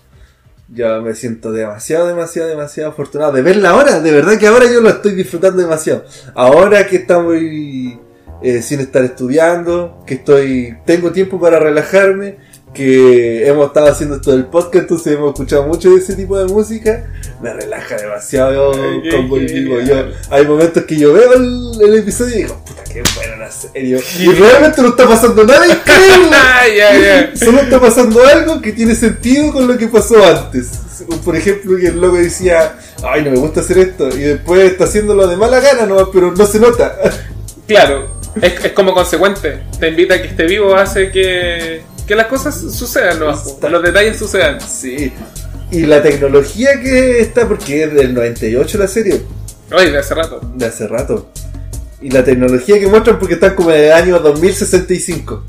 yo 0.68 1.02
me 1.02 1.14
siento 1.14 1.52
demasiado, 1.52 2.08
demasiado, 2.08 2.48
demasiado 2.48 2.90
afortunado 2.90 3.32
de 3.32 3.42
verla 3.42 3.70
ahora. 3.70 4.00
De 4.00 4.12
verdad 4.12 4.38
que 4.38 4.46
ahora 4.46 4.66
yo 4.70 4.80
lo 4.80 4.90
estoy 4.90 5.14
disfrutando 5.14 5.62
demasiado. 5.62 6.04
Ahora 6.34 6.86
que 6.86 6.96
está 6.96 7.20
muy 7.20 7.98
eh, 8.44 8.60
sin 8.60 8.78
estar 8.80 9.02
estudiando, 9.02 10.04
que 10.06 10.14
estoy 10.14 10.76
tengo 10.84 11.12
tiempo 11.12 11.40
para 11.40 11.58
relajarme, 11.58 12.36
que 12.74 13.48
hemos 13.48 13.68
estado 13.68 13.86
haciendo 13.86 14.16
esto 14.16 14.32
del 14.32 14.44
podcast, 14.44 14.82
entonces 14.82 15.14
hemos 15.14 15.32
escuchado 15.32 15.66
mucho 15.66 15.88
de 15.88 15.96
ese 15.96 16.14
tipo 16.14 16.36
de 16.36 16.44
música, 16.44 17.06
me 17.40 17.54
relaja 17.54 17.96
demasiado 17.96 18.72
con 19.10 19.30
Boy 19.30 19.46
qué 19.46 19.54
Vivo. 19.54 19.80
Yo, 19.80 19.86
genial. 19.86 20.14
hay 20.28 20.46
momentos 20.46 20.84
que 20.84 20.94
yo 20.94 21.14
veo 21.14 21.32
el, 21.32 21.72
el 21.80 21.98
episodio 22.00 22.34
y 22.34 22.42
digo, 22.42 22.62
puta, 22.66 22.84
qué 22.84 23.02
buena 23.16 23.36
la 23.36 23.50
serie. 23.50 23.98
Y 24.18 24.26
realmente 24.26 24.82
no 24.82 24.88
está 24.88 25.08
pasando 25.08 25.44
nada 25.44 25.66
increíble. 25.66 27.36
Solo 27.42 27.60
está 27.60 27.80
pasando 27.80 28.26
algo 28.26 28.60
que 28.60 28.72
tiene 28.72 28.94
sentido 28.94 29.54
con 29.54 29.66
lo 29.66 29.78
que 29.78 29.88
pasó 29.88 30.22
antes. 30.22 30.68
Por 31.24 31.34
ejemplo, 31.34 31.78
que 31.78 31.86
el 31.86 31.98
loco 31.98 32.16
decía, 32.16 32.76
ay, 33.02 33.24
no 33.24 33.30
me 33.30 33.38
gusta 33.38 33.60
hacer 33.60 33.78
esto. 33.78 34.08
Y 34.08 34.20
después 34.20 34.70
está 34.72 34.84
haciéndolo 34.84 35.26
de 35.26 35.38
mala 35.38 35.60
gana, 35.60 35.86
no, 35.86 36.10
pero 36.10 36.32
no 36.32 36.44
se 36.44 36.60
nota. 36.60 36.94
Claro, 37.66 38.23
es, 38.40 38.64
es 38.64 38.72
como 38.72 38.94
consecuente. 38.94 39.60
Te 39.78 39.88
invita 39.88 40.14
a 40.14 40.22
que 40.22 40.28
esté 40.28 40.44
vivo, 40.46 40.74
hace 40.74 41.10
que, 41.10 41.82
que 42.06 42.14
las 42.14 42.26
cosas 42.26 42.54
sucedan, 42.72 43.18
¿no? 43.20 43.26
Los 43.68 43.82
detalles 43.82 44.18
sucedan. 44.18 44.60
Sí. 44.60 45.12
Y 45.70 45.86
la 45.86 46.02
tecnología 46.02 46.80
que 46.80 47.20
está, 47.20 47.48
porque 47.48 47.84
es 47.84 47.94
del 47.94 48.14
98 48.14 48.78
la 48.78 48.86
serie, 48.86 49.22
Oye, 49.72 49.90
de 49.90 49.98
hace 49.98 50.14
rato. 50.14 50.40
de 50.54 50.66
hace 50.66 50.86
rato. 50.86 51.30
Y 52.00 52.10
la 52.10 52.22
tecnología 52.22 52.78
que 52.78 52.86
muestran, 52.86 53.18
porque 53.18 53.34
están 53.34 53.54
como 53.54 53.70
en 53.70 53.84
el 53.84 53.92
año 53.92 54.18
2065. 54.18 55.42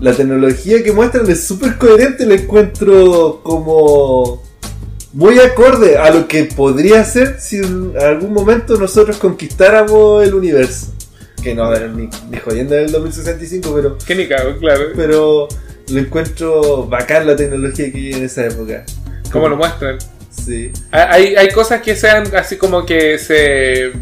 La 0.00 0.12
tecnología 0.12 0.82
que 0.82 0.92
muestran 0.92 1.28
es 1.30 1.44
súper 1.44 1.78
coherente, 1.78 2.26
la 2.26 2.34
encuentro 2.34 3.40
como 3.42 4.42
muy 5.14 5.38
acorde 5.38 5.96
a 5.96 6.10
lo 6.10 6.28
que 6.28 6.44
podría 6.44 7.02
ser 7.04 7.40
si 7.40 7.56
en 7.56 7.94
algún 7.98 8.34
momento 8.34 8.76
nosotros 8.76 9.16
conquistáramos 9.16 10.22
el 10.22 10.34
universo. 10.34 10.92
Que 11.46 11.54
no, 11.54 11.72
ni, 11.90 12.08
ni 12.28 12.38
jodiendo 12.38 12.74
en 12.74 12.86
el 12.86 12.90
2065, 12.90 13.72
pero, 13.72 13.96
Que 14.04 14.16
ni 14.16 14.26
cago, 14.26 14.58
claro. 14.58 14.86
pero 14.96 15.46
lo 15.88 16.00
encuentro 16.00 16.86
bacán 16.88 17.24
la 17.24 17.36
tecnología 17.36 17.92
que 17.92 17.98
hay 17.98 18.12
en 18.14 18.24
esa 18.24 18.46
época. 18.46 18.84
Como 19.30 19.48
lo 19.48 19.56
muestran. 19.56 19.96
Sí. 20.28 20.72
Hay, 20.90 21.36
hay 21.36 21.48
cosas 21.52 21.82
que 21.82 21.94
sean 21.94 22.34
así 22.34 22.56
como 22.56 22.84
que 22.84 23.16
se, 23.20 23.92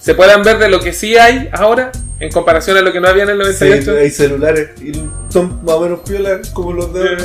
se 0.00 0.14
puedan 0.14 0.44
ver 0.44 0.58
de 0.58 0.68
lo 0.68 0.78
que 0.78 0.92
sí 0.92 1.16
hay 1.16 1.48
ahora 1.52 1.90
en 2.20 2.30
comparación 2.30 2.76
a 2.76 2.82
lo 2.82 2.92
que 2.92 3.00
no 3.00 3.08
había 3.08 3.24
en 3.24 3.30
el 3.30 3.44
Sí, 3.52 3.64
98. 3.64 3.96
hay 4.00 4.10
celulares 4.10 4.70
y 4.80 4.92
son 5.28 5.64
más 5.64 5.74
o 5.74 5.80
menos 5.80 6.00
piolas 6.08 6.50
como 6.50 6.72
los 6.72 6.94
de 6.94 7.00
ahora. 7.00 7.24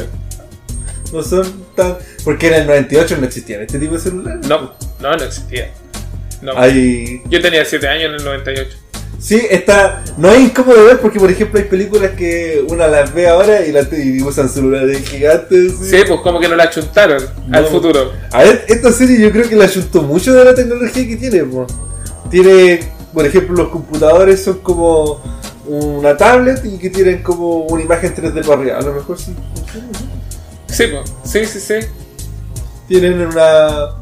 No 1.14 1.22
son 1.22 1.66
tan. 1.76 1.98
Porque 2.24 2.48
en 2.48 2.56
el 2.56 2.66
98 2.66 3.18
no 3.20 3.28
existían 3.28 3.62
este 3.62 3.78
tipo 3.78 3.94
de 3.94 4.00
celulares. 4.00 4.48
No, 4.48 4.74
no, 5.00 5.16
no 5.16 5.24
existía. 5.24 5.70
No. 6.42 6.58
Hay. 6.58 7.22
Yo 7.30 7.40
tenía 7.42 7.64
7 7.64 7.88
años 7.88 8.06
en 8.06 8.14
el 8.16 8.24
98. 8.26 8.78
Sí, 9.20 9.42
está. 9.50 10.04
No 10.18 10.32
es 10.32 10.42
incómodo 10.42 10.78
de 10.78 10.84
ver 10.86 11.00
porque, 11.00 11.20
por 11.20 11.30
ejemplo, 11.32 11.60
hay 11.60 11.66
películas 11.66 12.12
que 12.12 12.64
una 12.70 12.88
las 12.88 13.14
ve 13.14 13.28
ahora 13.28 13.66
y, 13.66 13.72
la, 13.72 13.82
y 13.92 14.22
usan 14.22 14.48
celulares 14.48 15.08
gigantes. 15.10 15.74
Sí, 15.82 15.98
pues 16.08 16.22
como 16.22 16.40
que 16.40 16.48
no 16.48 16.56
la 16.56 16.66
achuntaron 16.66 17.24
No. 17.48 17.58
al 17.58 17.66
futuro. 17.66 18.12
A 18.32 18.44
ver, 18.44 18.66
esta 18.68 18.92
serie 18.92 19.20
yo 19.20 19.32
creo 19.32 19.50
que 19.50 19.56
le 19.56 19.64
ayuntó 19.64 20.04
mucho 20.04 20.34
de 20.34 20.46
la 20.46 20.54
tecnología 20.54 21.08
que 21.08 21.16
tiene. 21.16 21.44
po. 21.46 21.66
Tiene, 22.30 22.80
por 23.14 23.26
ejemplo, 23.26 23.56
los 23.56 23.70
computadores 23.70 24.44
son 24.44 24.60
como 24.60 25.22
una 25.66 26.16
tablet 26.16 26.64
y 26.66 26.78
que 26.78 26.90
tienen 26.90 27.24
como 27.24 27.66
una 27.66 27.82
imagen 27.84 28.14
3D 28.16 28.46
para 28.46 28.62
arriba. 28.62 28.78
A 28.78 28.82
lo 28.82 28.94
mejor 28.94 29.18
sí. 29.20 29.34
Sí, 30.68 30.84
pues. 30.92 31.12
Sí, 31.24 31.46
sí, 31.46 31.60
sí. 31.60 31.88
tienen 32.88 33.20
una 33.20 33.96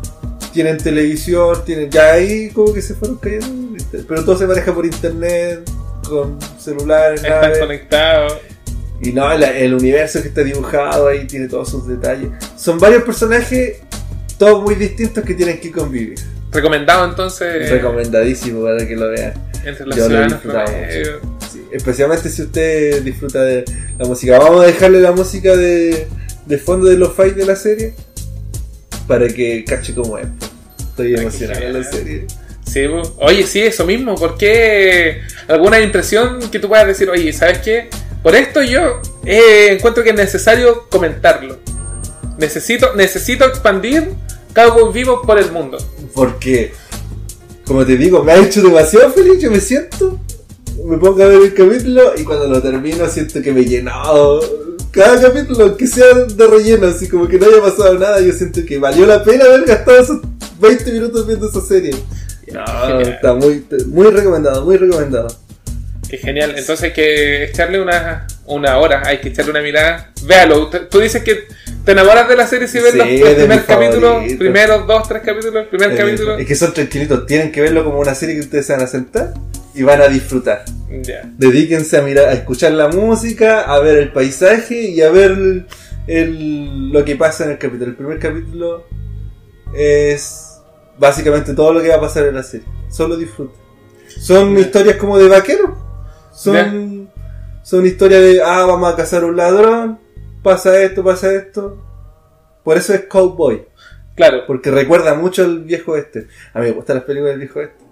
tienen 0.51 0.77
televisión 0.77 1.63
tienen 1.65 1.89
ya 1.91 2.13
ahí 2.13 2.49
como 2.49 2.73
que 2.73 2.81
se 2.81 2.95
fueron 2.95 3.17
cayendo. 3.17 3.64
Pero 4.07 4.23
todo 4.25 4.37
se 4.37 4.47
maneja 4.47 4.73
por 4.73 4.85
internet 4.85 5.61
con 6.07 6.37
celulares 6.59 7.23
Están 7.23 7.59
conectados. 7.59 8.33
y 9.01 9.11
no 9.11 9.31
el 9.31 9.73
universo 9.73 10.21
que 10.21 10.27
está 10.29 10.43
dibujado 10.43 11.07
ahí 11.07 11.25
tiene 11.25 11.47
todos 11.47 11.69
sus 11.69 11.87
detalles. 11.87 12.29
Son 12.57 12.79
varios 12.79 13.03
personajes 13.03 13.77
todos 14.37 14.61
muy 14.63 14.75
distintos 14.75 15.23
que 15.23 15.33
tienen 15.33 15.59
que 15.59 15.71
convivir. 15.71 16.15
Recomendado 16.51 17.05
entonces 17.09 17.69
recomendadísimo 17.69 18.63
para 18.63 18.85
que 18.87 18.95
lo 18.95 19.09
vean. 19.09 19.33
entre 19.65 19.85
los 19.87 19.95
Yo 19.95 20.05
ciudadanos. 20.05 20.39
Sí, 21.51 21.61
especialmente 21.71 22.29
si 22.29 22.41
usted 22.43 23.01
disfruta 23.03 23.41
de 23.41 23.65
la 23.97 24.05
música. 24.05 24.37
Vamos 24.39 24.63
a 24.63 24.67
dejarle 24.67 25.01
la 25.01 25.11
música 25.11 25.55
de, 25.55 26.07
de 26.45 26.57
fondo 26.57 26.87
de 26.87 26.97
los 26.97 27.13
fights 27.13 27.35
de 27.35 27.45
la 27.45 27.55
serie 27.55 27.93
para 29.07 29.27
que 29.27 29.63
cache 29.65 29.93
cómo 29.93 30.17
es. 30.17 30.27
Estoy 30.79 31.15
emocionado 31.15 31.61
en 31.65 31.73
la 31.73 31.83
serie 31.83 32.25
Sí, 32.75 32.81
oye, 33.19 33.47
sí, 33.47 33.61
eso 33.61 33.85
mismo. 33.85 34.15
¿Por 34.15 34.35
qué 34.35 35.21
alguna 35.47 35.79
impresión 35.79 36.41
que 36.51 36.59
tú 36.59 36.67
puedas 36.67 36.85
decir, 36.85 37.09
oye, 37.09 37.31
¿sabes 37.31 37.59
qué? 37.59 37.89
Por 38.21 38.35
esto 38.35 38.61
yo 38.61 38.99
eh, 39.23 39.69
encuentro 39.71 40.03
que 40.03 40.09
es 40.09 40.15
necesario 40.17 40.85
comentarlo. 40.89 41.57
Necesito, 42.37 42.93
necesito 42.93 43.45
expandir 43.45 44.09
Cowboy 44.53 44.91
Vivo 44.91 45.21
por 45.21 45.39
el 45.39 45.53
mundo. 45.53 45.77
Porque, 46.13 46.73
como 47.65 47.85
te 47.85 47.95
digo, 47.95 48.25
me 48.25 48.33
ha 48.33 48.43
hecho 48.43 48.61
demasiado 48.61 49.09
feliz. 49.13 49.41
Yo 49.41 49.51
me 49.51 49.61
siento, 49.61 50.19
me 50.83 50.97
pongo 50.97 51.23
a 51.23 51.27
ver 51.27 51.43
el 51.43 51.53
capítulo 51.53 52.11
y 52.17 52.25
cuando 52.25 52.45
lo 52.49 52.61
termino 52.61 53.07
siento 53.07 53.41
que 53.41 53.53
me 53.53 53.61
he 53.61 53.65
llenado. 53.65 54.41
Cada 54.91 55.21
capítulo, 55.21 55.77
que 55.77 55.87
sea 55.87 56.13
de 56.13 56.45
relleno, 56.45 56.87
así 56.87 57.07
como 57.07 57.25
que 57.29 57.39
no 57.39 57.45
haya 57.45 57.61
pasado 57.61 57.97
nada, 57.97 58.19
yo 58.19 58.33
siento 58.33 58.65
que 58.65 58.79
valió 58.79 59.05
la 59.05 59.23
pena 59.23 59.45
haber 59.45 59.63
gastado 59.63 59.97
esos 59.97 60.19
20 60.59 60.91
minutos 60.91 61.25
viendo 61.25 61.47
esa 61.47 61.61
serie. 61.61 61.95
No, 62.53 62.65
Genial. 62.65 63.01
está 63.13 63.33
muy, 63.33 63.65
muy 63.87 64.07
recomendado, 64.11 64.63
muy 64.65 64.77
recomendado. 64.77 65.27
Qué 66.09 66.17
genial. 66.17 66.51
Entonces 66.51 66.83
hay 66.83 66.93
que 66.93 67.45
echarle 67.45 67.81
una, 67.81 68.27
una 68.45 68.77
hora, 68.77 69.01
hay 69.05 69.19
que 69.19 69.29
echarle 69.29 69.51
una 69.51 69.61
mirada. 69.61 70.11
Véalo. 70.23 70.69
Tú- 70.69 70.99
dices 70.99 71.23
que 71.23 71.45
te 71.83 71.91
enamoras 71.93 72.29
de 72.29 72.35
la 72.35 72.45
serie 72.45 72.67
si 72.67 72.79
ves 72.79 72.91
Sí, 72.93 72.97
los, 72.99 73.07
primeros 73.33 73.63
capítulos, 73.65 74.23
primeros 74.37 74.87
dos, 74.87 75.07
tres 75.07 75.23
capítulos, 75.25 75.63
el 75.63 75.67
primer 75.69 75.91
Eh, 75.93 75.95
capítulo. 75.97 76.37
Es 76.37 76.45
que 76.47 76.55
son 76.55 76.73
tranquilitos, 76.73 77.25
tienen 77.25 77.51
que 77.51 77.61
verlo 77.61 77.83
como 77.83 77.99
una 77.99 78.13
serie 78.13 78.35
que 78.35 78.41
ustedes 78.41 78.67
se 78.67 78.73
van 78.73 78.83
a 78.83 78.87
sentar 78.87 79.33
y 79.73 79.81
van 79.81 80.01
a 80.01 80.07
disfrutar. 80.07 80.63
Ya. 81.01 81.23
Dedíquense 81.37 81.97
a 81.97 82.01
mirar, 82.03 82.25
a 82.29 82.33
escuchar 82.33 82.71
la 82.73 82.87
música, 82.89 83.61
a 83.61 83.79
ver 83.79 83.97
el 83.97 84.11
paisaje 84.11 84.79
y 84.89 85.01
a 85.01 85.09
ver 85.09 85.31
el- 85.31 85.65
el- 86.07 86.89
lo 86.91 87.03
que 87.03 87.15
pasa 87.15 87.45
en 87.45 87.51
el 87.51 87.57
capítulo. 87.57 87.89
El 87.89 87.95
primer 87.97 88.19
capítulo 88.19 88.85
es 89.75 90.54
básicamente 90.97 91.53
todo 91.53 91.73
lo 91.73 91.81
que 91.81 91.89
va 91.89 91.95
a 91.95 92.01
pasar 92.01 92.25
en 92.25 92.35
la 92.35 92.43
serie. 92.43 92.67
Solo 92.89 93.15
disfruta. 93.17 93.57
Son 94.19 94.57
historias 94.57 94.95
como 94.97 95.17
de 95.17 95.27
vaquero. 95.29 95.75
Son, 96.33 97.09
son 97.63 97.85
historias 97.85 98.21
de, 98.21 98.41
ah, 98.43 98.65
vamos 98.65 98.91
a 98.91 98.95
cazar 98.95 99.23
un 99.23 99.35
ladrón, 99.37 99.99
pasa 100.43 100.79
esto, 100.81 101.03
pasa 101.03 101.31
esto. 101.33 101.77
Por 102.63 102.77
eso 102.77 102.93
es 102.93 103.01
Cowboy, 103.05 103.65
Claro. 104.15 104.39
porque 104.47 104.71
recuerda 104.71 105.13
mucho 105.15 105.43
al 105.43 105.63
viejo 105.63 105.95
este. 105.97 106.27
A 106.53 106.59
mí 106.59 106.65
me 106.67 106.71
gustan 106.71 106.97
las 106.97 107.05
películas 107.05 107.33
del 107.33 107.39
viejo 107.41 107.61
este. 107.61 107.83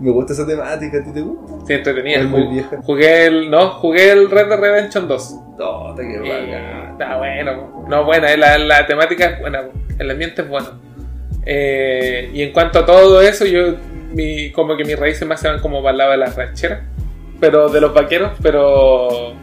Me 0.00 0.10
gusta 0.10 0.32
esa 0.32 0.46
temática, 0.46 0.98
¿a 0.98 1.04
ti 1.04 1.12
te 1.12 1.20
gusta? 1.20 1.66
Sí, 1.66 1.72
entretenida. 1.74 2.18
Es 2.20 2.28
muy 2.28 2.46
vieja. 2.48 2.80
Jugué 2.82 3.26
el. 3.26 3.50
No, 3.50 3.70
jugué 3.72 4.10
el 4.10 4.30
Red 4.30 4.48
Dead 4.48 4.58
Redemption 4.58 5.06
2. 5.06 5.34
No, 5.58 5.94
te 5.94 6.02
quedo 6.08 6.24
Eh, 6.24 6.88
está 6.92 7.18
bueno. 7.18 7.84
No, 7.88 8.04
buena, 8.04 8.32
eh, 8.32 8.36
la, 8.36 8.58
la 8.58 8.86
temática 8.86 9.26
es 9.26 9.40
buena, 9.40 9.64
el 9.98 10.10
ambiente 10.10 10.42
es 10.42 10.48
bueno. 10.48 10.68
Eh, 11.44 12.30
y 12.32 12.42
en 12.42 12.52
cuanto 12.52 12.80
a 12.80 12.86
todo 12.86 13.20
eso, 13.20 13.44
yo 13.44 13.76
mi, 14.12 14.50
como 14.52 14.76
que 14.76 14.84
mis 14.84 14.98
raíces 14.98 15.26
más 15.26 15.40
se 15.40 15.48
van 15.48 15.60
como 15.60 15.82
para 15.82 15.92
el 15.92 15.98
lado 15.98 16.10
de 16.12 16.16
las 16.18 16.36
rancheras, 16.36 16.80
pero 17.40 17.68
de 17.68 17.80
los 17.80 17.92
vaqueros, 17.92 18.32
pero 18.42 19.34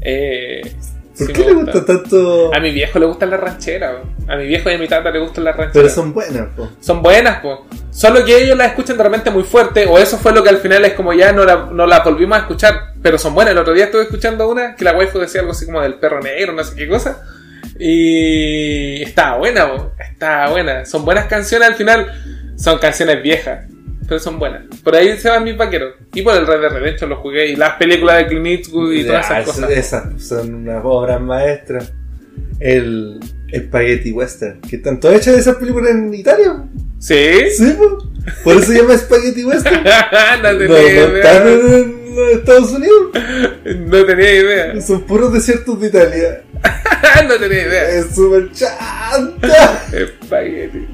eh, 0.00 0.62
¿Por 1.16 1.28
sí 1.28 1.32
qué 1.32 1.44
le 1.44 1.54
gusta 1.54 1.84
tanto? 1.84 2.52
A 2.52 2.58
mi 2.58 2.72
viejo 2.72 2.98
le 2.98 3.06
gustan 3.06 3.30
las 3.30 3.38
rancheras, 3.38 3.98
a 4.26 4.36
mi 4.36 4.46
viejo 4.46 4.68
y 4.68 4.74
a 4.74 4.78
mi 4.78 4.88
tata 4.88 5.10
le 5.12 5.20
gustan 5.20 5.44
las 5.44 5.56
rancheras. 5.56 5.72
Pero 5.72 5.88
son 5.88 6.12
buenas, 6.12 6.48
po. 6.56 6.68
Son 6.80 7.02
buenas, 7.02 7.40
po. 7.40 7.66
Solo 7.90 8.24
que 8.24 8.42
ellos 8.42 8.58
las 8.58 8.68
escuchan 8.68 8.96
de 8.96 9.04
repente 9.04 9.30
muy 9.30 9.44
fuerte, 9.44 9.86
o 9.86 9.98
eso 9.98 10.18
fue 10.18 10.32
lo 10.32 10.42
que 10.42 10.48
al 10.48 10.56
final 10.58 10.84
es 10.84 10.94
como 10.94 11.12
ya 11.12 11.32
no 11.32 11.44
la, 11.44 11.68
no 11.70 11.86
la 11.86 12.00
volvimos 12.00 12.36
a 12.36 12.40
escuchar, 12.40 12.94
pero 13.00 13.16
son 13.16 13.32
buenas. 13.32 13.52
El 13.52 13.58
otro 13.58 13.74
día 13.74 13.84
estuve 13.84 14.02
escuchando 14.02 14.48
una 14.48 14.74
que 14.74 14.84
la 14.84 14.96
waifu 14.96 15.20
decía 15.20 15.40
algo 15.40 15.52
así 15.52 15.66
como 15.66 15.80
del 15.80 15.94
perro 15.94 16.20
negro, 16.20 16.52
no 16.52 16.64
sé 16.64 16.74
qué 16.74 16.88
cosa. 16.88 17.22
Y 17.78 19.02
estaba 19.02 19.38
buena, 19.38 19.68
estaba 19.98 20.50
buena. 20.50 20.84
Son 20.84 21.04
buenas 21.04 21.26
canciones 21.26 21.68
al 21.68 21.74
final, 21.74 22.06
son 22.56 22.78
canciones 22.78 23.22
viejas, 23.22 23.66
pero 24.06 24.20
son 24.20 24.38
buenas. 24.38 24.62
Por 24.82 24.94
ahí 24.94 25.16
se 25.18 25.28
van 25.28 25.44
mis 25.44 25.56
vaqueros. 25.56 25.94
Y 26.14 26.22
por 26.22 26.34
el 26.36 26.46
Red 26.46 26.60
Dead 26.60 26.70
Redemption 26.72 27.10
lo 27.10 27.16
jugué, 27.16 27.48
y 27.48 27.56
las 27.56 27.74
películas 27.74 28.18
de 28.18 28.26
Clint 28.28 28.46
Eastwood 28.46 28.92
y 28.92 29.04
todas 29.04 29.30
Ah, 29.30 29.40
esas 29.40 29.48
es- 29.56 29.60
cosas. 29.60 29.70
esas 29.70 30.22
son 30.22 30.54
unas 30.54 30.80
obras 30.84 31.20
maestras. 31.20 31.92
El 32.60 33.18
Spaghetti 33.54 34.12
Western, 34.12 34.60
que 34.60 34.76
están 34.76 35.00
todas 35.00 35.16
hechas 35.20 35.34
de 35.34 35.40
esas 35.40 35.56
películas 35.56 35.90
en 35.90 36.14
Italia. 36.14 36.62
¿Sí? 37.00 37.50
Sí, 37.50 37.74
po. 37.76 37.98
Por 38.42 38.56
eso 38.56 38.66
se 38.72 38.78
llama 38.80 38.96
Spaghetti 38.96 39.44
Western. 39.44 39.82
no 40.42 40.48
en 40.50 42.38
Estados 42.38 42.70
Unidos. 42.72 43.10
No 43.64 44.04
tenía 44.06 44.32
idea. 44.34 44.80
Son 44.80 45.02
puros 45.02 45.32
desiertos 45.32 45.80
de 45.80 45.88
Italia. 45.88 46.42
no 47.28 47.34
tenía 47.36 47.62
idea. 47.66 47.88
Es 47.90 48.14
súper 48.14 48.50
chanta. 48.52 49.84
Espagueti. 49.92 50.86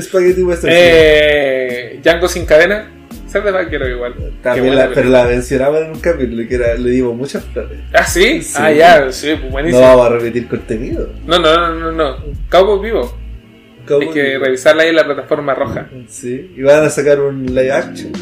Spaghetti 0.00 0.42
Western. 0.42 0.72
Eh, 0.76 2.00
Django 2.02 2.28
sin 2.28 2.46
cadena. 2.46 2.90
Ser 3.26 3.42
de 3.42 3.50
vaquero 3.50 3.86
igual. 3.86 4.14
También 4.42 4.74
la, 4.74 4.88
pero 4.88 5.10
la 5.10 5.24
mencionaba 5.24 5.80
en 5.80 5.90
un 5.90 6.00
capítulo 6.00 6.48
que 6.48 6.54
era, 6.54 6.74
le 6.74 6.90
dimos 6.90 7.14
muchas 7.14 7.44
flores. 7.44 7.78
¿Ah, 7.92 8.06
sí? 8.06 8.40
Sí. 8.42 8.54
Ah, 8.56 8.72
ya, 8.72 9.12
sí, 9.12 9.28
pues 9.32 9.42
No 9.44 9.50
buenísimo. 9.50 9.82
vamos 9.82 10.06
a 10.06 10.08
repetir 10.10 10.48
contenido. 10.48 11.10
No, 11.26 11.38
no, 11.38 11.54
no, 11.54 11.74
no, 11.74 11.92
no. 11.92 12.16
Cowboy 12.48 12.80
Vivo. 12.86 13.18
Hay 14.00 14.08
que 14.08 14.38
revisarla 14.38 14.82
ahí 14.82 14.88
en 14.90 14.96
la 14.96 15.04
plataforma 15.04 15.54
roja. 15.54 15.88
Sí, 16.08 16.52
y 16.56 16.62
van 16.62 16.84
a 16.84 16.90
sacar 16.90 17.20
un 17.20 17.46
live 17.46 17.70
action. 17.72 18.12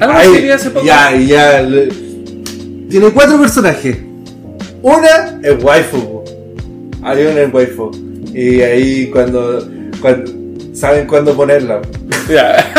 Algo 0.00 0.14
Ay, 0.14 0.28
así 0.32 0.42
vi 0.42 0.50
hace 0.50 0.70
poco. 0.70 0.86
Ya, 0.86 1.14
ya. 1.16 1.60
le- 1.62 1.88
Tiene 2.88 3.10
cuatro 3.10 3.38
personajes. 3.40 3.98
Una 4.82 5.38
es 5.42 5.62
waifu. 5.62 6.19
Hay 7.02 7.26
una 7.26 7.40
es 7.42 7.52
waifu. 7.54 7.90
Y 8.34 8.60
ahí 8.60 9.10
cuando, 9.10 9.66
cuando 10.00 10.32
saben 10.74 11.06
cuándo 11.06 11.34
ponerla. 11.34 11.80
Ya. 12.28 12.72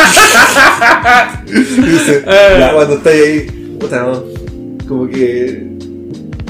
Dice, 1.46 2.24
Ah. 2.28 2.56
ya, 2.60 2.74
cuando 2.74 2.96
estáis 2.96 3.24
ahí, 3.24 3.42
puta, 3.80 4.04
no. 4.04 4.24
Como 4.88 5.08
que. 5.10 5.68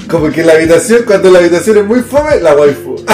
Como 0.09 0.29
que 0.29 0.43
la 0.43 0.53
habitación, 0.53 1.03
cuando 1.05 1.31
la 1.31 1.39
habitación 1.39 1.77
es 1.77 1.85
muy 1.85 2.01
fome, 2.01 2.39
la 2.41 2.55
waifu. 2.55 2.95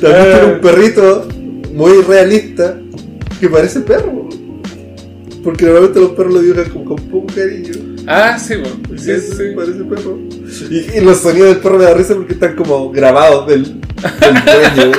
tiene 0.00 0.44
un 0.54 0.60
perrito 0.60 1.28
muy 1.72 2.02
realista 2.02 2.76
que 3.40 3.48
parece 3.48 3.80
perro. 3.80 4.28
Porque 5.42 5.64
normalmente 5.64 6.00
los 6.00 6.10
perros 6.10 6.34
lo 6.34 6.40
dibujan 6.40 6.70
como 6.70 6.84
con 6.84 6.96
poco 7.08 7.26
cariño. 7.34 7.72
Ah, 8.08 8.38
sí, 8.38 8.54
pues. 8.88 9.02
Sí, 9.02 9.20
sí. 9.20 9.42
parece 9.54 9.84
perro. 9.84 10.18
Y, 10.70 10.96
y 10.96 11.00
los 11.00 11.18
sonidos 11.18 11.48
del 11.50 11.58
perro 11.58 11.78
me 11.78 11.84
da 11.84 11.94
risa 11.94 12.14
porque 12.14 12.32
están 12.34 12.56
como 12.56 12.90
grabados 12.90 13.46
del, 13.46 13.64
del 13.80 14.44
dueño 14.74 14.92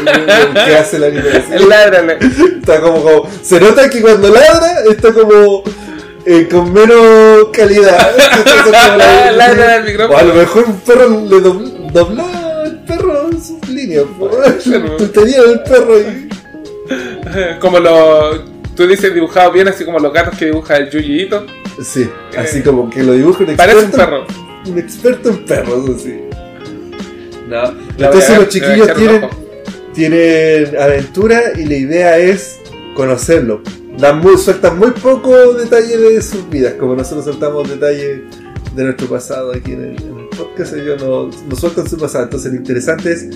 que 0.66 0.76
hace 0.76 1.00
la 1.00 1.08
animación. 1.08 1.68
Ládrale. 1.70 2.18
Está 2.60 2.82
como, 2.82 3.02
como- 3.04 3.30
Se 3.42 3.60
nota 3.60 3.90
que 3.90 4.02
cuando 4.02 4.30
ladra 4.30 4.84
está 4.90 5.12
como 5.14 5.64
eh, 6.26 6.48
con 6.52 6.72
menos 6.72 7.48
calidad. 7.54 8.12
La- 8.98 9.32
Ladra 9.32 9.76
al 9.76 9.84
micrófono. 9.86 10.16
O 10.18 10.20
a 10.20 10.24
lo 10.24 10.34
mejor 10.36 10.66
un 10.66 10.80
perro 10.82 11.10
le 11.10 11.38
dobl- 11.38 11.92
dobló 11.92 12.26
al 12.26 12.84
perro 12.86 13.30
en 13.32 13.42
sus 13.44 13.70
líneas. 13.70 14.06
Tenía 15.14 15.38
el 15.42 15.62
perro 15.64 16.00
y. 16.00 16.30
Como 17.60 17.80
lo. 17.80 18.44
Tú 18.76 18.88
dices 18.88 19.14
dibujado 19.14 19.52
bien, 19.52 19.68
así 19.68 19.84
como 19.84 20.00
los 20.00 20.14
gatos 20.14 20.38
que 20.38 20.46
dibuja 20.46 20.78
el 20.78 20.90
Yuyito. 20.90 21.46
Sí, 21.82 22.10
así 22.38 22.62
como 22.62 22.90
que 22.90 23.04
lo 23.04 23.14
dibuja 23.14 23.44
un 23.44 23.50
experto. 23.52 23.76
Parece 23.76 23.86
un 23.86 23.92
perro. 23.92 24.26
Un 24.68 24.78
experto 24.78 25.30
en 25.30 25.46
perros, 25.46 25.90
así. 25.96 26.22
No. 27.48 27.74
Entonces 27.98 28.38
los 28.38 28.50
chiquillos 28.50 28.94
tienen, 28.96 29.28
tienen 29.94 30.78
aventura 30.78 31.42
y 31.58 31.66
la 31.66 31.76
idea 31.76 32.18
es 32.18 32.60
conocerlo. 32.96 33.62
Dan 33.98 34.20
muy, 34.20 34.38
sueltan 34.38 34.78
muy 34.78 34.92
poco 34.92 35.54
detalle 35.54 35.98
de 35.98 36.22
sus 36.22 36.50
vidas, 36.50 36.74
como 36.76 36.96
nosotros 36.96 37.26
soltamos 37.26 37.70
detalles 37.70 38.22
de 38.76 38.84
nuestro 38.84 39.08
pasado 39.08 39.52
aquí 39.52 39.74
en 39.74 39.84
el, 39.84 40.02
en 40.02 40.20
el 40.20 40.30
podcast, 40.30 40.74
ellos 40.74 41.02
no, 41.02 41.28
no 41.28 41.56
sueltan 41.56 41.90
su 41.90 41.98
pasado. 41.98 42.26
Entonces 42.26 42.52
lo 42.52 42.58
interesante 42.60 43.12
es 43.12 43.28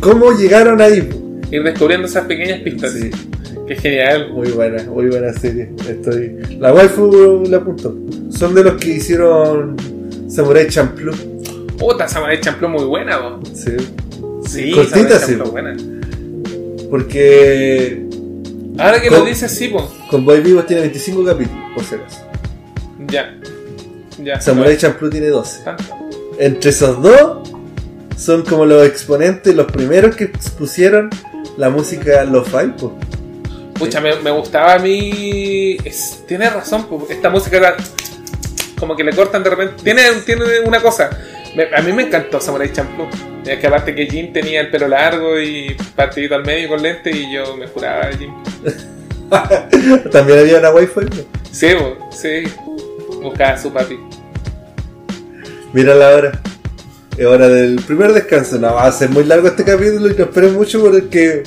cómo 0.00 0.32
llegaron 0.32 0.80
ahí. 0.80 1.08
Ir 1.50 1.62
descubriendo 1.62 2.06
esas 2.06 2.26
pequeñas 2.26 2.60
pistas. 2.60 2.92
Sí, 2.92 3.10
Qué 3.66 3.76
genial. 3.76 4.32
muy 4.32 4.50
buena, 4.50 4.82
muy 4.84 5.06
buena 5.06 5.32
serie. 5.32 5.70
Estoy... 5.88 6.36
La 6.58 6.72
waifu 6.72 7.44
la 7.48 7.58
apunto. 7.58 7.96
Son 8.30 8.54
de 8.54 8.64
los 8.64 8.74
que 8.74 8.90
hicieron 8.96 9.76
Samurai 10.28 10.68
Champloo. 10.68 11.14
Puta, 11.78 12.08
Samurai 12.08 12.40
Champloo 12.40 12.68
muy 12.70 12.84
buena, 12.84 13.18
vos. 13.18 13.48
Sí. 13.54 13.72
Sí, 14.46 14.72
Cortita, 14.72 15.18
sí, 15.18 15.34
buena. 15.36 15.76
Porque 16.90 18.04
Ahora 18.78 19.00
que 19.00 19.08
Con- 19.08 19.20
lo 19.20 19.24
dices, 19.26 19.50
sí, 19.50 19.68
po. 19.68 19.90
con 20.10 20.24
Boy 20.24 20.40
Vivos 20.40 20.66
tiene 20.66 20.82
25 20.82 21.24
capítulos, 21.24 21.62
por 21.74 21.84
si 21.84 21.94
acaso. 21.94 22.18
Ya. 23.06 23.38
Ya. 24.22 24.40
Samurai 24.40 24.76
Champloo 24.76 25.10
tiene 25.10 25.28
12. 25.28 25.64
Tanto. 25.64 25.84
Entre 26.38 26.70
esos 26.70 27.02
dos 27.02 27.48
son 28.16 28.42
como 28.42 28.64
los 28.66 28.86
exponentes, 28.86 29.54
los 29.54 29.70
primeros 29.70 30.16
que 30.16 30.24
expusieron 30.24 31.10
la 31.56 31.70
música 31.70 32.24
lo-fi. 32.24 32.72
Pucha, 33.78 34.00
me, 34.00 34.14
me 34.16 34.30
gustaba 34.30 34.74
a 34.74 34.78
mí. 34.78 35.76
Es, 35.84 36.24
tiene 36.26 36.48
razón, 36.50 36.86
esta 37.08 37.30
música 37.30 37.56
era 37.56 37.76
como 38.78 38.96
que 38.96 39.04
le 39.04 39.12
cortan 39.14 39.42
de 39.42 39.50
repente. 39.50 39.74
Tiene, 39.82 40.02
tiene 40.24 40.44
una 40.64 40.80
cosa. 40.80 41.10
Me- 41.56 41.68
a 41.74 41.82
mí 41.82 41.92
me 41.92 42.04
encantó 42.04 42.40
Samurai 42.40 42.72
Champloo. 42.72 43.08
Es 43.44 43.58
que 43.58 43.66
aparte 43.66 43.94
que 43.94 44.06
Jin 44.06 44.32
tenía 44.32 44.60
el 44.60 44.70
pelo 44.70 44.86
largo 44.88 45.38
y 45.40 45.76
partidito 45.96 46.34
al 46.36 46.44
medio 46.44 46.68
con 46.68 46.80
lente 46.80 47.10
y 47.10 47.32
yo 47.32 47.56
me 47.56 47.66
juraba 47.66 48.02
a 48.04 48.12
Jin. 48.12 48.32
También 50.12 50.38
había 50.38 50.58
una 50.58 50.70
waifu. 50.70 51.00
Sí, 51.50 51.68
sí. 52.10 52.44
Buscaba 53.20 53.52
a 53.54 53.58
su 53.58 53.72
papi. 53.72 53.98
Mira 55.72 55.94
la 55.94 56.10
hora. 56.10 56.32
Es 57.16 57.26
hora 57.26 57.48
del 57.48 57.76
primer 57.82 58.12
descanso. 58.12 58.58
No, 58.58 58.74
va 58.74 58.86
a 58.86 58.92
ser 58.92 59.10
muy 59.10 59.24
largo 59.24 59.48
este 59.48 59.64
capítulo 59.64 60.10
y 60.10 60.14
no 60.14 60.24
esperen 60.24 60.54
mucho 60.54 60.80
porque 60.80 61.42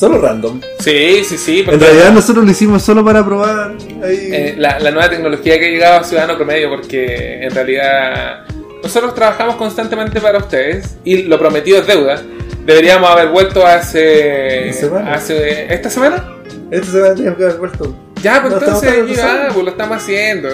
solo 0.00 0.18
random. 0.18 0.60
Sí, 0.80 1.22
sí, 1.24 1.36
sí. 1.36 1.64
En 1.66 1.78
realidad 1.78 2.10
nosotros 2.12 2.44
lo 2.44 2.50
hicimos 2.50 2.82
solo 2.82 3.04
para 3.04 3.24
probar 3.24 3.72
ahí. 4.02 4.30
Eh, 4.32 4.54
la, 4.56 4.78
la 4.78 4.90
nueva 4.90 5.10
tecnología 5.10 5.58
que 5.60 5.66
ha 5.66 5.70
llegado 5.70 6.00
a 6.00 6.04
Ciudadano 6.04 6.36
Promedio, 6.36 6.70
porque 6.70 7.44
en 7.44 7.50
realidad 7.54 8.44
nosotros 8.82 9.14
trabajamos 9.14 9.56
constantemente 9.56 10.20
para 10.20 10.38
ustedes 10.38 10.96
y 11.04 11.24
lo 11.24 11.38
prometido 11.38 11.78
es 11.80 11.86
deuda. 11.86 12.22
Deberíamos 12.64 13.10
haber 13.10 13.28
vuelto 13.28 13.66
hace. 13.66 14.72
Semana. 14.72 15.14
hace 15.14 15.72
¿Esta 15.72 15.90
semana? 15.90 16.24
Esta 16.70 16.86
semana 16.92 17.14
teníamos 17.14 17.38
que 17.38 17.44
haber 17.44 17.58
vuelto. 17.58 17.94
Ya, 18.22 18.40
pues 18.42 18.52
No, 18.54 18.58
entonces, 18.58 18.98
nosotros. 19.06 19.52
pues 19.52 19.64
lo 19.64 19.70
estamos 19.70 19.96
haciendo. 19.98 20.48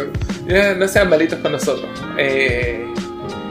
Ya, 0.49 0.75
no 0.75 0.89
sean 0.89 1.09
malitos 1.09 1.39
con 1.41 1.53
nosotros. 1.53 1.89
Eh, 2.19 2.85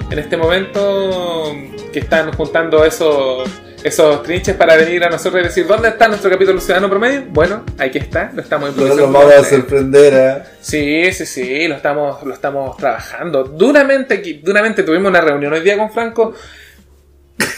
en 0.10 0.20
este 0.20 0.38
momento 0.38 1.54
que 1.91 2.00
están 2.00 2.32
juntando 2.34 2.84
esos, 2.86 3.50
esos 3.86 4.24
trinches 4.24 4.56
para 4.56 4.76
venir 4.76 5.04
a 5.04 5.10
nosotros 5.10 5.42
y 5.42 5.46
decir, 5.46 5.68
¿dónde 5.68 5.90
está 5.90 6.08
nuestro 6.08 6.32
capítulo 6.32 6.60
Ciudadano 6.60 6.90
Promedio? 6.90 7.26
Bueno, 7.30 7.64
aquí 7.78 8.00
está, 8.00 8.32
lo 8.34 8.42
estamos 8.42 8.70
No 8.76 8.82
improvisando. 8.82 9.04
nos 9.12 9.14
vamos 9.14 9.34
a 9.36 9.44
sorprender 9.48 10.14
a. 10.16 10.46
Sí, 10.60 11.14
sí, 11.14 11.26
sí, 11.28 11.68
lo 11.68 11.76
estamos, 11.76 12.24
lo 12.24 12.34
estamos 12.34 12.76
trabajando 12.78 13.44
duramente. 13.44 14.42
Duramente 14.44 14.82
tuvimos 14.82 15.10
una 15.12 15.22
reunión 15.22 15.54
hoy 15.54 15.62
día 15.62 15.78
con 15.78 15.92
Franco. 15.92 16.34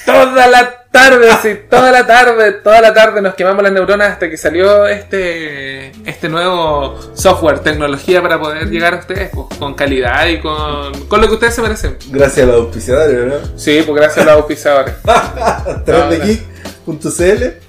Toda 0.08 0.48
la 0.48 0.86
tarde, 0.90 1.28
sí, 1.42 1.50
toda 1.70 1.92
la 1.92 2.08
tarde, 2.08 2.54
toda 2.54 2.80
la 2.80 2.94
tarde 2.94 3.22
nos 3.22 3.36
quemamos 3.36 3.62
las 3.62 3.74
neuronas 3.74 4.14
hasta 4.14 4.30
que 4.30 4.38
salió 4.38 4.88
este, 4.88 5.92
este 6.10 6.30
nuevo 6.30 6.98
software, 7.14 7.60
tecnología 7.60 8.22
para 8.22 8.40
poder 8.40 8.70
llegar 8.70 8.94
a 8.94 9.00
ustedes 9.00 9.30
pues, 9.34 9.60
con 9.60 9.74
calidad 9.74 10.26
y 10.28 10.40
con, 10.40 10.94
con 11.10 11.20
lo 11.20 11.28
que 11.28 11.34
ustedes 11.34 11.56
se 11.56 11.62
merecen. 11.62 11.98
Gracias 12.10 12.48
a 12.48 12.52
los 12.52 12.62
auspiciadores, 12.62 13.26
¿no? 13.28 13.60
Sí, 13.60 13.84
pues 13.86 14.00
gracias 14.00 14.26
a 14.26 14.30
los 14.30 14.38
auspiciadores. 14.38 14.94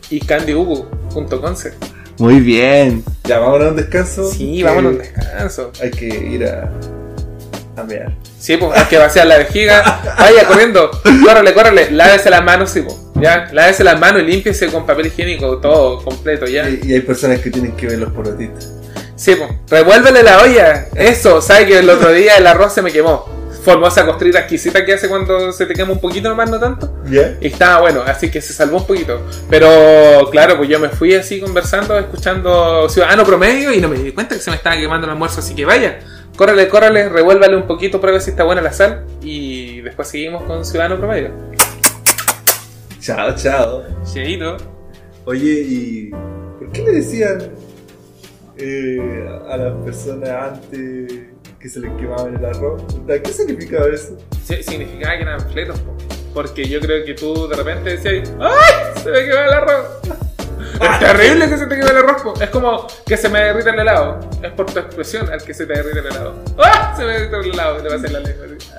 Y 0.09 0.21
candyubu.conce. 0.21 1.75
Muy 2.19 2.39
bien. 2.39 3.03
Ya, 3.25 3.41
vámonos 3.41 3.67
a 3.67 3.71
un 3.71 3.77
descanso. 3.77 4.31
Sí, 4.31 4.63
vámonos 4.63 4.93
a 4.93 4.95
un 4.95 4.99
descanso. 4.99 5.73
Hay 5.83 5.91
que 5.91 6.07
ir 6.07 6.47
a. 6.47 6.71
a 7.77 7.83
mear. 7.83 8.13
Sí, 8.39 8.57
pues 8.57 8.79
hay 8.79 8.85
que 8.87 8.99
vaciar 8.99 9.27
la 9.27 9.39
vejiga. 9.39 10.15
Vaya 10.19 10.47
corriendo, 10.47 10.91
córrele, 11.25 11.55
córrele, 11.55 11.91
lávese 11.91 12.31
las 12.31 12.45
manos, 12.45 12.71
sí, 12.71 12.83
pues. 12.83 12.97
Ya, 13.17 13.49
lávese 13.53 13.83
las 13.83 13.99
manos 13.99 14.23
y 14.23 14.27
límpiese 14.27 14.69
con 14.69 14.87
papel 14.87 15.09
higiénico, 15.09 15.59
todo 15.59 16.03
completo, 16.05 16.47
ya. 16.47 16.69
Y, 16.69 16.81
y 16.85 16.95
hay 16.95 17.01
personas 17.01 17.41
que 17.41 17.51
tienen 17.51 17.73
que 17.73 17.87
ver 17.89 17.99
los 17.99 18.13
porotitos. 18.13 18.69
Sí, 19.17 19.35
pues. 19.35 19.51
Revuélvele 19.69 20.23
la 20.23 20.41
olla. 20.41 20.87
Eso, 20.95 21.43
¿sabes 21.43 21.67
que 21.67 21.81
el 21.81 21.91
otro 21.91 22.13
día 22.13 22.37
el 22.37 22.47
arroz 22.47 22.73
se 22.73 22.83
me 22.83 22.93
quemó? 22.93 23.37
Formó 23.65 23.89
esa 23.89 24.07
costrita 24.07 24.39
exquisita 24.39 24.85
que 24.85 24.95
hace 24.95 25.09
cuando 25.09 25.53
se 25.53 25.67
te 25.67 25.75
quema 25.75 25.93
un 25.93 26.01
poquito 26.01 26.29
nomás, 26.29 26.49
no 26.49 26.61
tanto. 26.61 27.03
¿Ya? 27.11 27.35
Y 27.41 27.49
estaba 27.49 27.81
bueno, 27.81 28.03
así 28.07 28.31
que 28.31 28.41
se 28.41 28.53
salvó 28.53 28.79
un 28.79 28.87
poquito. 28.87 29.21
Pero 29.51 30.29
claro, 30.31 30.57
pues 30.57 30.69
yo 30.69 30.79
me 30.79 30.89
fui 30.89 31.15
así 31.17 31.41
conversando, 31.41 31.99
escuchando 31.99 32.89
Ciudadano 32.89 33.25
Promedio 33.25 33.73
y 33.73 33.81
no 33.81 33.89
me 33.89 33.99
di 33.99 34.13
cuenta 34.13 34.37
que 34.37 34.41
se 34.41 34.51
me 34.51 34.57
estaba 34.57 34.77
quemando 34.77 35.07
el 35.07 35.11
almuerzo, 35.11 35.41
así 35.41 35.57
que 35.57 35.65
vaya. 35.65 35.99
Córrele, 36.39 36.69
córrele, 36.69 37.09
revuélvale 37.09 37.57
un 37.57 37.67
poquito, 37.67 38.01
pruebe 38.01 38.21
si 38.21 38.31
está 38.31 38.45
buena 38.45 38.63
la 38.63 38.73
sal 38.73 39.05
y 39.21 39.81
después 39.81 40.07
seguimos 40.07 40.45
con 40.45 40.65
Ciudadano 40.65 40.97
Promedio. 40.97 41.33
Chao, 43.01 43.35
chao. 43.35 43.83
Cheito. 44.05 44.57
Oye, 45.25 45.65
¿y 45.67 46.11
por 46.11 46.71
qué 46.71 46.83
le 46.83 46.93
decían 46.93 47.41
eh, 48.57 49.29
a 49.49 49.57
las 49.57 49.85
personas 49.85 50.29
antes 50.31 51.13
que 51.59 51.69
se 51.69 51.81
les 51.81 51.91
quemaba 51.95 52.29
el 52.29 52.45
arroz? 52.45 52.85
¿Qué 53.05 53.33
significaba 53.33 53.89
eso? 53.89 54.17
Sí, 54.45 54.63
significaba 54.63 55.17
que 55.17 55.23
eran 55.23 55.41
fletos, 55.41 55.81
po. 55.81 55.97
porque 56.35 56.69
yo 56.69 56.79
creo 56.79 57.05
que 57.05 57.15
tú 57.15 57.49
de 57.49 57.57
repente 57.57 57.97
decías, 57.97 58.33
¡ay! 58.39 59.03
Se 59.03 59.11
me 59.11 59.25
quemó 59.25 59.41
el 59.41 59.53
arroz. 59.55 60.18
Es 60.81 60.99
terrible 61.01 61.49
que 61.49 61.59
se 61.59 61.67
te 61.67 61.77
queme 61.77 61.91
el 61.91 62.07
po. 62.23 62.35
es 62.41 62.51
como 62.51 62.87
que 63.07 63.17
se 63.17 63.29
me 63.29 63.41
derrita 63.41 63.71
el 63.71 63.81
helado. 63.81 64.21
Es 64.43 64.53
por 64.53 64.67
tu 64.67 64.79
expresión 64.79 65.31
al 65.33 65.43
que 65.43 65.55
se 65.55 65.67
te 65.67 65.75
derrite 65.75 65.99
el 66.01 66.07
helado. 66.07 66.35
¡Ah! 66.59 66.95
Se 66.97 67.05
me 67.05 67.13
derrita 67.13 67.37
el 67.39 67.51
helado 67.53 67.79
y 67.79 67.83
te 67.83 67.89
va 67.89 67.95
a 67.95 67.99
hacer 67.99 68.11
la 68.13 68.21
lengua. 68.21 68.47
así. 68.47 68.71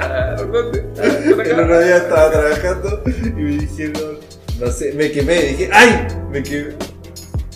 Ah, 0.00 0.34
¿Por 0.36 0.52
dónde? 0.52 0.84
Ah, 0.98 1.40
acá. 1.40 1.50
El 1.50 1.60
otro 1.60 1.80
día 1.80 1.96
estaba 1.96 2.30
trabajando 2.30 3.02
y 3.06 3.40
me 3.40 3.50
dijeron, 3.56 4.18
no 4.60 4.70
sé, 4.70 4.92
me 4.92 5.10
quemé, 5.10 5.34
dije, 5.42 5.70
¡ay! 5.72 6.06
Me 6.30 6.42
quemé. 6.42 6.74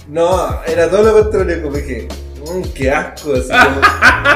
No, 0.09 0.61
era 0.66 0.88
todo 0.90 1.03
lo 1.05 1.22
contrario, 1.22 1.62
como 1.62 1.76
dije, 1.76 2.09
mmm, 2.40 2.62
qué 2.74 2.90
asco, 2.90 3.32
así 3.34 3.49
como, 3.49 3.80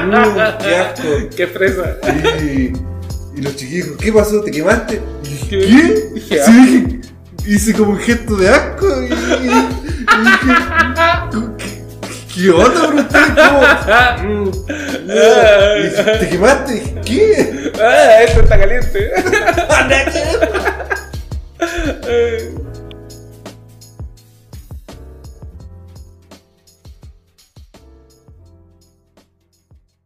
mmm, 0.07 0.59
qué 0.63 0.77
asco. 0.77 1.09
Qué 1.37 1.47
fresa. 1.49 1.97
Y, 2.43 2.73
y 3.37 3.43
los 3.43 3.57
chiquillos, 3.57 3.97
¿qué 4.01 4.13
pasó? 4.13 4.41
¿Te 4.43 4.51
quemaste? 4.51 5.01
¿Qué? 5.51 5.59
¿Qué? 5.59 6.11
Dije, 6.15 6.43
Sí, 6.45 7.01
hice 7.47 7.73
como 7.75 7.93
un 7.93 7.99
gesto 7.99 8.37
de 8.37 8.49
asco 8.49 9.03
y, 9.03 9.07
y- 9.07 9.09
y 9.09 9.13
dije, 10.25 10.55
¿qué, 11.59 11.85
qué 12.35 12.51
onda, 12.51 14.17
mm, 14.23 14.51
no. 15.07 15.77
Y 15.79 15.81
dije, 15.89 16.03
¿te 16.21 16.29
quemaste? 16.29 16.73
Y 16.77 16.81
dije, 16.81 17.01
¿qué? 17.05 17.73
Ah, 17.83 18.23
esto 18.23 18.41
está 18.41 18.59
caliente. 18.59 19.11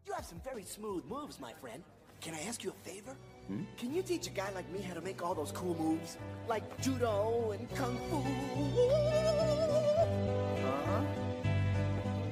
You 0.06 0.12
have 0.14 0.24
some 0.24 0.40
very 0.44 0.64
smooth 0.64 1.04
moves, 1.06 1.38
my 1.40 1.52
friend. 1.60 1.82
Can 2.20 2.34
I 2.34 2.40
ask 2.48 2.62
you 2.64 2.70
a 2.70 2.88
favor? 2.88 3.16
Can 3.76 3.92
you 3.92 4.02
teach 4.02 4.28
a 4.28 4.30
guy 4.30 4.48
like 4.54 4.70
me 4.70 4.80
how 4.80 4.94
to 4.94 5.00
make 5.00 5.22
all 5.24 5.34
those 5.34 5.50
cool 5.50 5.74
moves? 5.74 6.18
Like 6.46 6.62
judo 6.80 7.50
and 7.50 7.68
kung 7.74 7.98
fu? 8.08 8.18
Uh-huh. 10.68 11.02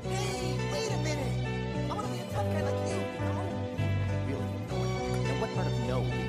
Hey, 0.05 0.57
wait 0.73 0.93
a 0.93 0.99
minute! 1.03 1.91
I 1.91 1.95
want 1.95 2.07
to 2.07 2.13
be 2.13 2.21
a 2.21 2.27
tough 2.31 2.47
guy 2.47 2.63
like 2.63 2.89
you, 2.89 3.01
you 3.03 3.21
know? 3.27 3.47
Really? 4.29 4.51
And 5.29 5.41
what 5.41 5.51
part 5.55 5.67
of 5.67 5.73
no 5.89 6.28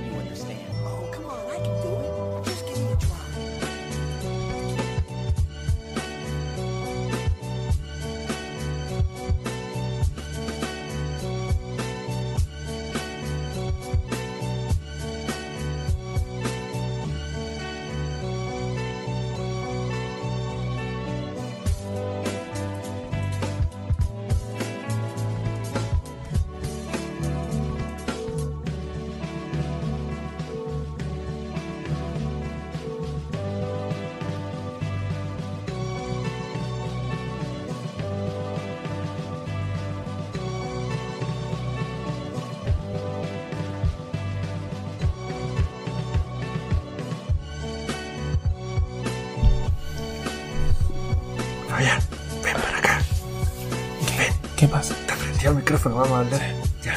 vamos 56.00 56.12
a 56.14 56.20
hablar. 56.20 56.42
Ya, 56.84 56.96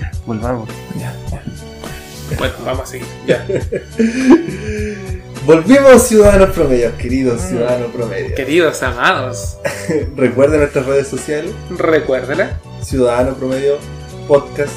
ya, 0.00 0.10
volvamos. 0.26 0.68
Ya, 0.98 1.14
ya. 1.30 1.42
Bueno, 2.38 2.54
vamos 2.64 2.82
a 2.82 2.86
seguir. 2.86 3.06
Ya. 3.26 3.44
Volvimos 5.46 6.02
ciudadanos 6.02 6.50
promedios, 6.50 6.92
queridos 6.94 7.40
ciudadanos 7.40 7.90
promedios. 7.92 8.32
Queridos 8.34 8.82
amados, 8.82 9.56
Recuerden 10.16 10.60
nuestras 10.60 10.86
redes 10.86 11.08
sociales, 11.08 11.52
recuérdela. 11.70 12.60
ciudadano 12.82 13.34
promedio 13.34 13.78
podcast 14.28 14.72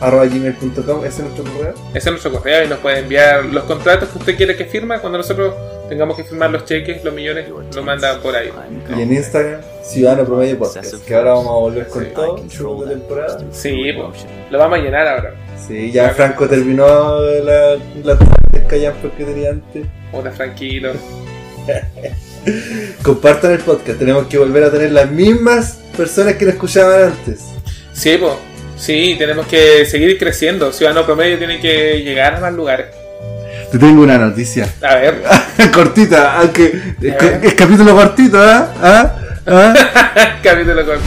arroba 0.00 0.26
gmail.com, 0.26 1.04
ese 1.04 1.08
es 1.08 1.18
nuestro 1.28 1.44
correo. 1.44 1.74
Ese 1.90 1.98
es 1.98 2.06
nuestro 2.06 2.32
correo 2.32 2.64
y 2.64 2.68
nos 2.68 2.78
puede 2.80 2.98
enviar 3.00 3.44
los 3.46 3.64
contratos 3.64 4.08
que 4.10 4.18
usted 4.18 4.36
quiere 4.36 4.56
que 4.56 4.64
firme. 4.66 4.98
Cuando 5.00 5.18
nosotros 5.18 5.54
tengamos 5.88 6.16
que 6.16 6.24
firmar 6.24 6.50
los 6.50 6.64
cheques, 6.64 7.02
los 7.04 7.14
millones, 7.14 7.46
lo 7.74 7.82
manda 7.82 8.20
por 8.20 8.34
ahí. 8.36 8.50
Y 8.96 9.00
en 9.02 9.12
Instagram, 9.12 9.60
ciudadano 9.82 10.24
promedio 10.24 10.58
podcast, 10.58 10.94
que 11.04 11.14
ahora 11.14 11.32
vamos 11.34 11.46
a 11.48 11.52
volver 11.52 11.86
con 11.88 12.04
Sí. 12.04 12.10
todo, 12.14 12.44
segunda 12.50 12.88
temporada. 12.90 13.38
Sí, 13.52 13.92
pues, 13.96 14.26
lo 14.50 14.58
vamos 14.58 14.78
a 14.78 14.82
llenar 14.82 15.06
ahora. 15.08 15.34
Sí, 15.66 15.90
ya 15.90 16.10
Franco 16.10 16.46
terminó 16.48 17.20
la, 17.20 17.76
la 18.04 18.18
callampas 18.68 19.12
que 19.16 19.24
tenía 19.24 19.50
antes. 19.50 19.86
Puta, 20.12 20.30
tranquilo. 20.30 20.92
Compartan 23.02 23.52
el 23.52 23.58
podcast, 23.60 23.98
tenemos 23.98 24.26
que 24.26 24.38
volver 24.38 24.64
a 24.64 24.70
tener 24.70 24.92
las 24.92 25.10
mismas 25.10 25.78
personas 25.96 26.34
que 26.34 26.44
nos 26.44 26.54
escuchaban 26.54 27.04
antes. 27.12 27.44
Sí, 27.92 28.16
pues. 28.20 28.32
Sí, 28.76 29.16
tenemos 29.18 29.46
que 29.46 29.86
seguir 29.86 30.18
creciendo. 30.18 30.72
Ciudadano 30.72 31.06
Promedio 31.06 31.38
tiene 31.38 31.60
que 31.60 32.02
llegar 32.02 32.34
a 32.34 32.40
más 32.40 32.52
lugares. 32.52 32.86
Te 33.70 33.78
tengo 33.78 34.02
una 34.02 34.18
noticia. 34.18 34.68
A 34.82 34.94
ver. 34.96 35.22
cortita, 35.72 36.38
aunque 36.38 36.66
es, 37.00 37.14
es 37.42 37.54
capítulo 37.54 37.94
cortito, 37.94 38.38
¿ah? 38.40 38.72
¿Ah? 38.82 39.14
¿Ah? 39.46 39.74
Capítulo 40.42 40.84
corto. 40.84 41.02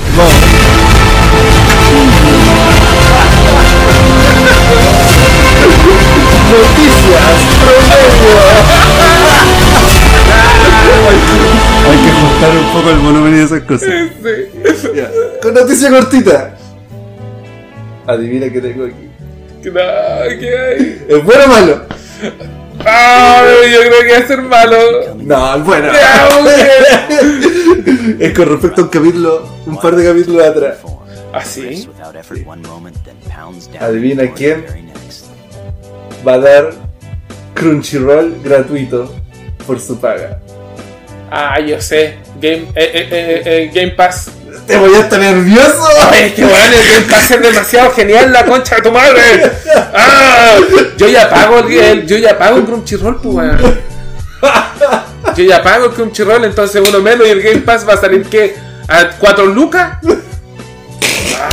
Noticias 6.50 7.40
promedio. 7.64 8.38
Hay 11.90 11.98
que 11.98 12.10
ajustar 12.10 12.52
un 12.58 12.74
poco 12.74 12.90
el 12.90 12.98
volumen 13.00 13.38
y 13.38 13.40
esas 13.44 13.62
cosas. 13.62 13.90
Sí. 13.90 14.88
Ya. 14.96 15.10
Con 15.42 15.54
noticia 15.54 15.90
cortita. 15.90 16.59
Adivina 18.10 18.52
qué 18.52 18.60
tengo 18.60 18.86
aquí. 18.86 19.08
No, 19.66 19.72
¿qué 20.40 20.58
hay? 20.58 21.06
¿Es 21.08 21.24
bueno 21.24 21.44
o 21.44 21.48
malo? 21.48 21.86
Ay, 22.84 23.72
yo 23.72 23.80
creo 23.82 24.02
que 24.02 24.12
va 24.14 24.18
a 24.18 24.28
ser 24.28 24.42
malo. 24.42 25.16
No, 25.18 25.56
es 25.56 25.64
bueno. 25.66 25.92
Es 28.20 28.34
con 28.34 28.50
respecto 28.50 28.82
a 28.82 28.84
un 28.86 28.90
capítulo, 28.90 29.48
un 29.68 29.80
par 29.80 29.96
de 29.96 30.06
capítulos 30.06 30.44
atrás. 30.44 30.78
¿Ah, 31.32 31.46
sí? 31.46 31.88
Adivina 33.80 34.34
quién 34.34 34.66
va 36.28 36.34
a 36.34 36.40
dar 36.40 36.72
Crunchyroll 37.54 38.42
gratuito 38.44 39.14
por 39.68 39.80
su 39.80 40.00
paga. 40.00 40.40
Ah, 41.30 41.60
yo 41.60 41.80
sé. 41.80 42.16
Game, 42.42 42.64
eh, 42.74 42.92
eh, 42.92 43.08
eh, 43.12 43.42
eh, 43.46 43.72
Game 43.72 43.92
Pass. 43.92 44.32
Te 44.70 44.78
voy 44.78 44.94
a 44.94 45.00
estar 45.00 45.20
nervioso. 45.20 45.84
Ay, 46.12 46.32
que 46.32 46.44
bueno, 46.44 46.58
el 46.76 46.94
Game 46.94 47.06
Pass 47.12 47.32
es 47.32 47.42
demasiado 47.42 47.92
genial, 47.92 48.32
la 48.32 48.46
concha 48.46 48.76
de 48.76 48.82
tu 48.84 48.92
madre. 48.92 49.52
Ah, 49.94 50.58
yo 50.96 51.08
ya 51.08 51.28
pago 51.30 51.60
el- 51.68 52.06
yo 52.06 52.18
ya 52.18 52.38
pago 52.38 52.58
el 52.58 52.66
Crunchyroll, 52.66 53.20
pues 53.20 53.36
weón. 53.36 53.80
Yo 55.36 55.44
ya 55.44 55.64
pago 55.64 55.86
el 55.86 55.92
Crunchyroll, 55.92 56.46
entonces 56.46 56.82
uno 56.88 57.00
menos 57.00 57.28
y 57.28 57.32
el 57.32 57.42
Game 57.42 57.62
Pass 57.62 57.88
va 57.88 57.94
a 57.94 57.98
salir 57.98 58.24
que 58.26 58.56
a 58.88 59.10
4 59.18 59.46
lucas. 59.48 59.98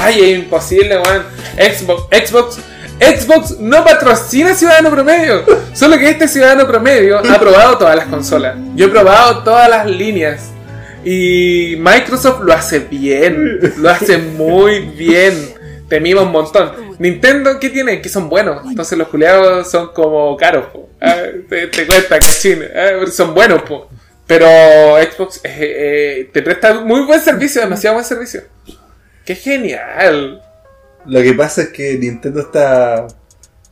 Ay, 0.02 0.20
es 0.22 0.38
imposible, 0.40 0.98
weón. 0.98 1.22
Xbox, 1.56 2.02
Xbox, 2.28 2.58
Xbox 3.00 3.58
no 3.60 3.82
patrocina 3.84 4.54
Ciudadano 4.54 4.90
Promedio. 4.90 5.42
Solo 5.72 5.98
que 5.98 6.10
este 6.10 6.28
Ciudadano 6.28 6.66
Promedio 6.66 7.18
ha 7.18 7.38
probado 7.38 7.78
todas 7.78 7.96
las 7.96 8.06
consolas. 8.08 8.56
Yo 8.74 8.86
he 8.86 8.88
probado 8.88 9.42
todas 9.42 9.68
las 9.70 9.86
líneas. 9.86 10.40
Y 11.08 11.76
Microsoft 11.78 12.40
lo 12.42 12.52
hace 12.52 12.80
bien. 12.80 13.60
Lo 13.78 13.90
hace 13.90 14.18
muy 14.18 14.80
bien. 14.80 15.34
Te 15.88 16.00
mima 16.00 16.22
un 16.22 16.32
montón. 16.32 16.72
Nintendo, 16.98 17.60
¿qué 17.60 17.70
tiene? 17.70 18.02
Que 18.02 18.08
son 18.08 18.28
buenos. 18.28 18.66
Entonces 18.66 18.98
los 18.98 19.06
culiados 19.06 19.70
son 19.70 19.92
como 19.92 20.36
caros, 20.36 20.66
po. 20.72 20.88
Ah, 21.00 21.22
te, 21.48 21.68
te 21.68 21.86
cuesta 21.86 22.18
cachín. 22.18 22.60
Ah, 22.74 23.06
son 23.08 23.34
buenos, 23.34 23.62
po. 23.62 23.88
Pero 24.26 24.46
Xbox 25.00 25.42
eh, 25.44 25.50
eh, 25.54 26.30
te 26.32 26.42
presta 26.42 26.80
muy 26.80 27.02
buen 27.02 27.20
servicio, 27.20 27.60
demasiado 27.60 27.94
buen 27.94 28.04
servicio. 28.04 28.42
¡Qué 29.24 29.36
genial! 29.36 30.42
Lo 31.06 31.22
que 31.22 31.34
pasa 31.34 31.62
es 31.62 31.68
que 31.68 31.96
Nintendo 31.98 32.40
está. 32.40 33.06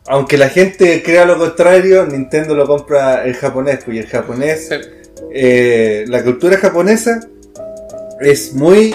Aunque 0.06 0.38
la 0.38 0.50
gente 0.50 1.02
crea 1.02 1.24
lo 1.24 1.36
contrario, 1.36 2.06
Nintendo 2.06 2.54
lo 2.54 2.64
compra 2.66 3.26
en 3.26 3.34
japonés, 3.34 3.80
pues, 3.84 3.96
y 3.96 4.00
el 4.00 4.06
japonés, 4.06 4.68
Sí. 4.68 4.76
Eh, 5.36 6.04
la 6.06 6.22
cultura 6.22 6.56
japonesa 6.56 7.20
es 8.20 8.52
muy 8.54 8.94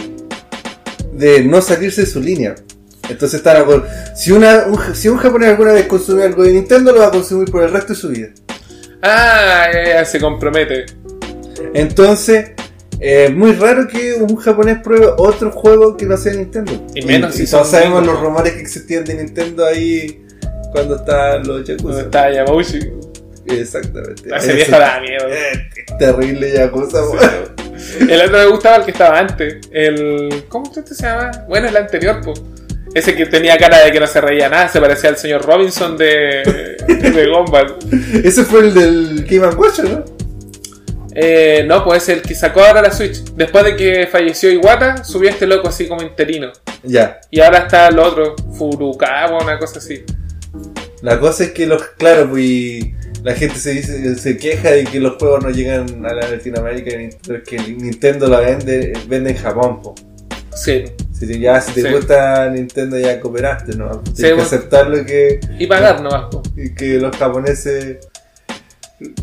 de 1.13 1.43
no 1.43 1.61
salirse 1.61 2.01
de 2.01 2.07
su 2.07 2.21
línea. 2.21 2.55
Entonces 3.09 3.39
están 3.39 3.65
si, 4.15 4.31
una, 4.31 4.67
un, 4.67 4.95
si 4.95 5.09
un 5.09 5.17
japonés 5.17 5.49
alguna 5.49 5.73
vez 5.73 5.87
consume 5.87 6.23
algo 6.23 6.43
de 6.43 6.53
Nintendo, 6.53 6.93
lo 6.93 6.99
va 6.99 7.07
a 7.07 7.11
consumir 7.11 7.51
por 7.51 7.63
el 7.63 7.71
resto 7.71 7.93
de 7.93 7.99
su 7.99 8.07
vida. 8.09 8.29
Ah, 9.01 9.67
se 10.05 10.19
compromete. 10.21 10.85
Entonces, 11.73 12.51
eh, 13.01 13.25
es 13.25 13.35
muy 13.35 13.53
raro 13.53 13.87
que 13.87 14.13
un 14.13 14.35
japonés 14.37 14.77
pruebe 14.81 15.07
otro 15.17 15.51
juego 15.51 15.97
que 15.97 16.05
no 16.05 16.15
sea 16.15 16.33
Nintendo. 16.33 16.71
Y 16.95 17.05
menos 17.05 17.35
si 17.35 17.45
todos 17.45 17.67
son 17.67 17.79
sabemos 17.79 18.05
los 18.05 18.17
rumores 18.19 18.53
que 18.53 18.61
existían 18.61 19.03
de 19.03 19.15
Nintendo 19.15 19.65
ahí 19.65 20.25
cuando 20.71 20.95
estaban 20.95 21.39
los 21.47 21.67
¿Dónde 21.67 21.77
Yakuza. 21.77 22.01
está 22.01 22.31
Yamauchi? 22.31 22.79
Exactamente. 23.49 24.23
Ese 24.35 24.53
viejo 24.53 24.71
da 24.71 24.99
miedo. 24.99 25.27
eh, 25.29 25.69
terrible 25.97 26.51
Yakuza. 26.51 27.01
Sí. 27.77 27.97
El 28.09 28.21
otro 28.21 28.37
me 28.37 28.45
gustaba 28.47 28.75
el 28.77 28.85
que 28.85 28.91
estaba 28.91 29.19
antes. 29.19 29.57
El. 29.71 30.45
¿Cómo 30.49 30.69
usted 30.69 30.85
se 30.85 31.03
llama? 31.03 31.31
Bueno, 31.47 31.67
el 31.69 31.77
anterior, 31.77 32.21
pues. 32.23 32.41
Ese 32.93 33.15
que 33.15 33.27
tenía 33.27 33.57
cara 33.57 33.85
de 33.85 33.91
que 33.91 33.99
no 33.99 34.07
se 34.07 34.19
reía 34.19 34.49
nada, 34.49 34.67
se 34.67 34.81
parecía 34.81 35.11
al 35.11 35.17
señor 35.17 35.45
Robinson 35.45 35.95
de, 35.95 36.75
de 36.87 37.27
Gumball. 37.27 37.77
Ese 38.23 38.43
fue 38.43 38.61
el 38.61 38.73
del 38.73 39.25
Game 39.29 39.47
Watcher, 39.55 39.85
¿no? 39.85 40.05
Eh, 41.13 41.63
no, 41.67 41.83
pues 41.83 42.03
es 42.03 42.09
el 42.09 42.21
que 42.23 42.33
sacó 42.33 42.61
ahora 42.63 42.81
la 42.81 42.91
Switch. 42.91 43.23
Después 43.35 43.63
de 43.65 43.75
que 43.75 44.07
falleció 44.07 44.49
Iwata, 44.51 45.03
subió 45.03 45.29
este 45.29 45.45
loco 45.45 45.67
así 45.67 45.87
como 45.87 46.01
interino. 46.01 46.51
Ya. 46.83 47.19
Y 47.29 47.41
ahora 47.41 47.59
está 47.59 47.89
el 47.89 47.99
otro, 47.99 48.35
Furukawa, 48.57 49.43
una 49.43 49.59
cosa 49.59 49.79
así. 49.79 50.03
La 51.01 51.19
cosa 51.19 51.43
es 51.43 51.51
que 51.51 51.67
los, 51.67 51.83
claro, 51.97 52.29
pues 52.29 52.85
la 53.23 53.33
gente 53.35 53.55
se 53.57 53.71
dice, 53.71 54.15
se 54.15 54.37
queja 54.37 54.71
de 54.71 54.85
que 54.85 54.99
los 54.99 55.15
juegos 55.17 55.43
no 55.43 55.49
llegan 55.49 56.05
a 56.05 56.13
la 56.13 56.29
Latinoamérica 56.29 56.91
porque 57.27 57.57
Nintendo 57.59 58.27
la 58.27 58.39
vende, 58.39 58.93
vende 59.07 59.31
en 59.31 59.37
Japón, 59.37 59.81
po. 59.81 59.95
Sí. 60.55 60.85
Si 61.13 61.27
te, 61.27 61.39
ya 61.39 61.59
si 61.61 61.73
te 61.73 61.81
Sí. 61.83 61.89
gusta 61.93 62.49
Nintendo 62.49 62.97
ya 62.97 63.19
cooperaste, 63.19 63.75
¿no? 63.75 63.99
Tienes 63.99 64.15
Sí, 64.17 64.23
que 64.23 64.29
bueno. 64.33 64.43
aceptarlo 64.43 65.05
que, 65.05 65.39
Y 65.59 65.67
pagar 65.67 66.01
nomás, 66.01 66.25
po. 66.31 66.41
y 66.55 66.73
que 66.73 66.97
los 66.99 67.15
japoneses, 67.15 67.97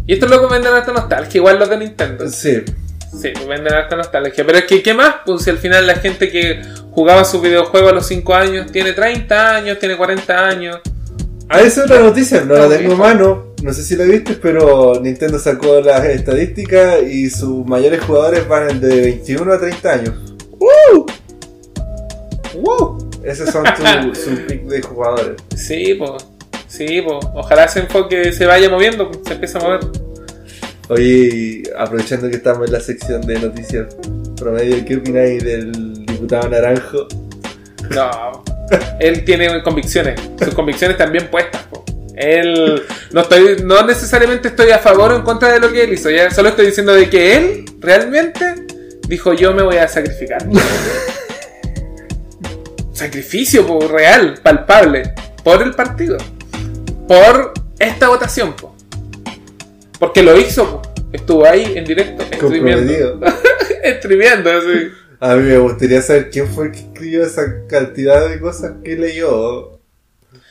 Y 0.06 0.12
estos 0.14 0.30
locos 0.30 0.50
venden 0.50 0.72
harta 0.72 0.92
nostalgia, 0.92 1.38
igual 1.38 1.58
los 1.58 1.68
de 1.68 1.76
Nintendo. 1.78 2.28
sí, 2.28 2.62
Sí, 3.20 3.32
venden 3.48 3.72
harta 3.72 3.96
nostalgia. 3.96 4.44
Pero 4.44 4.58
es 4.58 4.64
que, 4.64 4.82
¿qué 4.82 4.92
más? 4.92 5.16
Pues 5.24 5.42
si 5.42 5.48
al 5.50 5.56
final 5.58 5.86
la 5.86 5.94
gente 5.96 6.30
que 6.30 6.60
jugaba 6.90 7.24
sus 7.24 7.40
videojuegos 7.40 7.92
a 7.92 7.94
los 7.94 8.06
5 8.06 8.34
años 8.34 8.70
tiene 8.72 8.92
30 8.92 9.54
años, 9.56 9.78
tiene 9.78 9.96
40 9.96 10.46
años. 10.46 10.80
Ah, 11.48 11.60
esa 11.60 11.84
es 11.84 11.90
otra 11.90 12.00
noticia, 12.00 12.44
no 12.44 12.54
la 12.54 12.68
tengo 12.68 12.94
a 12.94 12.96
mano, 12.96 13.54
no 13.62 13.72
sé 13.72 13.84
si 13.84 13.94
la 13.94 14.04
viste, 14.04 14.34
pero 14.34 15.00
Nintendo 15.00 15.38
sacó 15.38 15.80
las 15.80 16.04
estadísticas 16.04 17.02
y 17.02 17.30
sus 17.30 17.64
mayores 17.66 18.02
jugadores 18.02 18.48
van 18.48 18.80
de 18.80 19.00
21 19.00 19.52
a 19.52 19.58
30 19.58 19.92
años. 19.92 20.14
¡Woo! 20.58 21.06
¡Woo! 22.56 23.10
Esos 23.22 23.50
son 23.50 23.64
tu, 23.64 24.14
su 24.14 24.46
pick 24.46 24.62
de 24.64 24.82
jugadores. 24.82 25.36
Sí, 25.56 25.94
pues. 25.94 26.26
Sí, 26.68 27.00
pues. 27.02 27.24
Ojalá 27.34 27.64
ese 27.64 27.80
enfoque 27.80 28.32
se 28.32 28.46
vaya 28.46 28.68
moviendo, 28.68 29.10
se 29.26 29.34
empieza 29.34 29.58
a 29.58 29.62
mover. 29.62 29.80
Oye, 30.88 31.62
aprovechando 31.76 32.28
que 32.28 32.36
estamos 32.36 32.66
en 32.66 32.72
la 32.72 32.80
sección 32.80 33.20
de 33.22 33.40
noticias 33.40 33.96
promedio, 34.36 34.84
¿qué 34.84 34.96
opináis 34.96 35.42
del 35.42 36.06
diputado 36.06 36.48
Naranjo? 36.48 37.08
No. 37.90 38.44
Él 39.00 39.24
tiene 39.24 39.62
convicciones. 39.62 40.20
Sus 40.42 40.54
convicciones 40.54 40.96
también 40.96 41.28
puestas, 41.28 41.62
po. 41.64 41.84
Él. 42.16 42.82
No, 43.12 43.20
estoy, 43.20 43.58
no 43.62 43.86
necesariamente 43.86 44.48
estoy 44.48 44.70
a 44.70 44.78
favor 44.78 45.12
o 45.12 45.16
en 45.16 45.22
contra 45.22 45.52
de 45.52 45.60
lo 45.60 45.70
que 45.70 45.84
él 45.84 45.92
hizo. 45.92 46.10
Ya 46.10 46.30
solo 46.30 46.48
estoy 46.48 46.66
diciendo 46.66 46.94
de 46.94 47.10
que 47.10 47.36
él 47.36 47.64
realmente 47.80 48.66
dijo: 49.06 49.34
Yo 49.34 49.52
me 49.54 49.62
voy 49.62 49.76
a 49.76 49.86
sacrificar. 49.86 50.44
Sacrificio 52.92 53.66
po, 53.66 53.86
real, 53.86 54.40
palpable. 54.42 55.12
Por 55.44 55.62
el 55.62 55.72
partido. 55.74 56.16
Por 57.06 57.52
esta 57.78 58.08
votación, 58.08 58.54
po. 58.54 58.74
Porque 59.98 60.22
lo 60.22 60.38
hizo. 60.38 60.80
Estuvo 61.12 61.46
ahí 61.46 61.74
en 61.76 61.84
directo, 61.84 62.24
streameando. 62.24 63.20
Streameando, 63.98 64.50
así. 64.58 64.90
A 65.20 65.34
mí 65.34 65.42
me 65.44 65.58
gustaría 65.58 66.02
saber 66.02 66.30
quién 66.30 66.46
fue 66.48 66.66
el 66.66 66.72
que 66.72 66.78
escribió 66.80 67.24
esa 67.24 67.42
cantidad 67.68 68.28
de 68.28 68.38
cosas 68.40 68.72
que 68.84 68.96
leyó. 68.96 69.78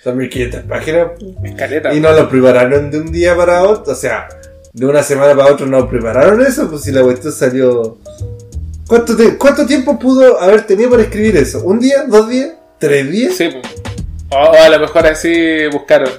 Son 0.03 0.17
1500 0.17 0.61
páginas. 0.63 1.07
Escaleta. 1.43 1.93
Y 1.93 1.99
no 1.99 2.11
lo 2.13 2.29
prepararon 2.29 2.89
de 2.91 2.99
un 2.99 3.11
día 3.11 3.35
para 3.35 3.63
otro. 3.63 3.93
O 3.93 3.95
sea, 3.95 4.27
de 4.73 4.85
una 4.85 5.03
semana 5.03 5.35
para 5.35 5.51
otro 5.53 5.65
no 5.65 5.87
prepararon 5.89 6.41
eso. 6.45 6.69
Pues 6.69 6.81
si 6.83 6.91
la 6.91 7.01
cuestión 7.03 7.33
salió. 7.33 7.97
¿Cuánto, 8.87 9.15
te- 9.15 9.37
¿Cuánto 9.37 9.65
tiempo 9.65 9.97
pudo 9.97 10.39
haber 10.39 10.65
tenido 10.67 10.91
para 10.91 11.03
escribir 11.03 11.37
eso? 11.37 11.63
¿Un 11.63 11.79
día? 11.79 12.03
¿Dos 12.07 12.29
días? 12.29 12.51
¿Tres 12.79 13.09
días? 13.09 13.35
Sí, 13.35 13.49
o, 14.29 14.35
o 14.35 14.53
a 14.53 14.69
lo 14.69 14.79
mejor 14.79 15.07
así 15.07 15.65
buscaron 15.71 16.09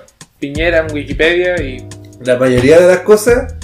Piñera 0.41 0.87
en 0.87 0.93
Wikipedia 0.95 1.61
y. 1.63 1.87
La 2.25 2.37
mayoría 2.39 2.81
de 2.81 2.87
las 2.89 3.01
cosas 3.01 3.55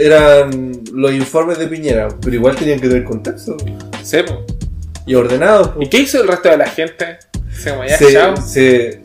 eran 0.00 0.72
los 0.92 1.12
informes 1.12 1.58
de 1.58 1.66
Piñera, 1.68 2.08
pero 2.20 2.34
igual 2.34 2.56
tenían 2.56 2.80
que 2.80 2.88
tener 2.88 3.04
contexto 3.04 3.56
Sí, 4.02 4.18
po. 4.26 4.44
y 5.06 5.14
ordenados. 5.14 5.70
¿Y 5.80 5.88
qué 5.88 5.98
hizo 6.00 6.20
el 6.22 6.28
resto 6.28 6.48
de 6.48 6.56
la 6.58 6.66
gente? 6.66 7.18
Se 7.52 7.70
ya, 7.88 7.96
se, 7.98 8.12
chao. 8.12 8.36
se- 8.36 9.00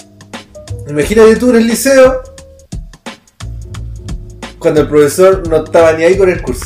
Imagínate 0.87 1.35
tú 1.35 1.49
en 1.51 1.57
el 1.57 1.67
liceo 1.67 2.23
cuando 4.57 4.81
el 4.81 4.87
profesor 4.87 5.47
no 5.47 5.63
estaba 5.63 5.93
ni 5.93 6.03
ahí 6.03 6.17
con 6.17 6.29
el 6.29 6.41
curso, 6.41 6.65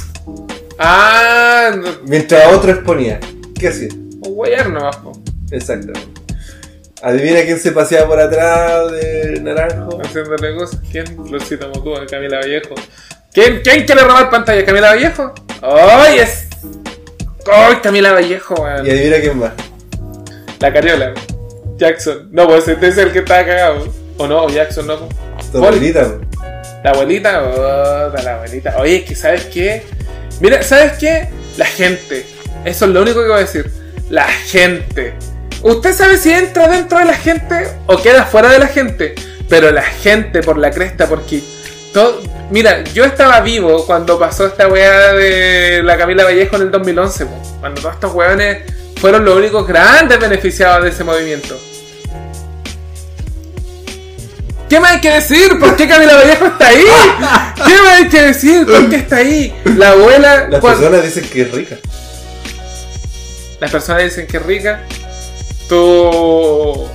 Ah, 0.80 1.72
no, 1.76 1.88
mientras 2.08 2.52
otro 2.54 2.72
exponía. 2.72 3.20
¿Qué 3.60 3.68
hacía? 3.68 3.90
un 3.94 4.34
guayar 4.36 4.70
nomás. 4.70 4.98
Exactamente. 5.52 6.00
Adivina 7.02 7.42
quién 7.44 7.60
se 7.60 7.72
paseaba 7.74 8.08
por 8.08 8.20
atrás 8.20 8.92
de 8.94 9.40
Naranjo. 9.42 10.02
Haciéndole 10.02 10.56
cosas. 10.56 10.80
¿Quién? 10.92 11.06
Florcita 11.28 11.68
Motúa, 11.68 12.06
Camila 12.08 12.38
Vallejo. 12.40 12.74
¿Quién, 13.34 13.62
¿Quién 13.64 13.84
quiere 13.86 14.04
robar 14.04 14.30
pantalla? 14.30 14.64
¿Camila 14.64 14.92
Vallejo? 14.92 15.34
¡Ay, 15.64 16.20
es! 16.20 16.48
¡Ay, 17.52 17.78
Camila 17.82 18.14
Vallejo, 18.14 18.54
weón! 18.54 18.86
Y 18.86 18.92
adivina 18.92 19.20
quién 19.20 19.40
más. 19.40 19.54
La 20.60 20.72
Cariola. 20.72 21.14
Jackson. 21.78 22.30
No, 22.32 22.48
pues 22.48 22.68
este 22.68 22.90
es 22.90 22.98
el 23.00 23.12
que 23.12 23.20
estaba 23.20 23.44
cagado. 23.44 23.88
¿O 24.18 24.28
no? 24.28 24.44
¿O 24.44 24.50
Jackson 24.50 24.86
no? 24.86 25.10
Tu 25.52 25.58
abuelita, 25.58 26.04
po. 26.04 26.22
La 26.84 26.92
abuelita, 26.92 27.44
oh, 27.44 28.14
la 28.24 28.36
abuelita. 28.36 28.78
Oye, 28.78 28.98
es 28.98 29.04
que 29.06 29.16
¿sabes 29.16 29.46
qué? 29.46 29.82
Mira, 30.40 30.62
¿sabes 30.62 30.94
qué? 31.00 31.28
La 31.58 31.66
gente. 31.66 32.28
Eso 32.66 32.86
es 32.86 32.92
lo 32.92 33.02
único 33.02 33.20
que 33.22 33.30
voy 33.30 33.38
a 33.38 33.40
decir. 33.40 33.72
La 34.12 34.28
gente. 34.28 35.16
Usted 35.64 35.94
sabe 35.94 36.18
si 36.18 36.32
entra 36.32 36.68
dentro 36.68 37.00
de 37.00 37.06
la 37.06 37.16
gente 37.16 37.68
o 37.88 37.98
queda 37.98 38.26
fuera 38.26 38.50
de 38.50 38.60
la 38.60 38.68
gente. 38.68 39.16
Pero 39.50 39.72
la 39.72 39.82
gente 39.82 40.44
por 40.44 40.60
la 40.60 40.70
cresta, 40.70 41.08
porque 41.08 41.42
todo... 41.94 42.22
Mira, 42.50 42.84
yo 42.84 43.06
estaba 43.06 43.40
vivo 43.40 43.86
cuando 43.86 44.20
pasó 44.20 44.48
esta 44.48 44.68
weá 44.68 45.14
de 45.14 45.82
la 45.84 45.98
Camila 45.98 46.26
Vallejo 46.26 46.56
en 46.58 46.64
el 46.64 46.72
2011. 46.72 47.26
po. 47.26 47.42
Cuando 47.60 47.82
todos 47.82 47.96
estos 47.96 48.14
weones 48.14 48.60
fueron 49.00 49.24
los 49.24 49.38
únicos 49.38 49.66
grandes 49.68 50.20
beneficiados 50.20 50.84
de 50.84 50.90
ese 50.90 51.04
movimiento. 51.04 51.58
¿Qué 54.70 54.80
más 54.80 54.94
hay 54.94 55.02
que 55.02 55.12
decir? 55.12 55.60
¿Por 55.60 55.76
qué 55.76 55.88
Camila 55.88 56.16
Vallejo 56.16 56.48
está 56.48 56.68
ahí? 56.68 56.84
¿Qué 57.56 57.82
más 57.82 57.94
hay 57.98 58.10
que 58.10 58.22
decir? 58.22 58.66
¿Por 58.66 58.90
qué 58.90 58.96
está 58.96 59.18
ahí? 59.18 59.56
La 59.78 59.92
abuela. 59.92 60.48
Las 60.50 60.62
personas 60.62 61.04
dicen 61.04 61.30
que 61.30 61.42
es 61.44 61.52
rica. 61.52 61.76
Las 63.60 63.72
personas 63.72 64.04
dicen 64.04 64.26
que 64.26 64.38
es 64.38 64.44
rica. 64.44 64.84
Tú. 65.70 66.88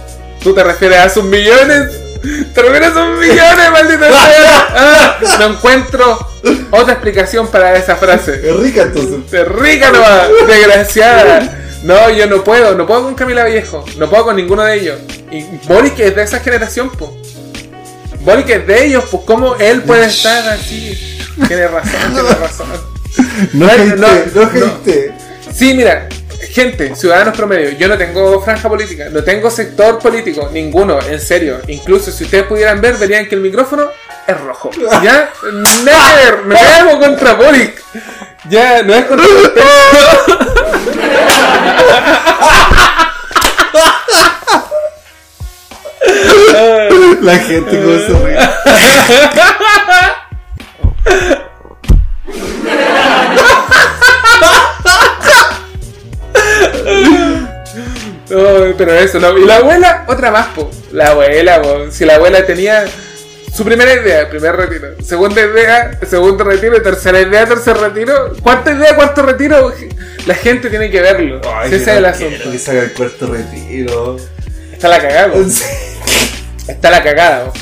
¿Tú 0.43 0.55
te 0.55 0.65
refieres 0.65 0.99
a 0.99 1.09
sus 1.09 1.25
millones? 1.25 2.08
¿Te 2.23 2.61
a 2.61 2.93
sus 2.93 3.19
millones, 3.19 3.71
maldita 3.73 4.09
sea? 4.09 4.66
Ah, 4.81 5.19
no 5.41 5.47
encuentro 5.47 6.29
otra 6.71 6.93
explicación 6.93 7.49
para 7.49 7.77
esa 7.77 7.97
frase. 7.97 8.41
Es 8.49 8.57
rica 8.57 8.83
entonces. 8.83 9.31
De 9.31 9.45
rica 9.45 9.91
nomás, 9.91 10.29
desgraciada. 10.47 11.59
No, 11.83 12.11
yo 12.11 12.27
no 12.27 12.43
puedo, 12.43 12.75
no 12.75 12.87
puedo 12.87 13.05
con 13.05 13.14
Camila 13.14 13.45
Vallejo, 13.45 13.85
no 13.99 14.11
puedo 14.11 14.25
con 14.25 14.37
ninguno 14.37 14.62
de 14.64 14.75
ellos. 14.75 14.99
Y 15.31 15.45
Boris 15.66 15.93
que 15.93 16.09
es 16.09 16.16
de 16.16 16.23
esa 16.23 16.41
generación, 16.41 16.91
pues. 16.91 17.11
Boris 18.21 18.45
que 18.45 18.55
es 18.55 18.66
de 18.66 18.87
ellos, 18.87 19.05
pues 19.11 19.23
cómo 19.25 19.57
él 19.57 19.83
puede 19.83 20.07
estar 20.07 20.49
así. 20.49 21.19
Tiene 21.47 21.69
razón, 21.69 22.14
tiene 22.14 22.35
razón. 22.35 22.66
No 23.53 23.66
No, 23.66 23.97
no, 23.97 24.51
no. 24.53 24.79
Sí, 25.53 25.75
mira, 25.75 26.09
gente, 26.53 26.95
ciudadanos 26.97 27.37
promedio, 27.37 27.71
yo 27.79 27.89
no 27.89 27.97
tengo 27.97 28.41
franja 28.43 28.69
política, 28.69 29.09
no 29.11 29.23
tengo 29.23 29.51
sector 29.51 29.99
político, 29.99 30.49
ninguno, 30.53 30.99
en 31.01 31.21
serio. 31.21 31.61
Incluso 31.67 32.11
si 32.11 32.25
ustedes 32.25 32.45
pudieran 32.45 32.81
ver, 32.81 32.97
verían 32.97 33.27
que 33.29 33.35
el 33.35 33.41
micrófono 33.41 33.91
es 34.27 34.41
rojo. 34.41 34.71
¿Ya? 35.03 35.31
Nada 35.85 36.17
que 36.17 36.25
ver, 36.25 36.47
no 36.47 36.55
es 36.55 36.63
algo 36.63 36.99
contra 36.99 37.35
Boric. 37.35 37.83
Ya, 38.49 38.83
no 38.83 38.95
es 38.95 39.05
contra 39.05 39.27
La 47.23 47.39
gente 47.39 47.83
como 47.83 47.99
se 47.99 48.27
ríe. 48.27 48.39
Pero 58.79 58.95
eso, 58.95 59.18
no. 59.20 59.37
Y 59.37 59.45
la 59.45 59.57
abuela, 59.57 60.05
otra 60.09 60.31
más, 60.31 60.47
po. 60.55 60.70
La 60.93 61.09
abuela, 61.09 61.61
po. 61.61 61.91
Si 61.91 62.05
la 62.05 62.14
abuela 62.14 62.47
tenía 62.47 62.85
su 63.55 63.64
primera 63.64 63.93
idea, 63.93 64.31
primer 64.31 64.57
retiro. 64.57 64.89
Segunda 65.05 65.43
idea, 65.43 65.99
segundo 66.09 66.45
retiro. 66.45 66.81
Tercera 66.81 67.20
idea, 67.20 67.45
tercer 67.47 67.76
retiro. 67.76 68.33
Cuarta 68.43 68.72
idea, 68.72 68.95
cuarto 68.95 69.22
retiro. 69.22 69.72
La 70.26 70.35
gente 70.35 70.70
tiene 70.70 70.91
que 70.91 71.01
verlo. 71.03 71.41
Ay, 71.55 71.70
Si 71.70 71.76
ese 71.76 71.91
es 71.93 71.97
el 71.99 72.05
asunto. 72.05 72.51
que 72.51 72.59
salga 72.59 72.83
el 72.83 72.93
cuarto 72.93 73.26
retiro. 73.26 74.16
Está 74.72 74.89
la 74.89 75.01
cagada, 75.01 75.33
po. 75.33 75.41
Está 76.68 76.91
la 76.91 77.03
cagada, 77.03 77.45
po. 77.47 77.53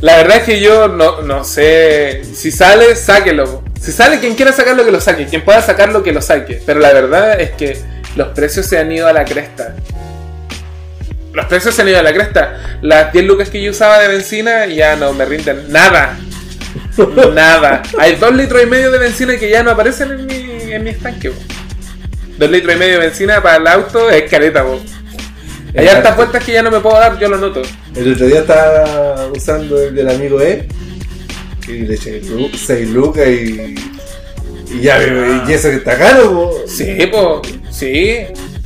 La 0.00 0.16
verdad 0.16 0.38
es 0.38 0.44
que 0.44 0.60
yo 0.60 0.88
no, 0.88 1.22
no 1.22 1.44
sé. 1.44 2.22
Si 2.34 2.50
sale, 2.50 2.94
sáquelo, 2.96 3.44
po. 3.44 3.62
Si 3.80 3.92
sale 3.92 4.20
quien 4.20 4.34
quiera 4.34 4.52
sacar 4.52 4.76
lo 4.76 4.84
que 4.84 4.92
lo 4.92 5.00
saque, 5.00 5.26
quien 5.26 5.42
pueda 5.44 5.62
sacar 5.62 5.90
lo 5.90 6.02
que 6.02 6.12
lo 6.12 6.20
saque. 6.22 6.62
Pero 6.64 6.80
la 6.80 6.92
verdad 6.92 7.40
es 7.40 7.50
que 7.52 7.78
los 8.14 8.28
precios 8.28 8.66
se 8.66 8.78
han 8.78 8.92
ido 8.92 9.08
a 9.08 9.12
la 9.12 9.24
cresta. 9.24 9.74
Los 11.32 11.46
precios 11.46 11.74
se 11.74 11.82
han 11.82 11.88
ido 11.88 11.98
a 11.98 12.02
la 12.02 12.12
cresta. 12.12 12.78
Las 12.82 13.12
10 13.12 13.24
lucas 13.24 13.50
que 13.50 13.62
yo 13.62 13.70
usaba 13.70 13.98
de 13.98 14.08
benzina 14.08 14.66
ya 14.66 14.96
no 14.96 15.12
me 15.12 15.24
rinden 15.24 15.70
nada. 15.72 16.18
Nada. 17.32 17.82
Hay 17.98 18.16
2 18.16 18.34
litros 18.34 18.62
y 18.62 18.66
medio 18.66 18.90
de 18.90 18.98
benzina 18.98 19.36
que 19.36 19.48
ya 19.48 19.62
no 19.62 19.70
aparecen 19.70 20.10
en 20.10 20.26
mi, 20.26 20.72
en 20.72 20.84
mi 20.84 20.90
estanque. 20.90 21.32
2 22.38 22.50
litros 22.50 22.74
y 22.74 22.78
medio 22.78 22.94
de 22.94 23.06
benzina 23.06 23.42
para 23.42 23.56
el 23.56 23.66
auto 23.66 24.10
es 24.10 24.28
caleta, 24.30 24.64
po. 24.64 24.80
Hay 25.76 25.86
hartas 25.86 26.16
vueltas 26.16 26.42
que 26.42 26.52
ya 26.52 26.62
no 26.62 26.70
me 26.70 26.80
puedo 26.80 26.98
dar, 26.98 27.18
yo 27.18 27.28
lo 27.28 27.38
noto. 27.38 27.62
El 27.94 28.12
otro 28.12 28.26
día 28.26 28.40
estaba 28.40 29.28
usando 29.28 29.80
el 29.80 29.94
del 29.94 30.08
amigo 30.08 30.40
E 30.40 30.66
y 31.68 31.72
le 31.82 31.94
eché 31.94 32.20
6 32.56 32.88
lucas 32.90 33.28
y. 33.28 33.76
Y 34.72 34.80
ya, 34.82 34.98
y 35.02 35.52
eso 35.52 35.68
que 35.68 35.76
está 35.76 35.96
caro, 35.98 36.32
po. 36.32 36.64
Sí, 36.66 37.08
po, 37.10 37.42
sí. 37.70 38.18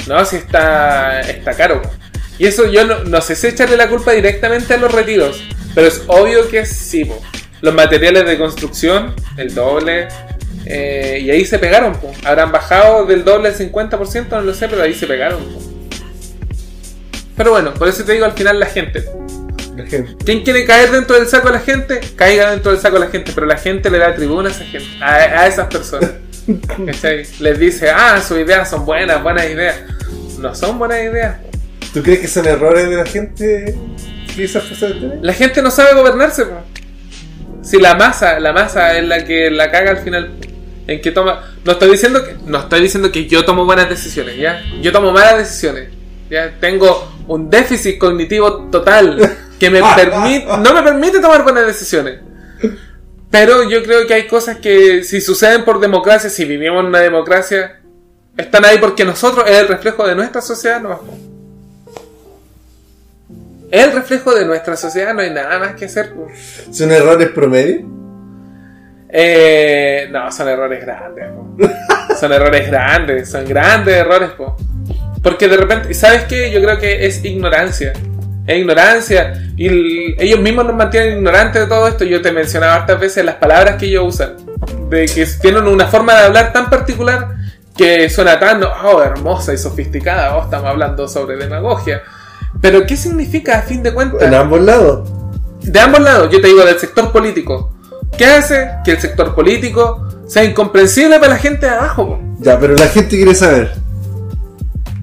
No, 0.07 0.25
sí 0.25 0.37
está, 0.37 1.21
está 1.21 1.55
caro. 1.55 1.83
po. 1.83 1.91
Y 2.39 2.47
eso 2.47 2.71
yo 2.71 2.85
no, 2.85 3.05
no 3.05 3.21
sé 3.21 3.37
si 3.37 3.47
echarle 3.47 3.77
la 3.77 3.89
culpa 3.89 4.13
directamente 4.13 4.75
a 4.75 4.77
los 4.77 4.91
retiros, 4.91 5.43
pero 5.75 5.87
es 5.87 6.03
obvio 6.07 6.49
que 6.49 6.67
sí, 6.67 7.05
po. 7.05 7.21
Los 7.61 7.75
materiales 7.75 8.27
de 8.27 8.37
construcción, 8.37 9.15
el 9.37 9.55
doble, 9.55 10.09
eh, 10.67 11.21
y 11.23 11.31
ahí 11.31 11.45
se 11.45 11.59
pegaron, 11.59 11.95
po. 11.95 12.13
Habrán 12.25 12.53
bajado 12.53 13.07
del 13.07 13.25
doble 13.25 13.49
al 13.49 13.55
50%, 13.55 14.29
no 14.31 14.41
lo 14.43 14.55
sé, 14.55 14.69
pero 14.69 14.83
ahí 14.83 14.95
se 14.95 15.07
pegaron, 15.07 15.43
po. 15.45 15.63
Pero 17.37 17.51
bueno, 17.51 17.75
por 17.75 17.89
eso 17.89 18.05
te 18.05 18.13
digo 18.13 18.25
al 18.25 18.33
final 18.33 18.61
la 18.61 18.67
gente. 18.67 19.05
La 19.77 19.87
gente. 19.87 20.15
¿Quién 20.25 20.43
quiere 20.43 20.65
caer 20.65 20.91
dentro 20.91 21.17
del 21.17 21.27
saco 21.27 21.49
de 21.49 21.55
la 21.55 21.61
gente? 21.61 22.01
Caiga 22.15 22.51
dentro 22.51 22.71
del 22.71 22.81
saco 22.81 22.99
de 22.99 23.07
la 23.07 23.11
gente, 23.11 23.33
pero 23.35 23.47
la 23.47 23.57
gente 23.57 23.91
le 23.91 23.99
da 23.99 24.15
tribuna 24.15 24.49
a 24.49 24.53
esa 24.53 24.65
gente, 24.65 24.87
a, 25.01 25.15
a 25.15 25.47
esas 25.47 25.67
personas. 25.67 26.13
¿Cachai? 26.87 27.27
Les 27.41 27.59
dice, 27.59 27.91
ah, 27.91 28.21
sus 28.21 28.39
ideas 28.39 28.71
son 28.71 28.85
buenas, 28.85 29.23
buenas 29.23 29.47
ideas. 29.47 29.77
No 30.39 30.55
son 30.55 30.79
buenas 30.79 31.01
ideas. 31.01 31.37
¿Tú 31.95 32.03
crees 32.03 32.19
que 32.19 32.29
son 32.29 32.45
errores 32.47 32.91
de 32.91 32.97
la 32.97 33.07
gente 33.07 33.75
esas 34.37 34.65
tienen? 34.69 35.21
La 35.23 35.33
gente 35.33 35.63
no 35.63 35.71
sabe 35.71 35.95
gobernarse. 35.95 36.45
po. 36.45 36.57
Si 37.63 37.79
la 37.79 37.95
masa, 37.95 38.41
la 38.41 38.53
masa 38.53 38.99
es 38.99 39.05
la 39.05 39.25
que 39.25 39.49
la 39.49 39.71
caga 39.71 39.93
al 39.93 39.99
final. 39.99 40.33
En 40.89 41.01
que 41.01 41.13
toma. 41.13 41.55
No 41.65 41.73
estoy 41.73 41.93
diciendo 41.93 42.25
que. 42.25 42.37
No 42.47 42.59
estoy 42.59 42.81
diciendo 42.83 43.13
que 43.13 43.27
yo 43.27 43.45
tomo 43.45 43.65
buenas 43.65 43.89
decisiones, 43.89 44.37
¿ya? 44.37 44.61
Yo 44.83 44.91
tomo 44.91 45.13
malas 45.13 45.39
decisiones. 45.39 45.89
¿Ya? 46.29 46.53
Tengo 46.59 47.13
un 47.29 47.49
déficit 47.49 47.97
cognitivo 47.97 48.69
total 48.71 49.37
que 49.61 49.71
me 49.71 49.81
permite. 49.97 50.47
No 50.47 50.75
me 50.75 50.83
permite 50.83 51.21
tomar 51.21 51.45
buenas 51.45 51.65
decisiones. 51.65 52.19
Pero 53.31 53.69
yo 53.71 53.85
creo 53.85 54.05
que 54.07 54.15
hay 54.15 54.27
cosas 54.27 54.59
que 54.59 55.05
si 55.05 55.21
suceden 55.21 55.65
por 55.65 55.79
democracia, 55.79 56.29
si 56.29 56.45
vivimos 56.45 56.81
en 56.81 56.87
una 56.87 57.01
democracia, 57.01 57.81
están 58.37 58.65
ahí 58.65 58.79
porque 58.79 59.05
nosotros 59.05 59.45
es 59.49 59.59
el 59.59 59.69
reflejo 59.69 60.07
de 60.07 60.17
nuestra 60.17 60.41
sociedad, 60.41 60.81
no 60.81 61.34
Es 63.75 63.83
el 63.87 63.93
reflejo 63.93 64.33
de 64.33 64.45
nuestra 64.45 64.77
sociedad, 64.77 65.13
no 65.15 65.21
hay 65.21 65.31
nada 65.31 65.59
más 65.59 65.75
que 65.75 65.87
hacer. 65.87 66.13
po. 66.15 66.29
¿Son 66.71 66.93
errores 66.93 67.31
promedio? 67.31 67.85
Eh, 69.09 70.09
no, 70.13 70.31
son 70.31 70.47
errores 70.49 70.81
grandes. 70.85 71.25
po. 71.29 71.57
Son 72.21 72.33
errores 72.33 72.69
grandes, 72.71 73.29
son 73.33 73.45
grandes 73.45 73.97
errores. 73.97 74.31
Po. 74.31 74.57
Porque 75.21 75.49
de 75.49 75.57
repente, 75.57 75.93
¿sabes 75.93 76.23
qué? 76.25 76.53
Yo 76.53 76.63
creo 76.63 76.79
que 76.79 77.05
es 77.05 77.25
ignorancia. 77.25 77.93
Es 78.47 78.59
ignorancia. 78.59 79.33
Y 79.57 79.67
el- 79.67 80.15
ellos 80.21 80.39
mismos 80.39 80.67
nos 80.67 80.77
mantienen 80.77 81.17
ignorantes 81.19 81.63
de 81.63 81.67
todo 81.69 81.89
esto. 81.89 82.05
Yo 82.05 82.23
te 82.23 82.31
mencionaba 82.31 82.77
hartas 82.77 83.01
veces 83.01 83.25
las 83.25 83.35
palabras 83.37 83.75
que 83.75 83.87
ellos 83.87 84.05
usan. 84.07 84.37
De 84.89 85.07
que 85.07 85.27
tienen 85.43 85.65
una 85.67 85.87
forma 85.89 86.15
de 86.15 86.27
hablar 86.27 86.53
tan 86.53 86.71
particular 86.71 87.35
que 87.77 88.09
suena 88.09 88.39
tan 88.39 88.63
oh, 88.63 89.03
hermosa 89.03 89.53
y 89.53 89.59
sofisticada. 89.59 90.37
Oh, 90.37 90.45
estamos 90.45 90.71
hablando 90.71 91.09
sobre 91.09 91.37
demagogia. 91.37 92.03
Pero 92.61 92.87
¿qué 92.87 92.97
significa 92.97 93.59
a 93.59 93.63
fin 93.63 93.83
de 93.83 93.93
cuentas? 93.93 94.23
En 94.23 94.35
ambos 94.35 94.61
lados. 94.61 95.09
de 95.63 95.81
ambos 95.81 96.01
lados, 96.01 96.31
yo 96.31 96.41
te 96.41 96.49
digo 96.49 96.65
del 96.65 96.79
sector 96.79 97.13
político. 97.13 97.73
¿Qué 98.17 98.27
hace 98.27 98.71
que 98.85 98.93
el 98.93 99.01
sector 99.01 99.35
político 99.35 100.07
sea 100.27 100.45
incomprensible 100.45 101.19
para 101.19 101.35
la 101.35 101.39
gente 101.39 101.67
de 101.67 101.73
abajo? 101.73 102.07
po? 102.09 102.21
Ya, 102.39 102.59
pero 102.59 102.75
la 102.75 102.87
gente 102.87 103.17
quiere 103.17 103.35
saber. 103.35 103.73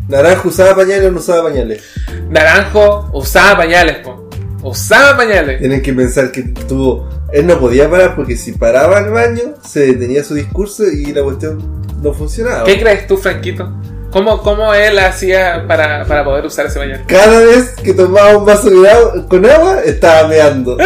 ¿Naranjo 0.07 0.49
usaba 0.49 0.75
pañales 0.75 1.05
o 1.07 1.11
no 1.11 1.19
usaba 1.19 1.43
pañales? 1.49 1.83
Naranjo 2.29 3.09
usaba 3.13 3.57
pañales, 3.57 3.97
po. 3.97 4.29
Usaba 4.63 5.17
pañales. 5.17 5.59
Tienen 5.59 5.81
que 5.81 5.93
pensar 5.93 6.31
que 6.31 6.43
tuvo. 6.43 7.09
Él 7.31 7.47
no 7.47 7.59
podía 7.59 7.89
parar 7.89 8.15
porque 8.15 8.35
si 8.35 8.51
paraba 8.51 8.97
al 8.97 9.09
baño, 9.09 9.55
se 9.65 9.87
detenía 9.87 10.23
su 10.23 10.35
discurso 10.35 10.83
y 10.85 11.13
la 11.13 11.23
cuestión 11.23 11.81
no 12.01 12.13
funcionaba. 12.13 12.65
¿Qué 12.65 12.79
crees 12.79 13.07
tú, 13.07 13.17
Franquito? 13.17 13.71
¿Cómo, 14.11 14.41
cómo 14.41 14.73
él 14.73 14.99
hacía 14.99 15.63
para, 15.67 16.05
para 16.05 16.23
poder 16.25 16.45
usar 16.45 16.65
ese 16.65 16.79
pañal? 16.79 17.03
Cada 17.07 17.39
vez 17.39 17.71
que 17.81 17.93
tomaba 17.93 18.37
un 18.37 18.45
vaso 18.45 18.69
de 18.69 18.89
agua, 18.89 19.25
con 19.29 19.45
agua, 19.45 19.79
estaba 19.85 20.27
meando. 20.27 20.77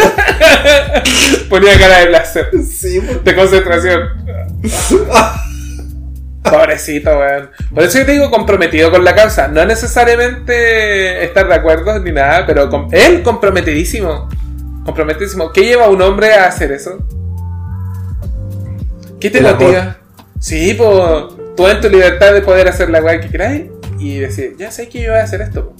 Ponía 1.49 1.78
cara 1.80 1.99
de 2.01 2.05
placer, 2.07 2.49
sí, 2.63 2.99
de 2.99 3.36
concentración. 3.36 4.01
Pobrecito, 6.43 7.09
weón. 7.17 7.49
Por 7.73 7.84
eso 7.84 7.97
yo 7.99 8.05
te 8.05 8.11
digo 8.11 8.30
comprometido 8.30 8.91
con 8.91 9.03
la 9.03 9.15
causa. 9.15 9.47
No 9.47 9.65
necesariamente 9.65 11.23
estar 11.26 11.47
de 11.47 11.55
acuerdo 11.55 11.97
ni 11.99 12.11
nada, 12.11 12.45
pero 12.45 12.69
com- 12.69 12.88
él 12.91 13.23
comprometidísimo. 13.23 14.30
Comprometidísimo. 14.86 15.51
¿Qué 15.51 15.63
lleva 15.65 15.86
a 15.86 15.89
un 15.89 16.01
hombre 16.03 16.34
a 16.36 16.45
hacer 16.45 16.71
eso? 16.71 16.99
¿Qué 19.19 19.32
te 19.32 19.39
El 19.39 19.47
amor. 19.47 19.61
motiva? 19.63 19.97
Sí, 20.39 20.76
pues 20.76 20.89
tú 21.56 21.68
en 21.68 21.82
tu 21.82 21.89
libertad 21.89 22.34
de 22.34 22.41
poder 22.41 22.68
hacer 22.68 22.89
la 22.89 23.01
weá 23.01 23.20
que 23.20 23.30
queráis 23.30 23.64
y 23.99 24.20
decir, 24.20 24.56
ya 24.58 24.72
sé 24.72 24.89
que 24.89 25.01
yo 25.01 25.12
voy 25.12 25.20
a 25.20 25.24
hacer 25.24 25.41
esto. 25.41 25.74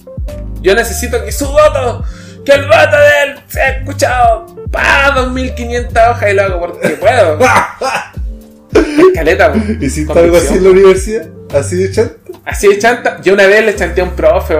Yo 0.60 0.74
necesito 0.74 1.24
que 1.24 1.32
su 1.32 1.46
voto, 1.46 2.04
que 2.44 2.52
el 2.52 2.62
voto 2.62 2.96
de 2.96 3.22
él 3.24 3.40
sea 3.46 3.68
escuchado. 3.70 4.46
Pa, 4.70 5.12
2500 5.14 6.02
hojas 6.10 6.30
y 6.30 6.34
lo 6.34 6.42
hago 6.42 6.60
porque 6.60 6.88
puedo. 6.90 7.38
Escaleta, 9.08 9.52
po. 9.52 9.60
¿Hiciste 9.80 10.18
algo 10.18 10.36
así 10.36 10.54
en 10.54 10.64
la 10.64 10.70
universidad? 10.70 11.26
¿Así 11.54 11.76
de 11.76 11.90
chanta? 11.90 12.14
Así 12.44 12.68
de 12.68 12.78
chanta. 12.78 13.20
Yo 13.22 13.34
una 13.34 13.46
vez 13.46 13.64
le 13.64 13.74
chanté 13.74 14.00
a 14.00 14.04
un 14.04 14.14
profe 14.14 14.54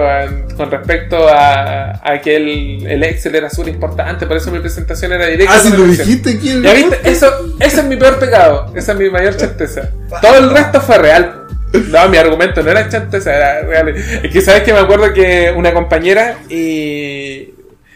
con 0.55 0.71
respecto 0.71 1.27
a, 1.27 2.01
a 2.03 2.21
que 2.21 2.35
el, 2.35 2.87
el 2.87 3.03
Excel 3.03 3.35
era 3.35 3.49
súper 3.49 3.73
importante, 3.73 4.25
por 4.25 4.37
eso 4.37 4.51
mi 4.51 4.59
presentación 4.59 5.13
era 5.13 5.27
directa. 5.27 5.55
Ah, 5.55 5.59
si 5.59 5.69
lo 5.71 5.83
dijiste 5.85 6.31
aquí 6.31 6.49
en 6.49 6.63
Ya 6.63 6.73
viste, 6.73 6.99
eso, 7.03 7.55
ese 7.59 7.81
es 7.81 7.85
mi 7.85 7.95
peor 7.97 8.19
pecado, 8.19 8.73
esa 8.75 8.93
es 8.93 8.99
mi 8.99 9.09
mayor 9.09 9.35
chanteza. 9.37 9.89
Todo 10.21 10.37
el 10.37 10.49
resto 10.49 10.81
fue 10.81 10.97
real. 10.97 11.43
No, 11.89 12.07
mi 12.09 12.17
argumento 12.17 12.63
no 12.63 12.71
era 12.71 12.87
chanteza, 12.89 13.35
era 13.35 13.61
real. 13.61 13.89
Es 13.89 14.31
que 14.31 14.41
sabes 14.41 14.63
que 14.63 14.73
me 14.73 14.79
acuerdo 14.79 15.13
que 15.13 15.53
una 15.55 15.73
compañera 15.73 16.37
y 16.49 17.53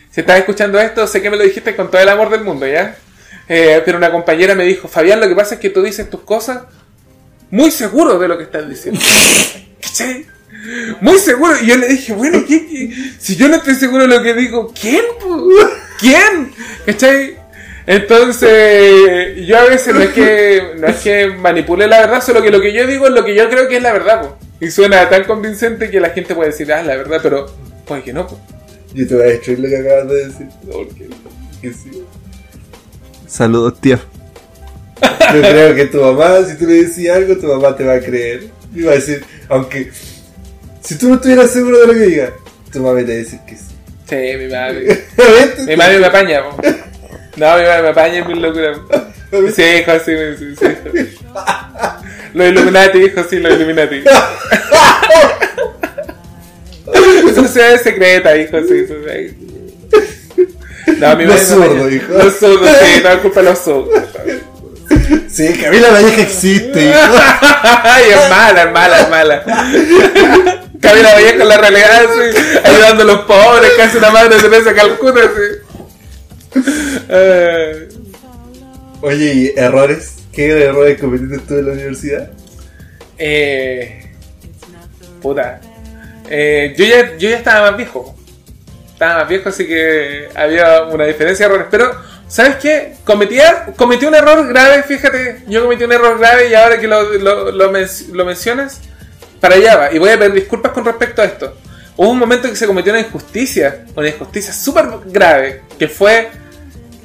si 0.09 0.19
estás 0.21 0.39
escuchando 0.39 0.79
esto, 0.79 1.07
sé 1.07 1.21
que 1.21 1.29
me 1.29 1.37
lo 1.37 1.43
dijiste 1.43 1.75
con 1.75 1.89
todo 1.89 2.01
el 2.01 2.09
amor 2.09 2.29
del 2.29 2.41
mundo, 2.43 2.67
¿ya? 2.67 2.95
Eh, 3.47 3.81
pero 3.83 3.97
una 3.97 4.11
compañera 4.11 4.55
me 4.55 4.65
dijo, 4.65 4.87
Fabián, 4.87 5.19
lo 5.19 5.27
que 5.27 5.35
pasa 5.35 5.55
es 5.55 5.61
que 5.61 5.69
tú 5.69 5.81
dices 5.83 6.09
tus 6.09 6.21
cosas 6.21 6.61
muy 7.49 7.69
seguro 7.71 8.17
de 8.17 8.27
lo 8.27 8.37
que 8.37 8.45
estás 8.45 8.67
diciendo. 8.69 8.99
¿Cachai? 9.81 10.25
Muy 11.01 11.17
seguro. 11.17 11.53
Y 11.61 11.67
yo 11.67 11.75
le 11.77 11.87
dije, 11.87 12.13
bueno, 12.13 12.43
¿qué, 12.47 12.67
qué? 12.67 12.93
si 13.19 13.35
yo 13.35 13.47
no 13.49 13.57
estoy 13.57 13.75
seguro 13.75 14.07
de 14.07 14.15
lo 14.15 14.23
que 14.23 14.33
digo, 14.33 14.71
¿quién? 14.79 15.03
¿Quién? 15.99 16.53
¿Cachai? 16.85 17.37
Entonces, 17.87 19.45
yo 19.45 19.57
a 19.57 19.65
veces 19.65 19.93
no 19.93 20.01
es 20.01 20.09
que 20.11 20.73
no 20.77 20.87
es 20.87 20.97
que 20.97 21.27
manipule 21.27 21.87
la 21.87 21.99
verdad, 22.01 22.23
solo 22.23 22.41
que 22.41 22.51
lo 22.51 22.61
que 22.61 22.73
yo 22.73 22.85
digo 22.85 23.07
es 23.07 23.11
lo 23.11 23.25
que 23.25 23.35
yo 23.35 23.49
creo 23.49 23.67
que 23.67 23.77
es 23.77 23.83
la 23.83 23.91
verdad, 23.91 24.21
po. 24.21 24.37
Y 24.59 24.69
suena 24.69 25.09
tan 25.09 25.23
convincente 25.23 25.89
que 25.89 25.99
la 25.99 26.11
gente 26.11 26.35
puede 26.35 26.51
decir, 26.51 26.71
ah, 26.71 26.81
es 26.81 26.85
la 26.87 26.95
verdad, 26.95 27.19
pero 27.23 27.47
puede 27.85 28.03
que 28.03 28.13
no, 28.13 28.27
po. 28.27 28.39
Yo 28.93 29.07
te 29.07 29.15
voy 29.15 29.23
a 29.23 29.27
destruir 29.27 29.59
lo 29.61 29.67
que 29.69 29.77
acabas 29.77 30.07
de 30.09 30.27
decir. 30.27 30.47
No, 30.63 30.71
porque- 30.73 31.09
Que 31.61 31.73
sí. 31.73 32.00
Saludos, 33.31 33.79
tía. 33.79 33.97
Yo 35.33 35.41
creo 35.41 35.73
que 35.73 35.85
tu 35.85 36.01
mamá, 36.01 36.43
si 36.45 36.57
tú 36.57 36.65
le 36.65 36.83
decís 36.83 37.09
algo, 37.09 37.37
tu 37.37 37.47
mamá 37.47 37.73
te 37.77 37.85
va 37.85 37.93
a 37.93 38.01
creer. 38.01 38.49
Y 38.75 38.81
va 38.81 38.91
a 38.91 38.95
decir, 38.95 39.23
aunque. 39.47 39.89
Si 40.81 40.97
tú 40.97 41.07
no 41.07 41.15
estuvieras 41.15 41.49
seguro 41.49 41.79
de 41.79 41.87
lo 41.87 41.93
que 41.93 41.99
diga, 41.99 42.33
tu 42.73 42.81
mamá 42.81 42.99
te 42.99 43.05
va 43.05 43.11
a 43.11 43.15
decir 43.15 43.39
que 43.47 43.55
sí. 43.55 43.63
Sí, 44.09 44.17
mi 44.37 44.49
madre. 44.51 44.81
¿Viste? 45.17 45.65
Mi 45.65 45.77
madre 45.77 45.99
me 45.99 46.07
apaña, 46.07 46.43
po. 46.43 46.57
No, 47.37 47.55
mi 47.55 47.63
madre 47.63 47.83
me 47.83 47.87
apaña 47.87 48.17
en 48.17 48.27
mis 48.27 48.37
locuras. 48.37 48.79
Sí, 49.55 49.63
hijo, 49.63 49.93
sí, 50.05 50.11
sí, 50.37 50.53
sí. 50.59 50.67
Los 52.33 52.47
Illuminati, 52.49 52.97
hijo, 52.97 53.23
sí, 53.29 53.39
los 53.39 53.53
Illuminati. 53.53 54.03
Sociedad 57.33 57.81
secreta, 57.81 58.35
hijo, 58.35 58.59
sí. 58.67 58.87
sí. 58.87 59.50
No, 61.01 61.15
mi 61.15 61.25
Los 61.25 61.41
zurdos, 61.41 61.91
hijo. 61.91 62.13
Los 62.13 62.37
zurdos, 62.37 62.69
sí, 62.79 63.01
no 63.03 63.21
culpa 63.23 63.41
los 63.41 63.59
zurdos. 63.59 64.03
Sí, 65.27 65.53
Camila 65.59 65.89
Valleja 65.89 66.21
existe, 66.21 66.85
hijo. 66.85 66.99
Ay, 67.83 68.03
es 68.11 68.29
mala, 68.29 68.63
es 68.63 68.71
mala, 68.71 69.01
es 69.01 69.09
mala. 69.09 69.43
Camila 70.79 71.13
Vallejo 71.13 71.39
con 71.39 71.47
la 71.47 71.57
realidad, 71.57 72.01
sí, 72.13 72.59
ayudando 72.63 73.03
a 73.03 73.05
los 73.07 73.19
pobres, 73.21 73.71
casi 73.77 73.97
una 73.97 74.11
madre 74.11 74.35
de 74.35 74.41
Teresa 74.43 74.73
Calcuta, 74.75 75.21
sí. 75.21 76.61
Eh, 77.09 77.89
Oye, 79.01 79.33
¿y 79.33 79.59
errores? 79.59 80.17
¿Qué 80.31 80.65
errores 80.65 80.99
cometiste 80.99 81.39
tú 81.39 81.55
en 81.55 81.65
la 81.65 81.73
universidad? 81.73 82.29
Eh, 83.17 84.05
puta. 85.19 85.59
Eh, 86.29 86.75
yo, 86.77 86.85
ya, 86.85 87.17
yo 87.17 87.29
ya 87.29 87.37
estaba 87.37 87.71
más 87.71 87.77
viejo. 87.77 88.15
Estaba 89.01 89.21
más 89.21 89.29
viejo, 89.29 89.49
así 89.49 89.65
que 89.65 90.29
había 90.35 90.83
una 90.83 91.05
diferencia 91.05 91.47
de 91.47 91.51
errores. 91.55 91.69
Pero, 91.71 91.91
¿sabes 92.27 92.57
qué? 92.57 92.97
Cometía, 93.03 93.73
cometí 93.75 94.05
un 94.05 94.13
error 94.13 94.47
grave, 94.47 94.83
fíjate. 94.83 95.41
Yo 95.47 95.63
cometí 95.63 95.83
un 95.85 95.91
error 95.91 96.19
grave 96.19 96.49
y 96.49 96.53
ahora 96.53 96.79
que 96.79 96.87
lo, 96.87 97.01
lo, 97.17 97.49
lo 97.51 97.71
men- 97.71 97.87
lo 98.11 98.25
mencionas, 98.25 98.79
para 99.39 99.55
allá 99.55 99.75
va. 99.75 99.91
Y 99.91 99.97
voy 99.97 100.11
a 100.11 100.19
pedir 100.19 100.33
disculpas 100.33 100.71
con 100.71 100.85
respecto 100.85 101.23
a 101.23 101.25
esto. 101.25 101.57
Hubo 101.97 102.11
un 102.11 102.19
momento 102.19 102.45
en 102.45 102.53
que 102.53 102.59
se 102.59 102.67
cometió 102.67 102.93
una 102.93 102.99
injusticia, 102.99 103.85
una 103.95 104.07
injusticia 104.07 104.53
súper 104.53 104.85
grave, 105.07 105.63
que 105.79 105.87
fue 105.87 106.29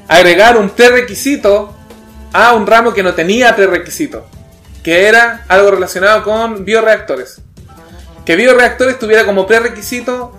agregar 0.07 0.59
un 0.59 0.69
prerequisito 0.69 1.75
a 2.35 2.53
un 2.53 2.67
ramo 2.67 2.93
que 2.93 3.03
no 3.03 3.15
tenía 3.15 3.57
prerequisito, 3.57 4.29
que 4.85 5.07
era 5.09 5.47
algo 5.49 5.71
relacionado 5.71 6.23
con 6.23 6.63
bioreactores. 6.63 7.41
Que 8.27 8.37
bioreactores 8.37 8.99
tuviera 8.99 9.25
como 9.25 9.47
prerequisito. 9.47 10.39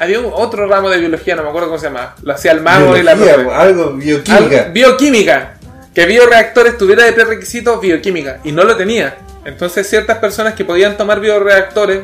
Había 0.00 0.20
un- 0.20 0.30
otro 0.34 0.66
ramo 0.66 0.88
de 0.90 0.98
biología, 0.98 1.34
no 1.36 1.42
me 1.42 1.48
acuerdo 1.48 1.68
cómo 1.68 1.78
se 1.78 1.86
llamaba. 1.86 2.14
Lo 2.22 2.32
hacía 2.34 2.52
el 2.52 2.60
mago 2.60 2.96
y 2.96 3.02
la 3.02 3.14
profe. 3.14 3.54
algo, 3.54 3.92
bioquímica. 3.92 4.64
Bioquímica. 4.72 5.54
Que 5.94 6.06
bioreactores 6.06 6.78
tuviera 6.78 7.04
de 7.04 7.12
prerequisito 7.12 7.80
bioquímica. 7.80 8.38
Y 8.44 8.52
no 8.52 8.62
lo 8.64 8.76
tenía. 8.76 9.16
Entonces 9.44 9.88
ciertas 9.88 10.18
personas 10.18 10.54
que 10.54 10.64
podían 10.64 10.96
tomar 10.96 11.20
bioreactores 11.20 12.02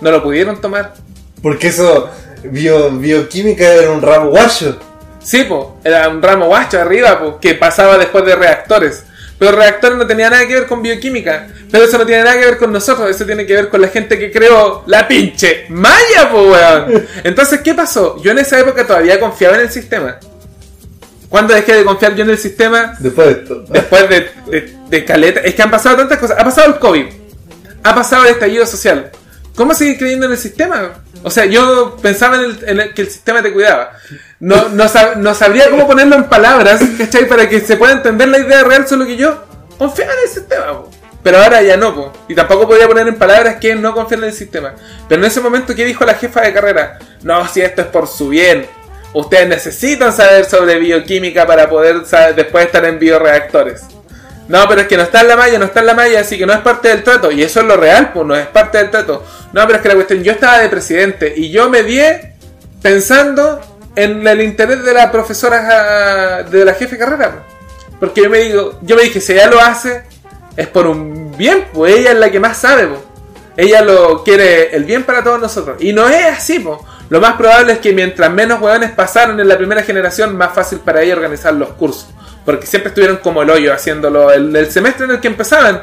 no 0.00 0.10
lo 0.10 0.22
pudieron 0.22 0.60
tomar. 0.60 0.94
Porque 1.42 1.68
eso, 1.68 2.10
bio- 2.44 2.90
bioquímica 2.90 3.64
era 3.64 3.90
un 3.90 4.02
ramo 4.02 4.30
guacho. 4.30 4.78
Sí, 5.22 5.44
po, 5.44 5.78
era 5.84 6.08
un 6.08 6.20
ramo 6.22 6.46
guacho 6.46 6.80
arriba, 6.80 7.18
po, 7.18 7.38
que 7.40 7.54
pasaba 7.54 7.96
después 7.98 8.24
de 8.24 8.34
reactores. 8.36 9.04
Pero 9.40 9.52
reactores 9.56 9.96
no 9.98 10.06
tenía 10.06 10.28
nada 10.30 10.46
que 10.46 10.52
ver 10.54 10.66
con 10.68 10.82
bioquímica. 10.82 11.48
Pero 11.72 11.84
eso 11.84 11.96
no 11.98 12.04
tiene 12.06 12.22
nada 12.22 12.38
que 12.38 12.44
ver 12.44 12.58
con 12.58 12.70
nosotros, 12.72 13.10
eso 13.10 13.24
tiene 13.24 13.46
que 13.46 13.54
ver 13.54 13.68
con 13.70 13.80
la 13.80 13.88
gente 13.88 14.18
que 14.18 14.30
creó 14.30 14.84
la 14.86 15.08
pinche 15.08 15.64
Maya, 15.70 16.30
po, 16.30 16.42
weón. 16.52 17.06
Entonces, 17.24 17.60
¿qué 17.62 17.74
pasó? 17.74 18.22
Yo 18.22 18.30
en 18.32 18.38
esa 18.38 18.60
época 18.60 18.86
todavía 18.86 19.18
confiaba 19.18 19.56
en 19.56 19.62
el 19.62 19.70
sistema. 19.70 20.18
¿Cuándo 21.28 21.54
dejé 21.54 21.74
de 21.76 21.84
confiar 21.84 22.14
yo 22.16 22.24
en 22.24 22.30
el 22.30 22.38
sistema? 22.38 22.94
Después 22.98 23.26
de 23.28 23.32
esto. 23.42 23.64
Después 23.68 24.08
de, 24.10 24.30
de, 24.50 24.74
de 24.88 25.04
caleta. 25.04 25.40
Es 25.40 25.54
que 25.54 25.62
han 25.62 25.70
pasado 25.70 25.96
tantas 25.96 26.18
cosas. 26.18 26.36
Ha 26.38 26.44
pasado 26.44 26.68
el 26.74 26.78
COVID. 26.78 27.06
Ha 27.84 27.94
pasado 27.94 28.24
el 28.24 28.32
estallido 28.32 28.66
social. 28.66 29.10
¿Cómo 29.54 29.72
seguir 29.74 29.96
creyendo 29.98 30.26
en 30.26 30.32
el 30.32 30.38
sistema? 30.38 31.02
O 31.22 31.30
sea, 31.30 31.44
yo 31.46 31.96
pensaba 32.02 32.36
en, 32.36 32.42
el- 32.44 32.58
en 32.66 32.80
el- 32.80 32.94
que 32.94 33.02
el 33.02 33.10
sistema 33.10 33.42
te 33.42 33.52
cuidaba. 33.52 33.92
No, 34.40 34.70
no, 34.70 34.84
sab- 34.84 35.16
no 35.16 35.34
sabría 35.34 35.68
cómo 35.70 35.86
ponerlo 35.86 36.16
en 36.16 36.24
palabras, 36.24 36.80
¿cachai? 36.98 37.28
Para 37.28 37.48
que 37.48 37.60
se 37.60 37.76
pueda 37.76 37.92
entender 37.92 38.28
la 38.28 38.38
idea 38.38 38.64
real, 38.64 38.88
solo 38.88 39.04
que 39.06 39.16
yo 39.16 39.44
confiaba 39.78 40.12
en 40.14 40.18
el 40.24 40.28
sistema. 40.28 40.82
Pero 41.22 41.36
ahora 41.38 41.60
ya 41.60 41.76
no, 41.76 41.94
po. 41.94 42.12
y 42.28 42.34
tampoco 42.34 42.66
podría 42.66 42.88
poner 42.88 43.06
en 43.06 43.16
palabras 43.16 43.56
que 43.60 43.74
no 43.74 43.92
confiar 43.94 44.20
en 44.20 44.28
el 44.30 44.32
sistema. 44.34 44.74
Pero 45.06 45.20
en 45.20 45.26
ese 45.28 45.40
momento, 45.40 45.74
¿qué 45.74 45.84
dijo 45.84 46.04
la 46.06 46.14
jefa 46.14 46.40
de 46.40 46.54
carrera? 46.54 46.98
No, 47.22 47.46
si 47.46 47.60
esto 47.60 47.82
es 47.82 47.88
por 47.88 48.08
su 48.08 48.30
bien. 48.30 48.66
Ustedes 49.12 49.46
necesitan 49.48 50.12
saber 50.14 50.46
sobre 50.46 50.78
bioquímica 50.78 51.46
para 51.46 51.68
poder 51.68 52.06
saber- 52.06 52.34
después 52.36 52.64
estar 52.64 52.82
en 52.86 52.98
bioreactores. 52.98 53.82
No, 54.48 54.66
pero 54.66 54.80
es 54.80 54.86
que 54.88 54.96
no 54.96 55.02
está 55.02 55.20
en 55.20 55.28
la 55.28 55.36
malla, 55.36 55.58
no 55.58 55.66
está 55.66 55.80
en 55.80 55.86
la 55.86 55.94
malla, 55.94 56.20
así 56.20 56.38
que 56.38 56.46
no 56.46 56.52
es 56.54 56.60
parte 56.60 56.88
del 56.88 57.02
trato. 57.04 57.30
Y 57.30 57.42
eso 57.42 57.60
es 57.60 57.66
lo 57.66 57.76
real, 57.76 58.12
pues 58.14 58.26
no 58.26 58.34
es 58.34 58.46
parte 58.46 58.78
del 58.78 58.90
trato. 58.90 59.22
No, 59.52 59.66
pero 59.66 59.76
es 59.76 59.82
que 59.82 59.88
la 59.88 59.94
cuestión, 59.94 60.22
yo 60.24 60.32
estaba 60.32 60.58
de 60.58 60.68
presidente 60.70 61.34
y 61.36 61.50
yo 61.50 61.68
me 61.68 61.82
di 61.82 62.00
pensando 62.82 63.60
en 63.96 64.26
el 64.26 64.40
interés 64.40 64.84
de 64.84 64.94
la 64.94 65.10
profesora, 65.10 65.68
ah, 65.70 66.42
de 66.42 66.64
la 66.64 66.74
jefe 66.74 66.96
de 66.96 66.98
carrera. 66.98 67.42
Porque 67.98 68.22
yo 68.22 68.30
me 68.30 68.38
digo, 68.38 68.78
yo 68.82 68.96
me 68.96 69.02
dije, 69.02 69.20
si 69.20 69.32
ella 69.32 69.48
lo 69.48 69.60
hace, 69.60 70.04
es 70.56 70.66
por 70.68 70.86
un 70.86 71.36
bien, 71.36 71.66
pues 71.72 71.96
ella 71.96 72.12
es 72.12 72.18
la 72.18 72.30
que 72.30 72.40
más 72.40 72.56
sabe, 72.56 72.86
pues. 72.86 73.00
Ella 73.56 73.82
lo 73.82 74.24
quiere 74.24 74.74
el 74.74 74.84
bien 74.84 75.04
para 75.04 75.22
todos 75.22 75.40
nosotros. 75.40 75.76
Y 75.80 75.92
no 75.92 76.08
es 76.08 76.24
así, 76.26 76.60
pues. 76.60 76.78
Lo 77.10 77.20
más 77.20 77.34
probable 77.34 77.74
es 77.74 77.78
que 77.80 77.92
mientras 77.92 78.30
menos 78.30 78.60
hueones 78.60 78.92
pasaron 78.92 79.38
en 79.40 79.48
la 79.48 79.58
primera 79.58 79.82
generación, 79.82 80.36
más 80.36 80.54
fácil 80.54 80.78
para 80.78 81.02
ella 81.02 81.14
organizar 81.14 81.52
los 81.52 81.70
cursos. 81.70 82.08
Porque 82.44 82.66
siempre 82.66 82.88
estuvieron 82.88 83.18
como 83.18 83.42
el 83.42 83.50
hoyo 83.50 83.74
haciéndolo 83.74 84.30
el, 84.30 84.54
el 84.54 84.70
semestre 84.70 85.04
en 85.04 85.10
el 85.10 85.20
que 85.20 85.28
empezaban. 85.28 85.82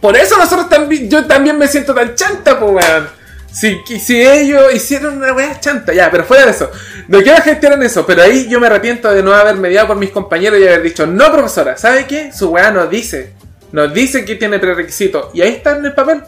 Por 0.00 0.16
eso 0.16 0.36
nosotros 0.36 0.68
también, 0.68 1.08
yo 1.08 1.24
también 1.24 1.56
me 1.56 1.68
siento 1.68 1.94
tan 1.94 2.14
chanta, 2.14 2.58
pues 2.58 2.72
weón. 2.72 3.17
Si, 3.58 4.22
ellos 4.22 4.72
hicieron 4.72 5.16
una 5.16 5.32
weá 5.32 5.58
chanta, 5.58 5.92
ya, 5.92 6.10
pero 6.10 6.24
fuera 6.24 6.44
de 6.44 6.52
eso. 6.52 6.70
No 7.08 7.20
quiero 7.22 7.42
gestionar 7.42 7.82
eso, 7.82 8.06
pero 8.06 8.22
ahí 8.22 8.48
yo 8.48 8.60
me 8.60 8.68
arrepiento 8.68 9.12
de 9.12 9.22
no 9.22 9.32
haber 9.32 9.56
mediado 9.56 9.88
por 9.88 9.96
mis 9.96 10.10
compañeros 10.10 10.60
y 10.60 10.66
haber 10.66 10.82
dicho, 10.82 11.06
no 11.06 11.32
profesora, 11.32 11.76
¿sabe 11.76 12.06
qué? 12.06 12.32
Su 12.32 12.50
weá 12.50 12.70
nos 12.70 12.88
dice. 12.88 13.32
Nos 13.72 13.92
dice 13.92 14.24
que 14.24 14.36
tiene 14.36 14.60
prerequisito. 14.60 15.30
Y 15.34 15.42
ahí 15.42 15.54
está 15.54 15.76
en 15.76 15.84
el 15.84 15.92
papel. 15.92 16.22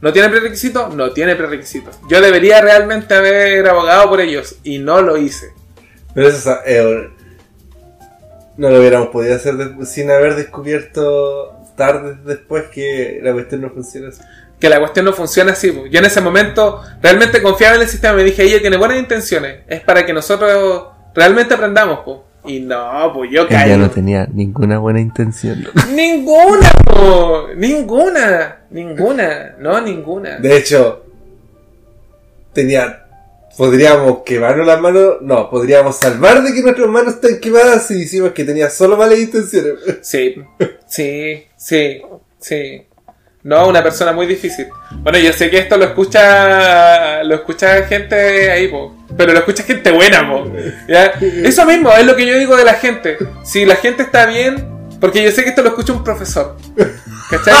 ¿No 0.00 0.12
tiene 0.12 0.28
prerequisito? 0.28 0.88
No 0.88 1.12
tiene 1.12 1.36
prerequisito. 1.36 1.90
Yo 2.08 2.20
debería 2.20 2.60
realmente 2.60 3.14
haber 3.14 3.66
abogado 3.68 4.08
por 4.10 4.20
ellos 4.20 4.56
y 4.64 4.78
no 4.78 5.00
lo 5.00 5.16
hice. 5.16 5.52
Pero 6.14 6.28
eso 6.28 6.58
eh, 6.66 7.10
no 8.56 8.70
lo 8.70 8.80
hubiéramos 8.80 9.08
podido 9.08 9.36
hacer 9.36 9.54
sin 9.84 10.10
haber 10.10 10.34
descubierto 10.34 11.56
tarde 11.76 12.16
después 12.24 12.64
que 12.64 13.20
la 13.22 13.32
cuestión 13.32 13.60
no 13.60 13.70
funciona 13.70 14.08
así. 14.08 14.20
Que 14.62 14.68
la 14.68 14.78
cuestión 14.78 15.06
no 15.06 15.12
funciona 15.12 15.50
así. 15.50 15.74
Yo 15.90 15.98
en 15.98 16.04
ese 16.04 16.20
momento 16.20 16.80
realmente 17.02 17.42
confiaba 17.42 17.74
en 17.74 17.82
el 17.82 17.88
sistema. 17.88 18.14
Me 18.14 18.22
dije, 18.22 18.44
ella 18.44 18.60
tiene 18.60 18.76
buenas 18.76 18.96
intenciones. 18.96 19.62
Es 19.66 19.80
para 19.80 20.06
que 20.06 20.12
nosotros 20.12 20.84
realmente 21.12 21.54
aprendamos. 21.54 21.98
po. 22.04 22.24
Y 22.44 22.60
no, 22.60 23.10
pues 23.12 23.28
yo 23.32 23.42
Ella 23.42 23.48
caí. 23.64 23.76
no 23.76 23.90
tenía 23.90 24.28
ninguna 24.32 24.78
buena 24.78 25.00
intención. 25.00 25.66
Ninguna, 25.92 26.70
po. 26.84 27.48
ninguna, 27.56 28.58
ninguna, 28.70 29.56
no, 29.58 29.80
ninguna. 29.80 30.38
De 30.38 30.56
hecho, 30.56 31.06
tenía. 32.52 33.00
Podríamos 33.56 34.22
quemarnos 34.24 34.64
las 34.64 34.80
manos. 34.80 35.14
No, 35.22 35.50
podríamos 35.50 35.96
salvar 35.96 36.40
de 36.44 36.54
que 36.54 36.62
nuestras 36.62 36.88
manos 36.88 37.14
estén 37.14 37.40
quemadas 37.40 37.84
si 37.88 37.98
decimos 37.98 38.30
que 38.30 38.44
tenía 38.44 38.70
solo 38.70 38.96
malas 38.96 39.18
intenciones. 39.18 39.74
Sí, 40.02 40.36
sí, 40.86 41.46
sí, 41.56 42.00
sí. 42.38 42.86
No, 43.44 43.66
una 43.66 43.82
persona 43.82 44.12
muy 44.12 44.26
difícil. 44.26 44.68
Bueno, 44.98 45.18
yo 45.18 45.32
sé 45.32 45.50
que 45.50 45.58
esto 45.58 45.76
lo 45.76 45.84
escucha 45.84 47.22
lo 47.24 47.34
escucha 47.34 47.82
gente 47.84 48.50
ahí, 48.50 48.68
po. 48.68 48.94
Pero 49.16 49.32
lo 49.32 49.38
escucha 49.40 49.62
gente 49.64 49.90
buena, 49.90 50.28
po. 50.30 50.44
Eso 51.44 51.64
mismo 51.66 51.92
es 51.92 52.06
lo 52.06 52.14
que 52.14 52.24
yo 52.26 52.38
digo 52.38 52.56
de 52.56 52.64
la 52.64 52.74
gente. 52.74 53.18
Si 53.44 53.64
la 53.64 53.76
gente 53.76 54.04
está 54.04 54.26
bien, 54.26 54.68
porque 55.00 55.22
yo 55.24 55.32
sé 55.32 55.42
que 55.42 55.48
esto 55.50 55.62
lo 55.62 55.70
escucha 55.70 55.92
un 55.92 56.04
profesor. 56.04 56.56
¿Cachai? 57.30 57.52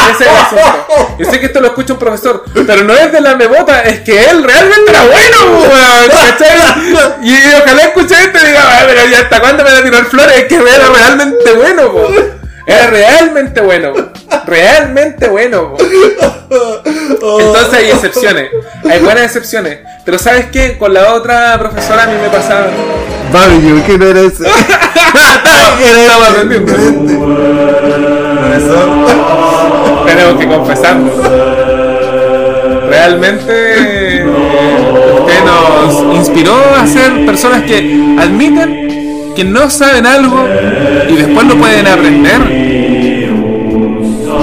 Yo 1.18 1.24
sé 1.30 1.40
que 1.40 1.46
esto 1.46 1.60
lo 1.60 1.68
escucha 1.68 1.94
un 1.94 1.98
profesor, 1.98 2.44
pero 2.66 2.84
no 2.84 2.92
es 2.94 3.10
de 3.10 3.20
la 3.20 3.34
mebota, 3.36 3.80
es 3.82 4.00
que 4.00 4.22
él 4.30 4.44
realmente 4.44 4.90
era 4.90 5.02
bueno, 5.04 5.62
¿cachai? 6.08 7.24
Y 7.24 7.34
ojalá 7.60 7.82
escuche 7.84 8.14
esto 8.14 8.38
y 8.38 8.46
diga, 8.46 8.60
"Ah, 8.62 8.84
pero 8.86 9.06
ya 9.10 9.20
hasta 9.20 9.40
cuándo 9.40 9.64
me 9.64 9.70
van 9.72 9.80
a 9.80 9.84
tirar 9.84 10.04
flores, 10.04 10.36
es 10.36 10.44
que 10.44 10.56
era 10.56 10.88
realmente 10.94 11.52
bueno, 11.54 11.90
po. 11.90 12.08
Era 12.66 12.86
realmente 12.88 13.60
bueno. 13.60 13.92
Realmente 14.46 15.28
bueno. 15.28 15.74
Entonces 15.78 17.74
hay 17.74 17.90
excepciones. 17.90 18.50
Hay 18.88 19.00
buenas 19.00 19.24
excepciones. 19.24 19.78
Pero 20.04 20.18
¿sabes 20.18 20.46
qué? 20.52 20.78
Con 20.78 20.94
la 20.94 21.14
otra 21.14 21.58
profesora 21.58 22.04
a 22.04 22.06
mí 22.06 22.14
me 22.20 22.28
pasaba... 22.28 22.66
No 23.98 24.06
era 24.06 24.20
ese. 24.20 24.44
Estaba 26.02 26.28
aprendiendo. 26.28 26.72
Profesor. 28.40 28.88
Tenemos 30.06 30.40
que 30.40 30.48
confesarlo. 30.48 31.12
Realmente 32.88 34.24
usted 34.24 35.44
nos 35.44 36.16
inspiró 36.16 36.54
a 36.76 36.86
ser 36.86 37.24
personas 37.24 37.62
que 37.62 38.16
admiten 38.18 39.32
que 39.34 39.44
no 39.44 39.70
saben 39.70 40.06
algo 40.06 40.46
y 41.08 41.16
después 41.16 41.46
lo 41.46 41.56
pueden 41.56 41.86
aprender. 41.86 42.40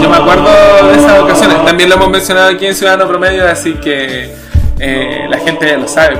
Yo 0.01 0.09
me 0.09 0.17
acuerdo 0.17 0.87
de 0.87 0.97
esas 0.97 1.19
ocasiones. 1.19 1.65
También 1.65 1.89
lo 1.89 1.95
hemos 1.95 2.09
mencionado 2.09 2.49
aquí 2.49 2.65
en 2.65 2.75
Ciudadano 2.75 3.07
Promedio, 3.07 3.47
así 3.47 3.73
que 3.73 4.33
eh, 4.79 5.25
la 5.29 5.39
gente 5.39 5.67
ya 5.67 5.77
lo 5.77 5.87
sabe. 5.87 6.15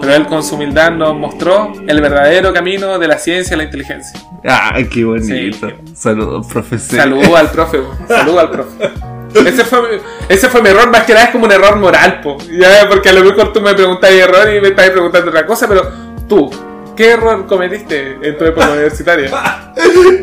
Pero 0.00 0.14
él 0.14 0.26
con 0.26 0.44
su 0.44 0.54
humildad 0.54 0.92
nos 0.92 1.16
mostró 1.16 1.72
el 1.86 2.00
verdadero 2.00 2.52
camino 2.52 2.98
de 2.98 3.08
la 3.08 3.18
ciencia 3.18 3.54
y 3.54 3.58
la 3.58 3.64
inteligencia. 3.64 4.20
Ah, 4.44 4.78
qué 4.92 5.04
bonito. 5.04 5.68
Sí. 5.68 5.74
Saludos, 5.94 6.46
profesor. 6.46 6.98
Saludo 6.98 7.36
al 7.36 7.50
profe, 7.50 7.78
po. 7.78 7.96
saludo 8.06 8.40
al 8.40 8.50
profe. 8.50 8.90
Ese 9.34 9.64
fue, 9.64 9.82
mi, 9.82 9.88
ese 10.28 10.48
fue 10.48 10.62
mi 10.62 10.70
error, 10.70 10.90
más 10.90 11.02
que 11.02 11.12
nada 11.12 11.26
es 11.26 11.32
como 11.32 11.44
un 11.44 11.52
error 11.52 11.76
moral, 11.76 12.20
po. 12.22 12.38
Ya, 12.50 12.88
porque 12.88 13.10
a 13.10 13.12
lo 13.12 13.24
mejor 13.24 13.52
tú 13.52 13.60
me 13.60 13.74
preguntas 13.74 14.10
error 14.10 14.54
y 14.54 14.60
me 14.60 14.68
estás 14.68 14.88
preguntando 14.90 15.30
otra 15.30 15.44
cosa, 15.44 15.68
pero 15.68 15.90
tú, 16.28 16.50
¿qué 16.98 17.12
error 17.12 17.46
cometiste 17.46 18.18
en 18.20 18.36
tu 18.36 18.44
época 18.44 18.70
universitaria? 18.70 19.30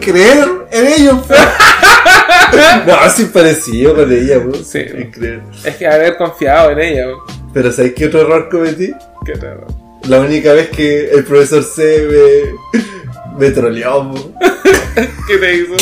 Creer 0.01 0.45
en 0.69 0.87
ellos. 0.87 1.17
no, 2.85 3.31
parecido 3.31 3.95
con 3.95 4.11
ella, 4.11 4.43
po. 4.43 4.53
Sí. 4.55 4.83
Creer. 5.11 5.41
Es 5.63 5.77
que 5.77 5.87
haber 5.87 6.17
confiado 6.17 6.71
en 6.71 6.79
ella, 6.79 7.05
po. 7.05 7.33
Pero 7.53 7.71
¿sabes 7.71 7.93
qué 7.93 8.07
otro 8.07 8.21
error 8.21 8.49
cometí? 8.49 8.93
Qué 9.25 9.33
otro 9.33 9.51
error. 9.51 9.67
La 10.09 10.19
única 10.19 10.51
vez 10.51 10.67
que 10.67 11.11
el 11.11 11.23
profesor 11.23 11.63
C 11.63 12.53
me, 12.73 13.39
me 13.39 13.51
troleó. 13.51 14.13
¿Qué 15.27 15.37
te 15.37 15.55
hizo? 15.55 15.75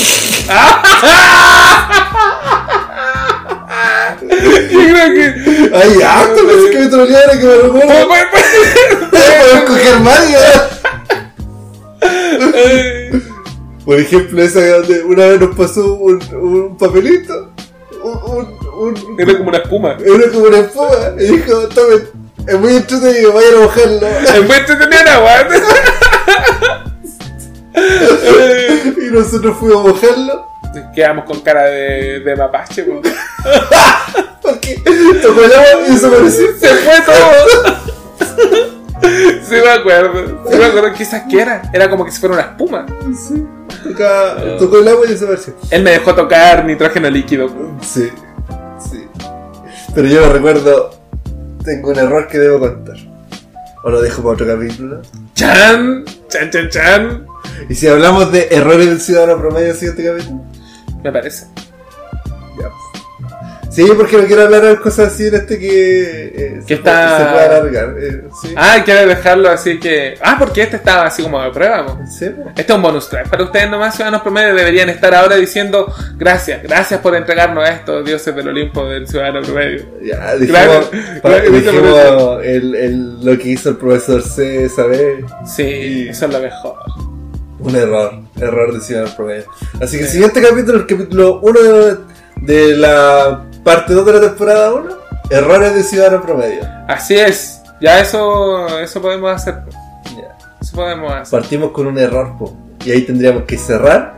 Yo 4.44 4.80
creo 4.80 5.14
que. 5.14 5.72
Ay, 5.76 6.02
harto, 6.02 6.48
pensé 6.48 6.70
que 6.72 6.80
me 6.80 6.88
troleara 6.88 7.40
que 7.40 7.46
me 7.46 7.56
recuerdo. 7.56 8.08
Puedo 9.10 9.66
coger 9.66 10.00
más, 10.00 10.30
ya. 10.30 10.70
Por 13.86 14.00
ejemplo, 14.00 14.42
esa 14.42 14.66
donde 14.78 15.04
una 15.04 15.26
vez 15.28 15.40
nos 15.42 15.56
pasó 15.56 15.94
un, 15.96 16.22
un 16.34 16.78
papelito. 16.78 17.52
Un, 18.04 19.18
Era 19.18 19.38
como 19.38 19.50
una 19.50 19.58
espuma. 19.60 19.98
era 20.04 20.32
como 20.32 20.46
una 20.46 20.58
espuma. 20.60 20.90
Y 21.20 21.24
dijo, 21.38 21.68
tomen, 21.70 22.10
es 22.48 22.60
muy 22.60 22.76
entretenido, 22.76 23.34
vayan 23.34 23.56
a 23.56 23.60
mojarlo. 23.60 24.08
En 24.36 24.48
vez 24.48 24.68
de 24.68 24.76
tener 24.76 25.08
agua. 25.08 25.32
Y 27.76 29.12
nosotros 29.12 29.58
fuimos 29.58 29.84
a 29.84 29.90
mojarlo. 29.90 30.53
Quedamos 30.94 31.26
con 31.26 31.42
cara 31.42 31.64
de, 31.64 32.20
de 32.22 32.36
mapache, 32.36 32.84
po. 32.84 33.02
Porque 34.42 34.82
tocó 35.22 35.44
el 35.44 35.54
agua 35.54 35.88
y 35.88 35.92
desapareció. 35.94 36.48
Se 36.60 36.68
fue 36.68 37.02
todo. 37.06 37.84
Sí 39.44 39.56
me 39.56 39.70
acuerdo. 39.70 40.44
Sí 40.50 40.58
me 40.58 40.66
acuerdo 40.66 40.88
esa 41.00 41.28
que 41.28 41.42
era. 41.42 41.62
Era 41.74 41.90
como 41.90 42.06
que 42.06 42.12
si 42.12 42.20
fuera 42.20 42.36
una 42.36 42.44
espuma. 42.44 42.86
Sí. 43.28 43.46
Tocó, 43.84 44.58
tocó 44.60 44.80
el 44.80 44.88
agua 44.88 45.06
y 45.06 45.10
desapareció. 45.10 45.56
Él 45.70 45.84
me 45.84 45.92
dejó 45.92 46.16
tocar 46.16 46.66
nitrógeno 46.66 47.10
líquido. 47.10 47.50
Sí, 47.82 48.10
sí. 48.90 49.08
Pero 49.94 50.08
yo 50.08 50.22
no 50.26 50.34
recuerdo. 50.34 50.92
Tengo 51.64 51.92
un 51.92 51.98
error 51.98 52.28
que 52.28 52.40
debo 52.40 52.60
contar. 52.60 52.98
O 53.84 53.90
lo 53.90 54.02
dejo 54.02 54.22
para 54.22 54.34
otro 54.34 54.48
capítulo. 54.48 55.02
Chan, 55.36 56.06
chan, 56.30 56.52
chan, 56.52 56.70
chan. 56.70 57.26
Y 57.70 57.76
si 57.76 57.88
hablamos 57.88 58.32
de 58.32 58.48
errores 58.52 58.88
del 58.88 59.02
ciudadano 59.02 59.38
promedio 59.38 59.74
siguiente 59.74 60.04
capítulo. 60.04 60.44
Me 61.04 61.12
parece. 61.12 61.46
Ya. 62.60 62.70
Sí, 63.72 63.84
porque 63.98 64.18
no 64.18 64.26
quiero 64.28 64.44
hablar 64.44 64.62
de 64.62 64.78
cosas 64.78 65.12
así 65.12 65.26
en 65.26 65.34
este 65.34 65.58
que. 65.58 66.28
eh, 66.36 66.58
se 66.62 66.66
Que 66.68 66.74
está- 66.76 67.18
puede- 67.18 67.18
Se 67.18 67.32
puede 67.32 67.46
alargar. 67.46 67.96
eh, 68.00 68.24
sí. 68.40 68.54
Ah, 68.56 68.78
quiere 68.86 69.08
dejarlo 69.08 69.50
así 69.50 69.80
que. 69.80 70.14
Ah, 70.22 70.36
porque 70.38 70.62
este 70.62 70.76
estaba 70.76 71.06
así 71.08 71.24
como 71.24 71.42
de 71.42 71.50
prueba. 71.50 71.98
Sí. 72.08 72.26
Este 72.56 72.62
es 72.62 72.70
un 72.70 72.84
bonus 72.84 73.10
track. 73.10 73.30
Para 73.30 73.44
ustedes 73.46 73.68
nomás, 73.72 73.96
ciudadanos 73.96 74.22
promedio, 74.22 74.54
deberían 74.54 74.90
estar 74.90 75.16
ahora 75.16 75.38
diciendo 75.38 75.92
gracias, 76.18 76.62
gracias 76.62 77.00
por 77.00 77.16
entregarnos 77.16 77.68
esto, 77.68 78.04
dioses 78.04 78.36
del 78.36 78.48
Olimpo 78.50 78.86
del 78.88 79.08
ciudadano 79.08 79.42
promedio. 79.42 79.84
Ya, 80.04 80.36
dijimos, 80.36 80.50
Claro, 80.62 80.90
pa- 81.24 81.30
claro, 81.30 81.52
dijimos 81.52 82.44
el, 82.44 82.76
el- 82.76 83.26
lo 83.26 83.38
que 83.40 83.50
hizo 83.50 83.70
el 83.70 83.78
profesor 83.78 84.22
C 84.22 84.66
esa 84.66 84.84
vez. 84.86 85.26
Sí, 85.48 86.10
eso 86.12 86.28
es 86.28 86.32
lo 86.32 86.40
mejor. 86.40 86.76
Un 87.64 87.76
error, 87.76 88.20
error 88.40 88.74
de 88.74 88.82
ciudadano 88.82 89.16
promedio. 89.16 89.46
Así 89.82 89.98
que 89.98 90.04
el 90.04 90.10
siguiente 90.10 90.42
capítulo, 90.42 90.80
el 90.80 90.86
capítulo 90.86 91.40
1 91.42 91.62
de, 91.62 91.98
de 92.42 92.78
la 92.78 93.46
parte 93.64 93.94
2 93.94 94.06
de 94.06 94.14
la 94.14 94.22
temporada 94.22 94.74
1, 94.74 94.90
errores 95.30 95.74
de 95.74 95.84
ciudadano 95.84 96.22
promedio. 96.22 96.62
Así 96.88 97.16
es. 97.16 97.62
Ya 97.80 98.00
eso, 98.00 98.80
eso 98.80 99.02
podemos 99.02 99.32
hacer. 99.34 99.56
Ya. 100.16 100.38
Eso 100.62 100.76
podemos 100.76 101.12
hacer. 101.12 101.40
Partimos 101.40 101.72
con 101.72 101.88
un 101.88 101.98
error, 101.98 102.38
po. 102.38 102.54
y 102.86 102.92
ahí 102.92 103.02
tendríamos 103.02 103.44
que 103.44 103.58
cerrar 103.58 104.16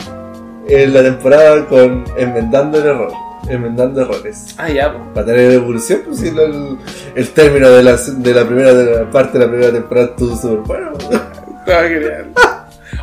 eh, 0.68 0.88
la 0.88 1.04
temporada 1.04 1.66
con 1.68 2.04
enmendando 2.18 2.80
el 2.80 2.86
error, 2.88 3.12
enmendando 3.48 4.02
errores. 4.02 4.56
Ah, 4.58 4.70
ya, 4.70 4.92
po. 4.92 5.14
Para 5.14 5.28
tener 5.28 5.52
evolución, 5.52 6.02
pues 6.06 6.20
si 6.20 6.30
el, 6.30 6.78
el 7.16 7.30
término 7.30 7.70
de 7.70 7.84
la, 7.84 7.96
de 7.96 8.34
la 8.34 8.46
primera 8.46 8.74
de 8.74 9.00
la 9.00 9.12
parte 9.12 9.38
de 9.38 9.46
la 9.46 9.52
primera 9.52 9.72
temporada 9.72 10.08
estuvo 10.08 10.36
súper 10.36 10.62
bueno. 10.66 10.92
Estaba 11.60 11.88
genial. 11.88 12.32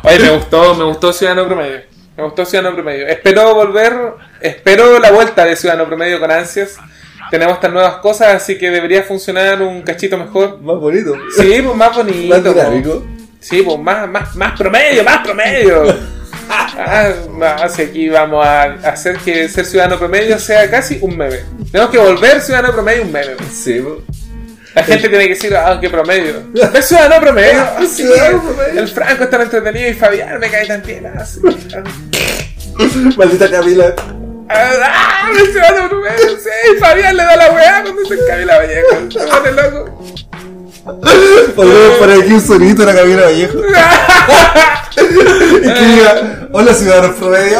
Oye, 0.01 0.19
me 0.19 0.29
gustó, 0.31 0.75
me 0.75 0.83
gustó 0.85 1.13
Ciudadano 1.13 1.47
Promedio. 1.47 1.81
Me 2.17 2.23
gustó 2.23 2.45
Ciudadano 2.45 2.75
Promedio. 2.75 3.07
Espero 3.07 3.53
volver, 3.53 3.93
espero 4.41 4.99
la 4.99 5.11
vuelta 5.11 5.45
de 5.45 5.55
Ciudadano 5.55 5.87
Promedio 5.87 6.19
con 6.19 6.31
ansias. 6.31 6.77
Tenemos 7.31 7.55
estas 7.55 7.71
nuevas 7.71 7.95
cosas, 7.97 8.35
así 8.35 8.57
que 8.57 8.69
debería 8.69 9.03
funcionar 9.03 9.61
un 9.61 9.81
cachito 9.81 10.17
mejor. 10.17 10.61
Más 10.61 10.77
bonito. 10.77 11.15
Sí, 11.35 11.61
pues 11.63 11.75
más 11.75 11.95
bonito. 11.95 12.35
Más 12.35 12.39
po. 12.41 12.49
dinámico. 12.53 13.03
Sí, 13.39 13.61
pues 13.61 13.79
más, 13.79 14.09
más, 14.09 14.35
más 14.35 14.57
promedio, 14.57 15.03
más 15.03 15.19
promedio. 15.19 15.83
Ah, 16.49 17.09
no, 17.29 17.69
si 17.69 17.83
aquí 17.83 18.09
vamos 18.09 18.45
a 18.45 18.63
hacer 18.83 19.17
que 19.17 19.47
ser 19.47 19.65
ciudadano 19.65 19.97
promedio 19.97 20.37
sea 20.37 20.69
casi 20.69 20.97
un 21.01 21.17
meme. 21.17 21.39
Tenemos 21.71 21.91
que 21.91 21.97
volver 21.97 22.41
ciudadano 22.41 22.73
promedio 22.73 23.03
un 23.03 23.11
meme. 23.11 23.35
Sí, 23.51 23.79
po. 23.79 24.01
La 24.75 24.83
gente 24.83 25.07
tiene 25.09 25.25
que 25.27 25.33
decir, 25.35 25.55
ah, 25.55 25.77
qué 25.79 25.89
promedio. 25.89 26.43
Es 26.73 26.85
ciudadano 26.87 27.21
promedio. 27.21 27.61
Ah, 27.63 27.77
Ah, 27.79 27.85
sí, 27.87 28.03
promedio. 28.03 28.81
El 28.81 28.87
Franco 28.87 29.23
es 29.23 29.29
tan 29.29 29.41
entretenido 29.41 29.89
y 29.89 29.93
Fabián 29.93 30.39
me 30.39 30.49
cae 30.49 30.65
tan 30.67 30.81
bien. 30.81 31.05
Ah, 31.15 31.25
sí. 31.25 31.39
Maldita 33.17 33.49
Camila. 33.51 33.93
Ah, 34.49 35.29
el 35.31 35.51
ciudadano 35.51 35.89
promedio, 35.89 36.37
sí. 36.37 36.77
Fabián 36.79 37.15
le 37.17 37.23
da 37.23 37.35
la 37.35 37.51
weá 37.51 37.81
cuando 37.83 38.05
se 38.05 38.17
Camila 38.27 38.57
Vallejo. 38.57 39.09
Pone 39.29 39.51
loco. 39.51 40.03
Podemos 41.55 41.97
poner 41.97 42.21
aquí 42.21 42.33
un 42.33 42.41
sonito 42.41 42.83
a 42.83 42.85
la 42.87 42.95
Camila 42.95 43.21
Vallejo. 43.23 43.57
y 44.97 45.61
que 45.61 45.85
diga, 45.85 46.47
hola 46.51 46.73
ciudadanos 46.73 47.15
promedio. 47.15 47.59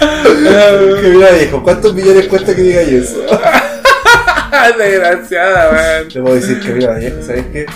Camila 0.00 1.30
Vallejo, 1.30 1.62
¿cuántos 1.62 1.94
millones 1.94 2.26
cuesta 2.26 2.54
que 2.54 2.62
diga 2.62 2.80
eso? 2.80 3.22
Desgraciada, 4.78 5.70
weón. 5.72 6.08
Le 6.08 6.20
puedo 6.20 6.34
decir 6.34 6.60
Camila 6.60 6.88
Vallejo, 6.88 7.22
¿sabes 7.22 7.44
qué? 7.52 7.66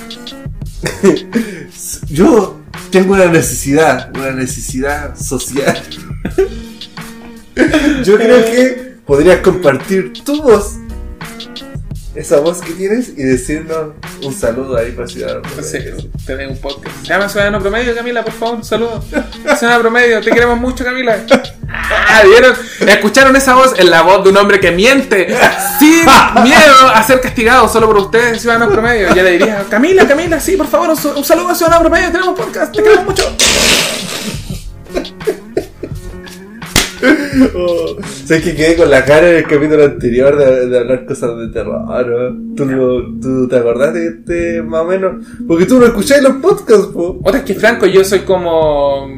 Yo 2.08 2.60
tengo 2.90 3.14
una 3.14 3.26
necesidad, 3.26 4.10
una 4.16 4.32
necesidad 4.32 5.16
social. 5.16 5.80
Yo 8.04 8.16
creo 8.16 8.44
que 8.44 8.94
podrías 9.06 9.38
compartir 9.38 10.12
tu 10.24 10.42
voz, 10.42 10.76
esa 12.14 12.38
voz 12.40 12.60
que 12.60 12.72
tienes, 12.72 13.08
y 13.10 13.22
decirnos 13.22 13.94
un 14.22 14.32
saludo 14.32 14.76
ahí 14.76 14.92
para 14.92 15.08
Ciudadano. 15.08 15.42
Sí, 15.62 15.78
tenés 16.26 16.50
un 16.50 16.58
podcast. 16.58 16.96
Se 17.02 17.08
llama 17.08 17.28
Ciudadano 17.28 17.60
Promedio, 17.60 17.94
Camila, 17.94 18.24
por 18.24 18.32
favor, 18.32 18.56
un 18.56 18.64
saludo. 18.64 19.02
Ciudadano 19.58 19.80
Promedio, 19.80 20.20
te 20.20 20.30
queremos 20.30 20.58
mucho, 20.58 20.84
Camila. 20.84 21.18
Ah, 21.68 22.22
¿vieron? 22.24 22.54
¿Escucharon 22.86 23.34
esa 23.34 23.54
voz? 23.54 23.74
Es 23.76 23.84
la 23.84 24.02
voz 24.02 24.22
de 24.22 24.30
un 24.30 24.36
hombre 24.36 24.60
que 24.60 24.70
miente 24.70 25.36
sin 25.78 26.04
miedo 26.42 26.88
a 26.94 27.02
ser 27.02 27.20
castigado 27.20 27.68
solo 27.68 27.88
por 27.88 27.96
ustedes, 27.96 28.40
Ciudadano 28.40 28.70
Promedio. 28.70 29.12
Ya 29.14 29.22
le 29.22 29.32
diría, 29.32 29.64
Camila, 29.68 30.06
Camila, 30.06 30.38
sí, 30.38 30.56
por 30.56 30.68
favor, 30.68 30.90
un 30.90 31.24
saludo 31.24 31.48
a 31.48 31.54
Ciudadano 31.54 31.82
Promedio, 31.82 32.12
tenemos 32.12 32.38
podcast, 32.38 32.74
te 32.74 32.82
queremos 32.82 33.04
mucho. 33.06 33.24
Oh, 37.56 37.96
sé 38.24 38.40
que 38.40 38.54
quedé 38.54 38.76
con 38.76 38.90
la 38.90 39.04
cara 39.04 39.28
en 39.30 39.36
el 39.38 39.44
capítulo 39.44 39.84
anterior 39.84 40.36
de, 40.36 40.78
hablar 40.78 41.04
cosas 41.06 41.36
de 41.38 41.48
terror. 41.48 41.80
¿no? 41.86 42.54
¿Tú, 42.54 42.64
no- 42.64 43.20
¿Tú 43.20 43.48
te 43.48 43.56
acordás 43.56 43.94
de 43.94 44.06
este 44.06 44.62
más 44.62 44.82
o 44.82 44.84
menos? 44.84 45.24
Porque 45.46 45.66
tú 45.66 45.78
no 45.78 45.86
escucháis 45.86 46.22
los 46.22 46.34
podcasts, 46.36 46.86
po. 46.86 47.18
Otra 47.22 47.38
es 47.40 47.44
que, 47.44 47.54
Franco, 47.54 47.86
yo 47.86 48.04
soy 48.04 48.20
como. 48.20 49.08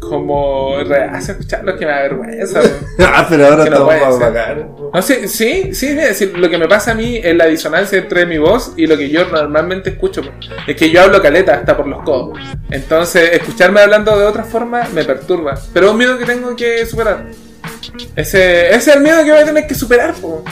Como. 0.00 0.76
reacio 0.82 1.34
a 1.34 1.36
escucharlo, 1.36 1.76
que 1.78 1.86
me 1.86 1.92
da 1.92 2.02
vergüenza. 2.02 2.60
weón. 2.60 2.72
Ah, 2.98 3.26
pero 3.28 3.46
ahora 3.46 3.64
Que 3.64 3.70
no 3.70 3.88
ser. 3.88 4.20
bacanes. 4.20 4.64
po. 4.76 4.90
No 4.92 5.02
sé, 5.02 5.28
sí, 5.28 5.74
sí, 5.74 5.88
es 5.88 5.96
decir, 5.96 6.36
lo 6.36 6.48
que 6.50 6.58
me 6.58 6.66
pasa 6.66 6.92
a 6.92 6.94
mí 6.94 7.20
es 7.22 7.34
la 7.36 7.46
disonancia 7.46 7.98
entre 7.98 8.26
mi 8.26 8.38
voz 8.38 8.72
y 8.76 8.86
lo 8.86 8.96
que 8.96 9.08
yo 9.08 9.26
normalmente 9.26 9.90
escucho. 9.90 10.22
Es 10.66 10.74
que 10.76 10.90
yo 10.90 11.02
hablo 11.02 11.22
caleta 11.22 11.54
hasta 11.54 11.76
por 11.76 11.86
los 11.86 12.02
codos. 12.02 12.38
Entonces, 12.70 13.30
escucharme 13.34 13.80
hablando 13.80 14.18
de 14.18 14.24
otra 14.26 14.42
forma 14.44 14.82
me 14.92 15.04
perturba. 15.04 15.54
Pero 15.72 15.86
es 15.86 15.92
un 15.92 15.98
miedo 15.98 16.18
que 16.18 16.24
tengo 16.24 16.56
que 16.56 16.84
superar. 16.86 17.26
Ese, 18.16 18.68
ese 18.68 18.76
es 18.90 18.96
el 18.96 19.02
miedo 19.02 19.22
que 19.24 19.30
voy 19.30 19.40
a 19.40 19.44
tener 19.44 19.66
que 19.66 19.74
superar, 19.74 20.14
po. 20.14 20.42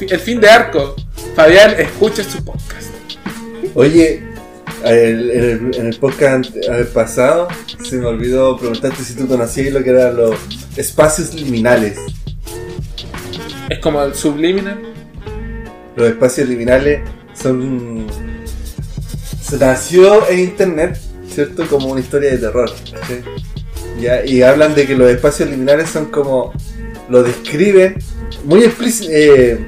El 0.00 0.18
fin 0.18 0.40
de 0.40 0.48
arco. 0.48 0.94
Fabián, 1.34 1.74
escucha 1.78 2.22
su 2.24 2.44
podcast. 2.44 2.90
Oye, 3.74 4.22
el- 4.84 5.30
en, 5.30 5.44
el, 5.70 5.74
en 5.76 5.86
el 5.86 5.96
podcast 5.98 6.54
pasado 6.92 7.48
se 7.82 7.96
me 7.96 8.06
olvidó 8.06 8.56
preguntarte 8.56 9.02
si 9.02 9.14
tú 9.14 9.26
conocías 9.26 9.72
lo 9.72 9.82
que 9.82 9.90
eran 9.90 10.16
los 10.16 10.36
espacios 10.76 11.34
liminales. 11.34 11.98
Es 13.68 13.78
como 13.80 14.02
el 14.02 14.14
subliminal. 14.14 14.78
Los 15.96 16.08
espacios 16.08 16.48
liminales 16.48 17.00
son. 17.34 18.06
Se 19.42 19.56
nació 19.58 20.28
en 20.28 20.40
internet, 20.40 20.98
¿cierto? 21.32 21.66
Como 21.68 21.88
una 21.88 22.00
historia 22.00 22.30
de 22.32 22.38
terror. 22.38 22.70
¿sí? 23.08 23.14
Ya, 24.00 24.24
y 24.24 24.42
hablan 24.42 24.74
de 24.74 24.86
que 24.86 24.94
los 24.94 25.10
espacios 25.10 25.48
liminales 25.50 25.88
son 25.90 26.06
como. 26.06 26.52
Lo 27.08 27.22
describen 27.22 27.96
muy 28.44 28.64
explícito. 28.64 29.10
eh, 29.12 29.58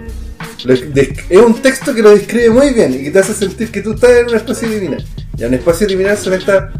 es 0.67 1.39
un 1.39 1.55
texto 1.63 1.95
que 1.95 2.03
lo 2.03 2.11
describe 2.11 2.51
muy 2.51 2.71
bien 2.71 2.95
y 2.95 3.05
que 3.05 3.11
te 3.11 3.19
hace 3.21 3.35
sentir 3.35 3.71
que 3.71 3.81
tú 3.81 3.93
estás 3.93 4.11
en 4.11 4.29
un 4.29 4.35
espacio 4.35 4.69
liminal. 4.69 5.05
Ya, 5.35 5.47
un 5.47 5.55
espacio 5.55 5.87
liminal 5.87 6.17
son 6.17 6.35
estas. 6.35 6.73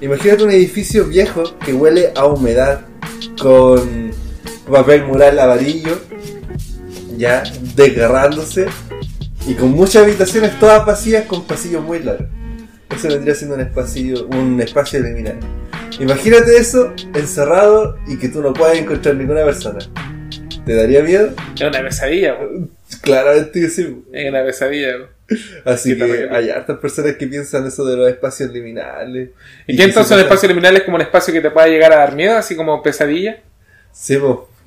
Imagínate 0.00 0.44
un 0.44 0.50
edificio 0.50 1.06
viejo 1.06 1.44
que 1.64 1.72
huele 1.72 2.12
a 2.14 2.26
humedad 2.26 2.82
con 3.40 4.10
papel 4.70 5.04
mural 5.04 5.38
amarillo, 5.38 6.00
ya 7.16 7.42
desgarrándose 7.76 8.66
Y 9.46 9.54
con 9.54 9.72
muchas 9.72 10.04
habitaciones 10.04 10.58
todas 10.58 10.84
vacías 10.86 11.26
con 11.26 11.44
pasillos 11.44 11.82
muy 11.82 12.00
largos. 12.00 12.28
Eso 12.94 13.08
vendría 13.08 13.34
siendo 13.34 13.56
un 13.56 13.62
espacio, 13.62 14.26
un 14.28 14.60
espacio 14.60 15.00
liminal. 15.00 15.38
Imagínate 15.98 16.56
eso 16.56 16.92
encerrado 17.14 17.96
y 18.06 18.18
que 18.18 18.28
tú 18.28 18.40
no 18.42 18.52
puedas 18.52 18.76
encontrar 18.76 19.16
ninguna 19.16 19.44
persona. 19.44 19.78
¿Te 20.64 20.74
daría 20.74 21.02
miedo? 21.02 21.30
Es 21.54 21.62
una 21.62 21.82
pesadilla. 21.82 22.36
Claramente 23.02 23.68
sí. 23.68 24.04
Es 24.12 24.28
una 24.30 24.44
pesadilla, 24.44 24.98
po. 24.98 25.04
Así 25.64 25.96
Qué 25.96 26.04
que 26.06 26.28
hay 26.30 26.50
hartas 26.50 26.78
personas 26.78 27.16
que 27.16 27.26
piensan 27.26 27.66
eso 27.66 27.84
de 27.84 27.96
los 27.96 28.08
espacios 28.08 28.50
liminales. 28.50 29.30
¿Y 29.66 29.72
qué 29.72 29.76
que 29.78 29.82
entonces 29.84 30.08
trata- 30.08 30.22
espacio 30.22 30.48
liminal 30.48 30.76
es 30.76 30.82
como 30.82 30.96
un 30.96 31.02
espacio 31.02 31.32
que 31.32 31.40
te 31.40 31.50
pueda 31.50 31.68
llegar 31.68 31.92
a 31.92 31.96
dar 31.96 32.14
miedo, 32.14 32.36
así 32.36 32.54
como 32.54 32.82
pesadilla? 32.82 33.40
Sí. 33.92 34.18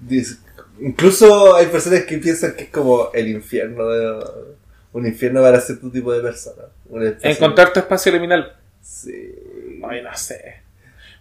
Dice- 0.01 0.37
incluso 0.81 1.55
hay 1.55 1.67
personas 1.67 2.01
que 2.03 2.17
piensan 2.17 2.55
que 2.55 2.63
es 2.63 2.69
como 2.69 3.09
el 3.13 3.27
infierno 3.27 3.87
de, 3.89 4.25
un 4.93 5.05
infierno 5.05 5.41
para 5.41 5.59
cierto 5.61 5.89
tipo 5.91 6.11
de 6.13 6.21
personas. 6.21 6.65
Encontrar 7.21 7.71
tu 7.73 7.79
espacio 7.79 8.11
liminal. 8.11 8.55
Sí. 8.81 9.33
Ay, 9.87 10.01
no 10.01 10.15
sé. 10.17 10.61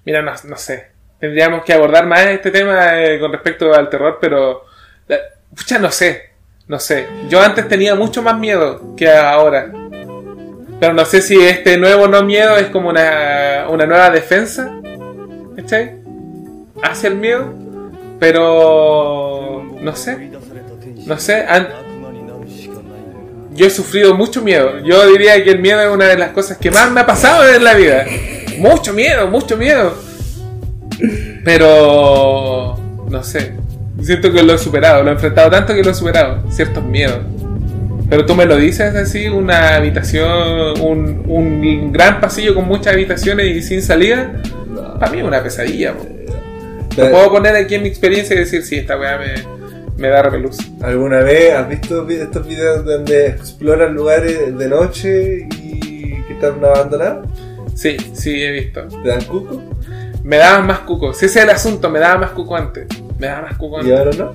Mira, 0.05 0.23
no, 0.23 0.33
no 0.45 0.57
sé. 0.57 0.87
Tendríamos 1.21 1.65
que 1.65 1.73
abordar 1.73 2.07
más 2.07 2.27
este 2.27 2.51
tema 2.51 3.03
eh, 3.03 3.19
con 3.19 3.33
respecto 3.33 3.73
al 3.75 3.89
terror, 3.91 4.19
pero. 4.21 4.65
la- 5.09 5.19
Pucha, 5.55 5.79
no 5.79 5.91
sé. 5.91 6.31
No 6.67 6.79
sé. 6.79 7.07
Yo 7.29 7.43
antes 7.43 7.69
tenía 7.69 7.95
mucho 7.95 8.23
más 8.23 8.39
miedo 8.39 8.95
que 8.97 9.11
ahora. 9.11 9.71
Pero 10.81 10.95
no 10.95 11.05
sé 11.05 11.21
si 11.21 11.39
este 11.41 11.77
nuevo 11.77 12.09
no 12.09 12.23
miedo 12.23 12.57
es 12.57 12.69
como 12.69 12.89
una, 12.89 13.67
una 13.69 13.87
nueva 13.87 14.11
defensa. 14.11 14.71
¿Cachai? 15.57 15.97
Hacia 16.83 17.09
el 17.09 17.17
miedo. 17.17 17.53
Pero. 18.19 19.63
No 19.81 19.95
sé. 19.95 20.31
No 21.07 21.19
sé. 21.19 21.45
yo 23.53 23.67
he 23.67 23.71
sufrido 23.71 24.15
mucho 24.15 24.41
miedo. 24.41 24.79
Yo 24.81 25.07
diría 25.09 25.43
que 25.45 25.51
el 25.51 25.59
miedo 25.59 25.83
es 25.83 25.91
una 25.91 26.07
de 26.07 26.17
las 26.17 26.31
cosas 26.31 26.57
que 26.57 26.71
más 26.71 26.91
me 26.91 27.01
ha 27.01 27.07
pasado 27.07 27.47
en 27.47 27.63
la 27.63 27.75
vida. 27.75 28.07
Mucho 28.59 28.95
miedo, 28.95 29.29
mucho 29.29 29.57
miedo. 29.59 29.95
Pero 31.45 32.79
no 33.09 33.23
sé. 33.23 33.64
Siento 34.03 34.33
que 34.33 34.43
lo 34.43 34.55
he 34.55 34.59
superado, 34.59 35.03
lo 35.03 35.11
he 35.11 35.13
enfrentado 35.15 35.51
tanto 35.51 35.75
que 35.75 35.83
lo 35.83 35.91
he 35.91 35.95
superado. 35.95 36.43
Ciertos 36.51 36.83
miedos. 36.85 37.19
Pero 38.11 38.27
tú 38.27 38.35
me 38.35 38.45
lo 38.45 38.57
dices 38.57 38.95
así, 38.95 39.29
una 39.29 39.77
habitación, 39.77 40.79
un, 40.81 41.23
un 41.27 41.93
gran 41.93 42.21
pasillo 42.21 42.55
con 42.55 42.67
muchas 42.67 42.93
habitaciones 42.93 43.47
y 43.57 43.63
sin 43.63 43.81
salida. 43.83 44.43
Para 45.01 45.11
mí 45.11 45.19
es 45.19 45.25
una 45.25 45.43
pesadilla. 45.43 45.95
po. 45.95 46.07
Lo 46.97 47.11
puedo 47.11 47.31
poner 47.31 47.57
aquí 47.57 47.75
en 47.77 47.83
mi 47.83 47.89
experiencia 47.89 48.37
y 48.37 48.41
decir, 48.41 48.63
sí, 48.63 48.77
esta 48.77 48.99
weá 48.99 49.19
me, 49.19 49.35
me 49.97 50.09
da 50.09 50.23
repelús. 50.23 50.59
¿Alguna 50.83 51.21
vez 51.21 51.55
has 51.55 51.69
visto 51.69 52.05
vi- 52.05 52.17
estos 52.17 52.47
videos 52.47 52.85
donde 52.85 53.29
exploran 53.29 53.95
lugares 53.95 54.57
de 54.57 54.69
noche 54.69 55.49
y 55.63 56.23
que 56.29 56.35
están 56.35 56.63
abandonados? 56.65 57.27
Sí, 57.75 57.97
sí, 58.13 58.43
he 58.43 58.51
visto. 58.53 58.83
¿Te 59.03 59.09
dan 59.09 59.25
cuco? 59.25 59.61
Me 60.23 60.37
daban 60.37 60.67
más 60.67 60.81
cuco. 60.81 61.13
Si 61.15 61.27
ese 61.27 61.39
es 61.41 61.45
el 61.47 61.51
asunto, 61.51 61.91
me 61.91 61.99
daba 61.99 62.19
más 62.21 62.31
cuco 62.31 62.55
antes. 62.55 62.87
Me 63.83 63.89
¿Y 63.89 63.93
ahora 63.93 64.11
no? 64.17 64.35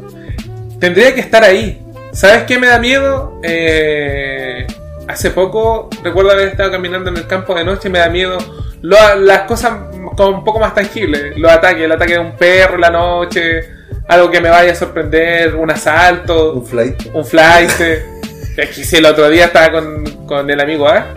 Tendría 0.79 1.13
que 1.13 1.21
estar 1.21 1.43
ahí. 1.43 1.81
¿Sabes 2.11 2.43
qué 2.43 2.57
me 2.57 2.67
da 2.67 2.79
miedo? 2.79 3.39
Eh, 3.43 4.65
hace 5.07 5.31
poco 5.31 5.89
recuerdo 6.03 6.31
haber 6.31 6.49
estado 6.49 6.71
caminando 6.71 7.09
en 7.09 7.17
el 7.17 7.27
campo 7.27 7.53
de 7.55 7.63
noche 7.63 7.87
y 7.89 7.91
me 7.91 7.99
da 7.99 8.09
miedo 8.09 8.37
lo- 8.81 9.15
las 9.19 9.41
cosas 9.41 9.73
con 10.15 10.33
un 10.35 10.43
poco 10.43 10.59
más 10.59 10.73
tangibles. 10.73 11.37
Los 11.37 11.51
ataques, 11.51 11.83
el 11.83 11.91
ataque 11.91 12.13
de 12.13 12.19
un 12.19 12.31
perro 12.37 12.75
en 12.75 12.81
la 12.81 12.89
noche, 12.89 13.61
algo 14.07 14.31
que 14.31 14.41
me 14.41 14.49
vaya 14.49 14.71
a 14.71 14.75
sorprender, 14.75 15.55
un 15.55 15.69
asalto, 15.69 16.53
Un 16.53 16.65
flight. 16.65 16.95
un 17.13 17.25
flight. 17.25 17.69
Es 18.57 18.75
que 18.75 18.83
si 18.83 18.97
el 18.97 19.05
otro 19.05 19.29
día 19.29 19.45
estaba 19.45 19.71
con, 19.71 20.25
con 20.25 20.49
el 20.49 20.59
amigo 20.59 20.85
A, 20.85 21.13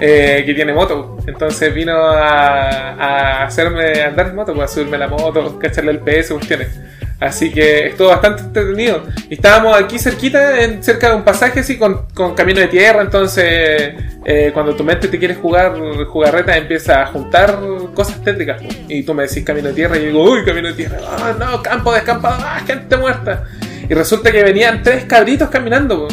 eh, 0.00 0.44
que 0.46 0.54
tiene 0.54 0.72
moto. 0.72 1.16
Entonces 1.26 1.74
vino 1.74 1.96
a, 1.96 2.90
a 2.92 3.44
hacerme 3.46 4.00
andar 4.02 4.28
en 4.28 4.36
moto, 4.36 4.54
pues, 4.54 4.70
a 4.70 4.74
subirme 4.74 4.98
la 4.98 5.08
moto, 5.08 5.58
cacharle 5.58 5.90
el 5.90 5.98
PS, 5.98 6.34
cuestiones. 6.34 6.68
Así 7.20 7.50
que 7.50 7.88
estuvo 7.88 8.08
bastante 8.08 8.42
entretenido. 8.42 9.02
Y 9.30 9.34
estábamos 9.34 9.76
aquí 9.76 9.98
cerquita, 9.98 10.54
cerca 10.80 11.10
de 11.10 11.16
un 11.16 11.22
pasaje 11.22 11.60
así 11.60 11.78
con, 11.78 12.06
camino 12.34 12.60
de 12.60 12.68
tierra. 12.68 13.02
Entonces, 13.02 13.94
eh, 14.24 14.50
cuando 14.52 14.74
tu 14.74 14.84
mente 14.84 15.08
te 15.08 15.18
quiere 15.18 15.34
jugar 15.34 15.74
jugarreta, 16.08 16.56
empieza 16.56 17.02
a 17.02 17.06
juntar 17.06 17.58
cosas 17.94 18.22
tétricas. 18.22 18.60
Y 18.88 19.02
tú 19.02 19.14
me 19.14 19.26
decís 19.26 19.44
camino 19.44 19.68
de 19.68 19.74
tierra 19.74 19.96
y 19.96 20.00
yo 20.00 20.06
digo, 20.08 20.24
uy, 20.24 20.44
camino 20.44 20.68
de 20.68 20.74
tierra. 20.74 20.98
Ah, 21.02 21.34
no, 21.38 21.62
campo 21.62 21.92
descampado, 21.92 22.36
ah, 22.44 22.60
gente 22.66 22.96
muerta. 22.96 23.44
Y 23.88 23.94
resulta 23.94 24.32
que 24.32 24.42
venían 24.42 24.82
tres 24.82 25.04
cabritos 25.04 25.48
caminando. 25.50 26.08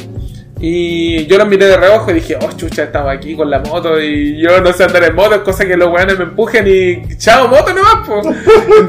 Y 0.64 1.26
yo 1.26 1.40
los 1.40 1.48
miré 1.48 1.66
de 1.66 1.76
reojo 1.76 2.12
y 2.12 2.16
dije, 2.16 2.38
oh 2.40 2.52
chucha, 2.56 2.84
estamos 2.84 3.12
aquí 3.12 3.36
con 3.36 3.50
la 3.50 3.60
moto 3.60 4.00
y 4.00 4.40
yo 4.40 4.62
no 4.62 4.72
sé 4.72 4.84
andar 4.84 5.04
en 5.04 5.16
moto, 5.16 5.34
es 5.34 5.42
cosa 5.42 5.66
que 5.66 5.76
los 5.76 5.92
weones 5.92 6.20
me 6.20 6.26
empujen 6.26 6.68
y 6.68 7.18
chao, 7.18 7.48
moto 7.48 7.74
nomás, 7.74 8.08
po. 8.08 8.22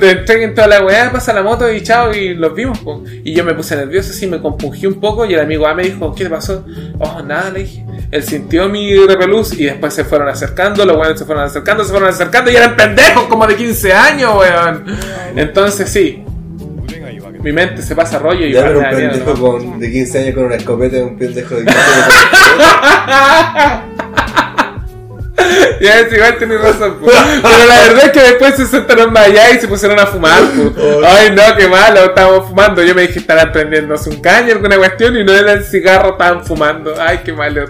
Entreguen 0.06 0.54
toda 0.54 0.68
la 0.68 0.84
weá, 0.84 1.10
pasa 1.10 1.32
la 1.32 1.42
moto 1.42 1.72
y 1.72 1.82
chao, 1.82 2.12
y 2.12 2.34
los 2.34 2.54
vimos, 2.54 2.78
po. 2.80 3.02
Y 3.24 3.32
yo 3.32 3.42
me 3.42 3.54
puse 3.54 3.74
nervioso, 3.74 4.10
así 4.10 4.26
me 4.26 4.38
compungí 4.38 4.86
un 4.86 5.00
poco 5.00 5.24
y 5.24 5.32
el 5.32 5.40
amigo 5.40 5.66
A 5.66 5.72
me 5.72 5.84
dijo, 5.84 6.14
¿qué 6.14 6.24
te 6.24 6.30
pasó? 6.30 6.62
Oh, 6.98 7.22
nada, 7.22 7.50
le 7.50 7.60
dije. 7.60 7.86
Él 8.10 8.22
sintió 8.22 8.68
mi 8.68 8.94
repelús 9.06 9.58
y 9.58 9.64
después 9.64 9.94
se 9.94 10.04
fueron 10.04 10.28
acercando, 10.28 10.84
los 10.84 10.94
weones 10.94 11.18
se 11.18 11.24
fueron 11.24 11.44
acercando, 11.44 11.84
se 11.84 11.90
fueron 11.90 12.10
acercando 12.10 12.50
y 12.50 12.56
eran 12.56 12.76
pendejos 12.76 13.24
como 13.24 13.46
de 13.46 13.56
15 13.56 13.92
años, 13.94 14.34
weón. 14.36 14.84
Entonces 15.36 15.88
sí, 15.88 16.22
mi 17.42 17.52
mente 17.52 17.82
se 17.82 17.94
pasa 17.94 18.18
rollo 18.18 18.46
y 18.46 18.52
Ya, 18.52 18.64
me 18.64 18.76
un 18.76 18.84
pendejo 18.90 19.34
con, 19.34 19.78
de 19.78 19.90
15 19.90 20.18
años 20.18 20.34
con 20.34 20.44
una 20.44 20.56
escopeta 20.56 20.96
es 20.96 21.02
un 21.02 21.18
pendejo 21.18 21.54
de 21.56 21.64
15 21.64 21.80
años. 21.80 22.14
Ya 25.80 25.98
es 26.00 26.12
igual 26.12 26.38
tenés 26.38 26.60
razón, 26.60 26.98
po. 27.00 27.06
Pero 27.06 27.66
la 27.66 27.80
verdad 27.88 28.04
es 28.04 28.10
que 28.12 28.20
después 28.20 28.54
se 28.54 28.66
sentaron 28.66 29.12
más 29.12 29.26
allá 29.26 29.50
y 29.50 29.58
se 29.58 29.68
pusieron 29.68 29.98
a 29.98 30.06
fumar, 30.06 30.40
po. 30.40 30.72
Ay 31.04 31.32
no, 31.34 31.42
qué 31.56 31.66
malo, 31.66 32.04
estábamos 32.04 32.48
fumando. 32.48 32.82
Yo 32.82 32.94
me 32.94 33.02
dije 33.02 33.18
estarán 33.18 33.52
prendiéndose 33.52 34.08
un 34.10 34.20
caño, 34.20 34.52
alguna 34.52 34.76
cuestión, 34.76 35.16
y 35.16 35.24
no 35.24 35.32
era 35.32 35.52
el 35.52 35.64
cigarro, 35.64 36.12
estaban 36.12 36.44
fumando. 36.44 36.94
Ay, 36.98 37.20
qué 37.24 37.32
malo. 37.32 37.64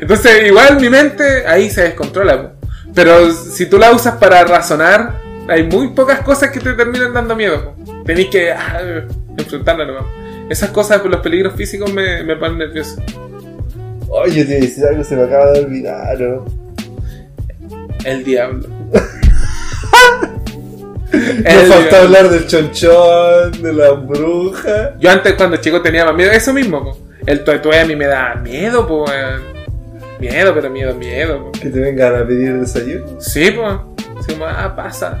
Entonces, 0.00 0.46
igual 0.46 0.80
mi 0.80 0.88
mente 0.88 1.46
ahí 1.46 1.70
se 1.70 1.82
descontrola, 1.82 2.42
po. 2.42 2.50
Pero 2.94 3.32
si 3.32 3.66
tú 3.66 3.78
la 3.78 3.90
usas 3.90 4.14
para 4.16 4.44
razonar, 4.44 5.20
hay 5.48 5.64
muy 5.64 5.88
pocas 5.88 6.20
cosas 6.20 6.50
que 6.50 6.60
te 6.60 6.74
terminan 6.74 7.12
dando 7.12 7.34
miedo, 7.34 7.74
po. 7.74 7.97
Tenés 8.08 8.28
que 8.28 8.50
ah, 8.50 9.04
enfrentarla 9.36 9.84
nomás. 9.84 10.06
Esas 10.48 10.70
cosas, 10.70 11.04
los 11.04 11.20
peligros 11.20 11.54
físicos 11.54 11.92
me, 11.92 12.22
me 12.22 12.36
ponen 12.36 12.56
nervioso. 12.56 13.02
Oye, 14.08 14.46
te 14.46 14.60
decir 14.62 14.86
algo, 14.86 15.04
se 15.04 15.14
me 15.14 15.24
acaba 15.24 15.52
de 15.52 15.60
olvidar, 15.60 16.18
¿no? 16.18 16.46
El 18.06 18.24
diablo. 18.24 18.66
Me 21.12 21.50
falta 21.50 22.02
hablar 22.02 22.30
del 22.30 22.46
chonchón, 22.46 23.62
de 23.62 23.72
la 23.74 23.90
bruja. 23.92 24.96
Yo 24.98 25.10
antes 25.10 25.34
cuando 25.34 25.58
chico 25.58 25.82
tenía 25.82 26.04
más 26.04 26.14
miedo, 26.14 26.30
eso 26.32 26.54
mismo, 26.54 26.84
po. 26.84 26.98
el 27.26 27.44
tuetue 27.44 27.78
a 27.78 27.86
mí 27.86 27.96
me 27.96 28.06
da 28.06 28.34
miedo, 28.36 28.86
weón. 28.86 29.42
Miedo, 30.18 30.54
pero 30.54 30.70
miedo, 30.70 30.94
miedo, 30.94 31.44
po. 31.44 31.52
Que 31.52 31.68
te 31.68 31.80
vengan 31.80 32.14
a 32.14 32.26
pedir 32.26 32.58
desayuno. 32.58 33.20
Sí. 33.20 33.48
Así 33.48 34.32
como, 34.32 34.46
ah, 34.46 34.74
pasa. 34.74 35.18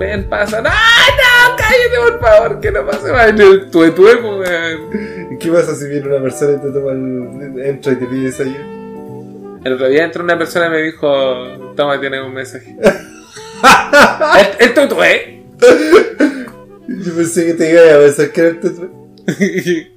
Ven, 0.00 0.30
pasa. 0.30 0.62
¡No, 0.62 0.70
no! 0.70 1.56
¡Cállate, 1.58 1.96
por 1.98 2.20
favor! 2.22 2.60
Que 2.60 2.72
no 2.72 2.86
pase 2.86 3.12
más 3.12 3.28
en 3.28 3.38
el 3.38 3.70
tuetue, 3.70 4.16
po, 4.16 4.38
weón. 4.38 5.30
¿Y 5.30 5.36
qué 5.36 5.52
pasa 5.52 5.74
si 5.76 5.88
viene 5.88 6.06
una 6.06 6.22
persona 6.22 6.52
y 6.56 6.62
te 6.62 6.70
toma 6.70 6.92
el... 6.92 7.60
entra 7.62 7.92
y 7.92 7.96
te 7.96 8.06
pide 8.06 8.24
desayuno? 8.24 9.60
El 9.62 9.74
otro 9.74 9.88
día 9.88 10.04
entró 10.04 10.24
una 10.24 10.38
persona 10.38 10.68
y 10.68 10.70
me 10.70 10.82
dijo, 10.84 11.74
toma, 11.76 12.00
tienes 12.00 12.22
un 12.22 12.32
mensaje. 12.32 12.74
el, 14.38 14.68
el 14.68 14.72
tuetue. 14.74 15.44
Yo 16.88 17.14
pensé 17.14 17.46
que 17.48 17.54
te 17.54 17.70
iba 17.70 17.82
a 17.82 17.98
pensar 17.98 18.32
que 18.32 18.40
era 18.40 18.48
el 18.48 18.60
tuetue. 18.60 18.88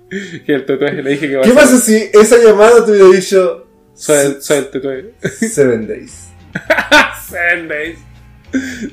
que 0.46 0.54
el 0.54 0.66
tuetue, 0.66 0.92
le 1.02 1.12
dije 1.12 1.30
que 1.30 1.38
va 1.38 1.44
¿Qué 1.44 1.52
pasa 1.52 1.78
si 1.78 2.10
esa 2.12 2.40
llamada 2.40 2.84
te 2.84 2.92
hubiera 2.92 3.08
dicho 3.08 3.68
Soy 3.94 4.18
el, 4.18 4.42
soy 4.42 4.58
el 4.58 4.68
tuetue. 4.70 5.14
Seven 5.50 5.88
Days? 5.88 6.28
Seven 7.30 7.70
days. 7.70 8.13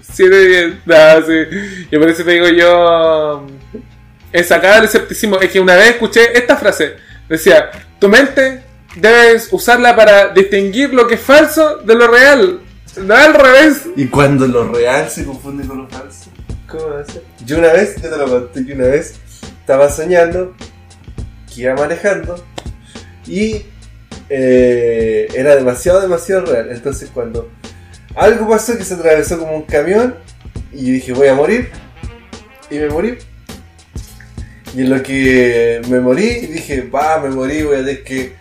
Siete 0.02 0.46
días. 0.46 0.72
No, 0.86 1.26
sí. 1.26 1.86
Yo 1.90 2.00
por 2.00 2.08
eso 2.08 2.24
te 2.24 2.30
digo 2.32 2.48
yo. 2.48 3.46
Es 4.32 4.48
sacar 4.48 4.78
el 4.78 4.84
escepticismo. 4.84 5.38
Es 5.38 5.50
que 5.50 5.60
una 5.60 5.76
vez 5.76 5.90
escuché 5.90 6.36
esta 6.36 6.56
frase. 6.56 6.96
Decía, 7.28 7.70
tu 7.98 8.08
mente 8.08 8.62
debes 8.96 9.48
usarla 9.52 9.94
para 9.94 10.28
distinguir 10.28 10.92
lo 10.92 11.06
que 11.06 11.14
es 11.14 11.20
falso 11.20 11.78
de 11.78 11.94
lo 11.94 12.08
real. 12.08 12.60
No 12.96 13.14
al 13.14 13.34
revés. 13.34 13.82
Y 13.96 14.06
cuando 14.06 14.46
lo 14.46 14.72
real 14.72 15.08
se 15.08 15.24
confunde 15.24 15.66
con 15.66 15.78
lo 15.78 15.88
falso. 15.88 16.30
¿Cómo 16.66 16.88
va 16.88 17.00
a 17.00 17.04
ser? 17.04 17.22
Yo 17.44 17.58
una 17.58 17.72
vez, 17.72 18.00
yo 18.00 18.10
te 18.10 18.16
lo 18.16 18.26
conté, 18.26 18.66
que 18.66 18.72
una 18.74 18.86
vez 18.86 19.14
estaba 19.60 19.88
soñando 19.90 20.54
que 21.52 21.62
iba 21.62 21.74
manejando 21.74 22.44
y 23.26 23.62
eh, 24.28 25.28
era 25.34 25.56
demasiado, 25.56 26.00
demasiado 26.00 26.46
real. 26.46 26.70
Entonces 26.70 27.10
cuando 27.12 27.50
algo 28.16 28.48
pasó 28.48 28.76
que 28.76 28.84
se 28.84 28.94
atravesó 28.94 29.38
como 29.38 29.56
un 29.56 29.62
camión 29.62 30.16
y 30.72 30.86
yo 30.86 30.92
dije 30.92 31.12
voy 31.12 31.28
a 31.28 31.34
morir 31.34 31.70
y 32.70 32.78
me 32.78 32.88
morí. 32.88 33.18
Y 34.74 34.82
en 34.82 34.90
lo 34.90 35.02
que 35.02 35.82
me 35.88 35.98
morí 35.98 36.46
dije, 36.46 36.82
va, 36.82 37.18
me 37.20 37.28
morí, 37.30 37.62
voy 37.64 37.74
a 37.76 37.78
tener 37.78 38.04
que 38.04 38.34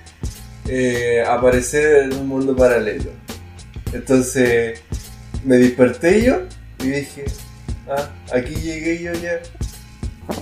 eh, 0.67 1.23
aparecer 1.27 2.03
en 2.03 2.13
un 2.13 2.27
mundo 2.27 2.55
paralelo. 2.55 3.11
Entonces 3.93 4.79
me 5.43 5.57
desperté 5.57 6.21
yo 6.23 6.41
y 6.83 6.87
dije, 6.89 7.25
ah, 7.89 8.09
aquí 8.31 8.53
llegué 8.55 9.01
yo 9.01 9.13
ya. 9.13 9.39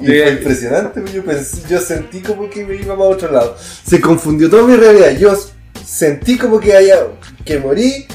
Y 0.01 0.05
fue 0.07 0.31
impresionante, 0.33 1.01
yo, 1.13 1.23
pensé- 1.23 1.65
yo 1.69 1.79
sentí 1.79 2.19
como 2.19 2.49
que 2.49 2.65
me 2.65 2.75
iba 2.75 2.97
para 2.97 3.09
otro 3.09 3.31
lado. 3.31 3.57
Se 3.85 4.01
confundió 4.01 4.49
toda 4.49 4.63
mi 4.67 4.75
realidad. 4.75 5.11
Yo 5.17 5.33
sentí 5.85 6.37
como 6.37 6.59
que 6.59 6.75
haya, 6.75 7.07
que 7.45 7.57
morí, 7.59 8.05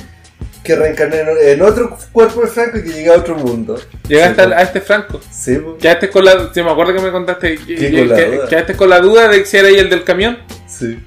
que 0.63 0.77
reencarné 0.77 1.23
en, 1.53 1.63
otro 1.63 1.99
cuerpo 2.13 2.43
de 2.43 2.47
Franco 2.49 2.79
y 2.79 2.83
que 2.85 2.93
llegué 2.93 3.11
a 3.11 3.15
otro 3.19 3.35
mundo. 3.37 3.81
Llegaste 4.09 4.45
Sí, 4.45 4.53
a, 4.53 4.57
a 4.59 4.63
este 4.63 4.81
Franco. 4.81 5.21
Sí, 5.31 5.57
po. 5.57 5.77
Quedaste 5.79 6.09
con 6.11 6.25
la. 6.25 6.53
Si 6.55 6.63
me 6.63 6.71
acuerdo 6.71 6.95
que 6.95 7.01
me 7.01 7.11
contaste. 7.11 7.57
que- 7.57 7.75
¿Qué 7.75 7.91
que- 7.91 7.99
con 8.01 8.09
la 8.09 8.17
que- 8.17 8.27
duda? 8.27 8.49
Quedaste 8.49 8.77
con 8.77 8.91
la 8.91 9.01
duda 9.01 9.29
de 9.29 9.45
si 9.45 9.57
era 9.57 9.69
ahí 9.69 9.77
el 9.79 9.91
del 9.91 10.05
camión. 10.05 10.39
sí. 10.67 11.03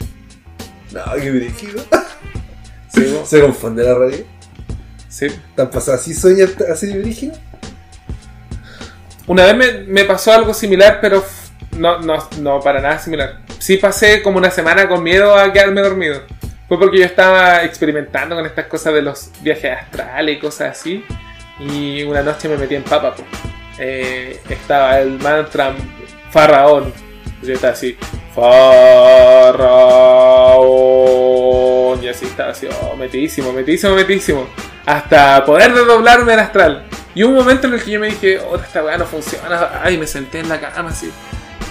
No, 0.92 1.02
qué 1.22 1.32
brígido. 1.32 1.84
Sí. 2.88 3.14
Se 3.26 3.42
confunde 3.42 3.84
la 3.84 3.94
realidad. 3.94 4.24
sí. 5.10 5.28
¿Te 5.54 5.62
han 5.62 5.70
pasado 5.70 5.98
así 5.98 6.14
sueños 6.14 6.52
así 6.72 6.88
de 6.88 7.00
brígido? 7.00 7.34
Una 9.28 9.46
vez 9.52 9.58
me, 9.58 9.72
me 9.84 10.06
pasó 10.06 10.32
algo 10.32 10.54
similar, 10.54 11.00
pero 11.02 11.22
no, 11.78 12.00
no, 12.00 12.30
no 12.40 12.62
para 12.62 12.80
nada 12.80 13.00
similar. 13.00 13.42
Sí 13.60 13.76
pasé 13.78 14.22
como 14.22 14.38
una 14.38 14.50
semana 14.52 14.88
con 14.88 15.04
miedo 15.04 15.36
a 15.36 15.52
quedarme 15.52 15.82
dormido. 15.82 16.22
Fue 16.68 16.80
porque 16.80 17.00
yo 17.00 17.06
estaba 17.06 17.64
experimentando 17.64 18.36
con 18.36 18.46
estas 18.46 18.66
cosas 18.66 18.94
de 18.94 19.02
los 19.02 19.32
viajes 19.42 19.72
astrales 19.72 20.38
y 20.38 20.40
cosas 20.40 20.78
así. 20.78 21.06
Y 21.60 22.04
una 22.04 22.22
noche 22.22 22.50
me 22.50 22.58
metí 22.58 22.76
en 22.76 22.84
papa. 22.84 23.14
po. 23.16 23.24
Eh, 23.78 24.42
estaba 24.50 25.00
el 25.00 25.20
mantra 25.20 25.76
Faraón. 26.32 26.92
Yo 27.44 27.54
estaba 27.54 27.74
así. 27.74 27.98
Faraón. 28.34 29.66
Y 32.04 32.08
así 32.08 32.26
estaba 32.26 32.50
así. 32.52 32.68
oh, 32.82 32.96
metidísimo, 32.96 33.54
metidísimo, 33.54 33.94
metidísimo. 33.94 34.48
Hasta 34.86 35.46
poder 35.46 35.74
desdoblarme 35.74 36.34
en 36.34 36.40
astral. 36.40 36.84
Y 37.14 37.24
hubo 37.24 37.32
un 37.32 37.38
momento 37.38 37.68
en 37.68 37.76
el 37.76 37.84
que 37.84 37.92
yo 37.92 38.00
me 38.00 38.08
dije, 38.08 38.40
oh, 38.40 38.56
esta 38.56 38.84
weá 38.84 38.98
no 38.98 39.06
funciona. 39.06 39.82
Ay, 39.84 39.98
me 39.98 40.08
senté 40.08 40.40
en 40.40 40.50
la 40.50 40.60
cama 40.60 40.90
así. 40.90 41.12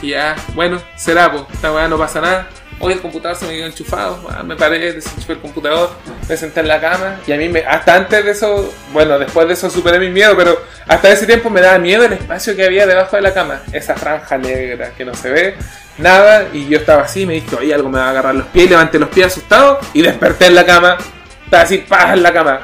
Y 0.01 0.11
ya, 0.11 0.37
bueno, 0.55 0.81
será, 0.97 1.31
pues, 1.31 1.45
esta 1.53 1.73
weá 1.73 1.89
no 1.89 1.99
pasa 1.99 2.21
nada. 2.21 2.49
Hoy 2.81 2.93
el 2.93 3.01
computador 3.01 3.37
se 3.37 3.47
me 3.47 3.53
quedó 3.53 3.67
enchufado, 3.67 4.27
ah, 4.29 4.43
me 4.43 4.57
paré, 4.57 4.93
desenchufé 4.93 5.35
el 5.35 5.39
computador, 5.39 5.91
me 6.29 6.37
senté 6.37 6.61
en 6.61 6.69
la 6.69 6.81
cama 6.81 7.21
y 7.27 7.33
a 7.33 7.37
mí, 7.37 7.49
me, 7.49 7.61
hasta 7.61 7.95
antes 7.95 8.25
de 8.25 8.31
eso, 8.33 8.75
bueno, 8.93 9.19
después 9.19 9.47
de 9.47 9.55
eso 9.55 9.71
superé 9.71 9.99
mi 9.99 10.11
miedo, 10.11 10.37
pero 10.37 10.61
hasta 10.87 11.11
ese 11.11 11.25
tiempo 11.25 11.51
me 11.51 11.61
daba 11.61 11.79
miedo 11.79 12.05
el 12.05 12.13
espacio 12.13 12.57
que 12.57 12.65
había 12.65 12.87
debajo 12.87 13.17
de 13.17 13.23
la 13.23 13.33
cama, 13.33 13.63
esa 13.73 13.95
franja 13.95 14.37
negra 14.39 14.91
que 14.97 15.05
no 15.05 15.15
se 15.15 15.31
ve, 15.31 15.55
nada, 15.99 16.49
y 16.53 16.69
yo 16.69 16.79
estaba 16.79 17.05
así, 17.05 17.25
me 17.25 17.35
dije, 17.35 17.55
oye, 17.57 17.73
algo 17.73 17.89
me 17.89 17.99
va 17.99 18.07
a 18.07 18.11
agarrar 18.11 18.35
los 18.35 18.47
pies, 18.49 18.69
levanté 18.69 18.99
los 18.99 19.09
pies 19.09 19.29
asustado 19.29 19.79
y 19.93 20.03
desperté 20.03 20.47
en 20.47 20.57
la 20.57 20.67
cama, 20.67 20.99
estaba 21.45 21.63
así, 21.63 21.79
paz 21.79 22.15
en 22.15 22.23
la 22.23 22.33
cama. 22.33 22.61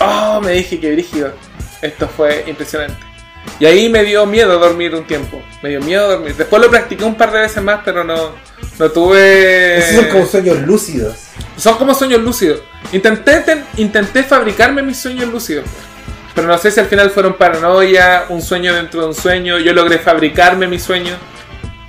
Oh, 0.00 0.40
me 0.42 0.52
dije 0.52 0.78
que 0.78 0.92
brígido. 0.92 1.32
Esto 1.80 2.08
fue 2.08 2.44
impresionante. 2.46 3.05
Y 3.58 3.64
ahí 3.66 3.88
me 3.88 4.04
dio 4.04 4.26
miedo 4.26 4.58
dormir 4.58 4.94
un 4.94 5.04
tiempo. 5.06 5.42
Me 5.62 5.70
dio 5.70 5.80
miedo 5.80 6.08
dormir. 6.10 6.34
Después 6.36 6.60
lo 6.62 6.68
practiqué 6.70 7.04
un 7.04 7.14
par 7.14 7.32
de 7.32 7.40
veces 7.40 7.62
más, 7.62 7.80
pero 7.84 8.04
no, 8.04 8.32
no 8.78 8.90
tuve. 8.90 9.78
Esos 9.78 9.96
son 9.96 10.04
como 10.10 10.26
sueños 10.26 10.58
lúcidos. 10.58 11.16
Son 11.56 11.76
como 11.78 11.94
sueños 11.94 12.20
lúcidos. 12.20 12.60
Intenté, 12.92 13.40
ten- 13.40 13.64
intenté 13.78 14.22
fabricarme 14.22 14.82
mis 14.82 14.98
sueños 14.98 15.28
lúcidos. 15.30 15.64
Pero 16.34 16.48
no 16.48 16.58
sé 16.58 16.70
si 16.70 16.80
al 16.80 16.86
final 16.86 17.10
fueron 17.10 17.34
paranoia, 17.34 18.26
un 18.28 18.42
sueño 18.42 18.74
dentro 18.74 19.00
de 19.00 19.06
un 19.06 19.14
sueño. 19.14 19.58
Yo 19.58 19.72
logré 19.72 19.98
fabricarme 19.98 20.66
mis 20.66 20.82
sueños. 20.82 21.16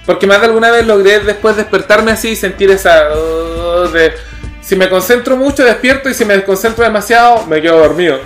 Porque 0.05 0.25
más 0.25 0.39
de 0.39 0.45
alguna 0.47 0.71
vez 0.71 0.87
logré 0.87 1.19
después 1.19 1.57
despertarme 1.57 2.11
así 2.11 2.29
y 2.29 2.35
sentir 2.37 2.71
esa... 2.71 3.09
uh, 3.13 3.89
de, 3.89 4.13
si 4.61 4.77
me 4.77 4.89
concentro 4.89 5.35
mucho, 5.35 5.65
despierto 5.65 6.07
y 6.09 6.13
si 6.13 6.23
me 6.23 6.33
desconcentro 6.35 6.85
demasiado, 6.85 7.45
me 7.45 7.61
quedo 7.61 7.77
dormido. 7.79 8.19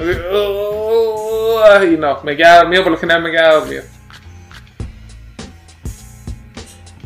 Así, 0.00 0.10
Y 1.84 1.96
no, 1.96 2.22
me 2.22 2.36
quedaba 2.36 2.62
dormido, 2.62 2.82
por 2.82 2.92
lo 2.92 2.98
general 2.98 3.22
me 3.22 3.30
quedaba 3.30 3.54
dormido. 3.56 3.82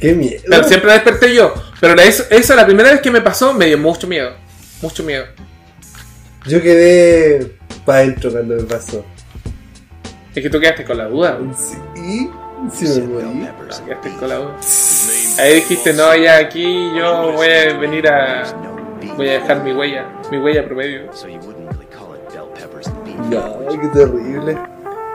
Qué 0.01 0.15
miedo. 0.15 0.43
Pero 0.49 0.65
siempre 0.65 0.93
desperté 0.93 1.35
yo. 1.35 1.53
Pero 1.81 2.01
eso, 2.01 2.25
eso 2.31 2.55
la 2.55 2.65
primera 2.65 2.91
vez 2.91 3.01
que 3.01 3.11
me 3.11 3.21
pasó 3.21 3.53
me 3.53 3.67
dio 3.67 3.79
mucho 3.79 4.07
miedo. 4.07 4.35
Mucho 4.81 5.03
miedo. 5.03 5.27
Yo 6.47 6.63
quedé 6.63 7.59
para 7.85 7.99
adentro 7.99 8.31
cuando 8.31 8.57
me 8.57 8.63
pasó. 8.63 9.05
Es 10.35 10.43
que 10.43 10.49
tú 10.49 10.59
quedaste 10.59 10.85
con 10.85 10.97
la 10.97 11.07
duda. 11.07 11.39
Sí, 11.55 12.31
sí 12.73 13.01
me 13.01 13.07
morí. 13.07 13.25
No, 13.27 13.57
quedaste 13.85 14.11
con 14.19 14.29
la 14.29 14.35
duda. 14.37 14.57
Ahí 15.39 15.55
dijiste, 15.57 15.93
no, 15.93 16.15
ya 16.17 16.39
aquí 16.39 16.91
yo 16.97 17.33
voy 17.33 17.49
a 17.49 17.75
venir 17.79 18.09
a... 18.09 18.45
Voy 19.17 19.29
a 19.29 19.33
dejar 19.33 19.63
mi 19.63 19.73
huella. 19.73 20.07
Mi 20.31 20.39
huella 20.39 20.65
promedio. 20.65 21.11
No, 23.31 23.81
qué 23.81 23.89
terrible. 23.89 24.59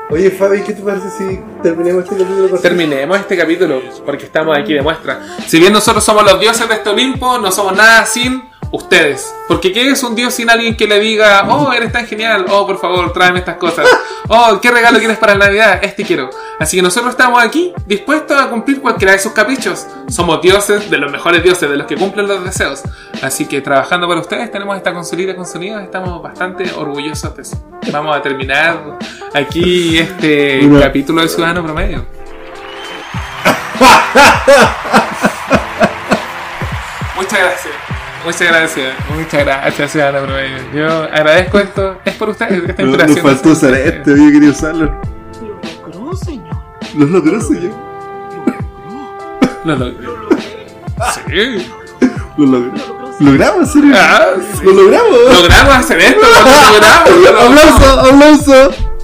Oye, 0.10 0.30
Fabi, 0.30 0.62
¿qué 0.62 0.74
te 0.74 0.82
parece 0.84 1.10
si 1.10 1.40
terminemos 1.64 2.04
este 2.04 2.16
capítulo? 2.18 2.50
con- 2.50 2.62
Terminemos 2.62 3.18
este 3.20 3.36
capítulo 3.38 3.82
porque 4.06 4.26
estamos 4.26 4.56
aquí 4.58 4.74
de 4.74 4.82
muestra. 4.82 5.20
Si 5.48 5.60
bien 5.60 5.74
nosotros 5.74 6.04
somos 6.04 6.24
los 6.24 6.40
dioses 6.40 6.68
de 6.70 6.76
este 6.76 6.90
Olimpo, 6.90 7.40
no 7.40 7.52
somos 7.52 7.76
nada 7.76 8.06
sin 8.06 8.44
ustedes. 8.76 9.34
Porque 9.48 9.72
¿qué 9.72 9.90
es 9.90 10.04
un 10.04 10.16
dios 10.16 10.34
sin 10.34 10.50
alguien 10.50 10.76
que 10.76 10.88
le 10.88 11.00
diga, 11.00 11.46
oh, 11.50 11.72
eres 11.74 11.92
tan 11.92 12.08
genial, 12.08 12.46
oh, 12.50 12.66
por 12.66 12.80
favor, 12.80 13.14
tráeme 13.14 13.40
estas 13.40 13.58
cosas, 13.58 13.88
oh, 14.28 14.60
¿qué 14.62 14.72
regalo 14.72 15.00
quieres 15.00 15.18
para 15.18 15.36
la 15.36 15.46
Navidad? 15.46 15.80
Este 15.84 16.04
quiero. 16.04 16.30
Así 16.60 16.78
que 16.78 16.84
nosotros 16.84 17.12
estamos 17.12 17.44
aquí 17.44 17.74
dispuestos 17.86 18.40
a 18.40 18.50
cumplir 18.50 18.82
cualquiera 18.82 19.14
de 19.14 19.20
sus 19.20 19.34
caprichos. 19.34 19.86
Somos 20.08 20.42
dioses 20.42 20.90
de 20.90 20.98
los 20.98 21.12
mejores 21.12 21.44
dioses, 21.44 21.70
de 21.70 21.78
los 21.78 21.88
que 21.88 21.96
cumplen 21.96 22.28
los 22.28 22.44
deseos. 22.44 22.82
Así 23.22 23.46
que 23.46 23.62
trabajando 23.62 24.08
para 24.08 24.22
ustedes 24.22 24.52
tenemos 24.52 24.78
esta 24.78 24.94
consolita 24.94 25.36
con 25.36 25.46
sonido, 25.46 25.80
estamos 25.80 26.22
bastante 26.22 26.72
orgullosos 26.74 27.36
de 27.36 27.42
eso. 27.42 27.58
Vamos 27.92 28.16
a 28.16 28.22
terminar 28.22 28.98
aquí 29.34 29.98
este 29.98 30.70
capítulo 30.80 31.22
de 31.22 31.30
Ciudadano 31.30 31.64
Promedio. 31.64 32.06
Muchas 37.16 37.40
gracias. 37.40 37.85
Muchas 38.26 38.48
gracias. 38.48 38.96
Muchas 39.16 39.46
gracias, 39.46 39.92
Ciudadano 39.92 40.26
Promedio. 40.26 40.58
Yo 40.74 41.04
agradezco 41.04 41.60
esto. 41.60 41.98
Es 42.04 42.16
por 42.16 42.30
ustedes. 42.30 42.70
Esta 42.70 42.84
No, 42.84 42.98
nos 42.98 43.20
faltó 43.20 43.50
usar 43.50 43.74
este, 43.76 44.12
había 44.12 44.32
querido 44.32 44.52
usarlo. 44.52 45.02
Lo 45.42 45.94
logró, 45.94 46.16
señor. 46.16 46.56
Los 46.96 47.10
logró, 47.12 47.42
señor. 47.42 47.72
Lo 49.64 49.76
logré. 49.76 50.08
Sí. 51.28 51.72
Lo 52.38 52.46
logró. 52.48 52.96
¿Logramos, 53.20 53.72
serio? 53.72 53.96
Ah, 53.96 54.26
sí. 54.54 54.66
¡Lo 54.66 54.72
logramos! 54.74 55.18
Logramos 55.42 55.76
hacer 55.76 56.00
esto. 56.00 56.22
Lo 56.22 56.30
logramos. 56.30 57.10
lo 57.10 57.18
logramos. 57.18 57.44
¡Aplauso! 57.44 58.00
¡Aplauso! 58.02 58.96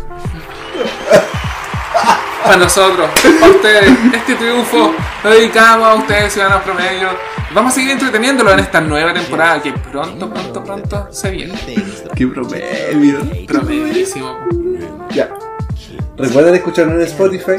Para 2.43 2.57
nosotros, 2.57 3.09
para 3.39 3.51
ustedes, 3.51 3.91
este 4.13 4.35
triunfo 4.35 4.93
lo 5.23 5.29
dedicamos 5.29 5.87
a 5.87 5.93
ustedes, 5.93 6.33
ciudadanos 6.33 6.63
promedio. 6.63 7.09
Vamos 7.53 7.73
a 7.73 7.75
seguir 7.75 7.91
entreteniéndolo 7.91 8.53
en 8.53 8.59
esta 8.59 8.79
nueva 8.79 9.13
temporada 9.13 9.61
que 9.61 9.73
pronto, 9.73 10.29
pronto, 10.29 10.63
pronto 10.63 11.07
se 11.11 11.31
viene. 11.31 11.53
¡Qué 12.15 12.27
promedio! 12.27 13.19
Promedísimo. 13.45 14.37
Ya. 15.13 15.29
Recuerden 16.17 16.55
escucharnos 16.55 16.95
en 16.95 17.01
Spotify. 17.01 17.57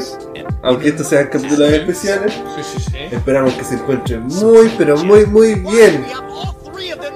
Aunque 0.63 0.89
estos 0.89 1.07
sean 1.07 1.27
capítulos 1.27 1.71
especiales. 1.71 2.33
Sí, 2.33 2.63
sí, 2.63 2.79
sí. 2.79 2.97
Esperamos 3.11 3.53
que 3.53 3.63
se 3.63 3.75
encuentren 3.75 4.23
muy, 4.23 4.71
pero 4.77 4.97
muy, 4.97 5.27
muy 5.27 5.55
bien. 5.55 6.05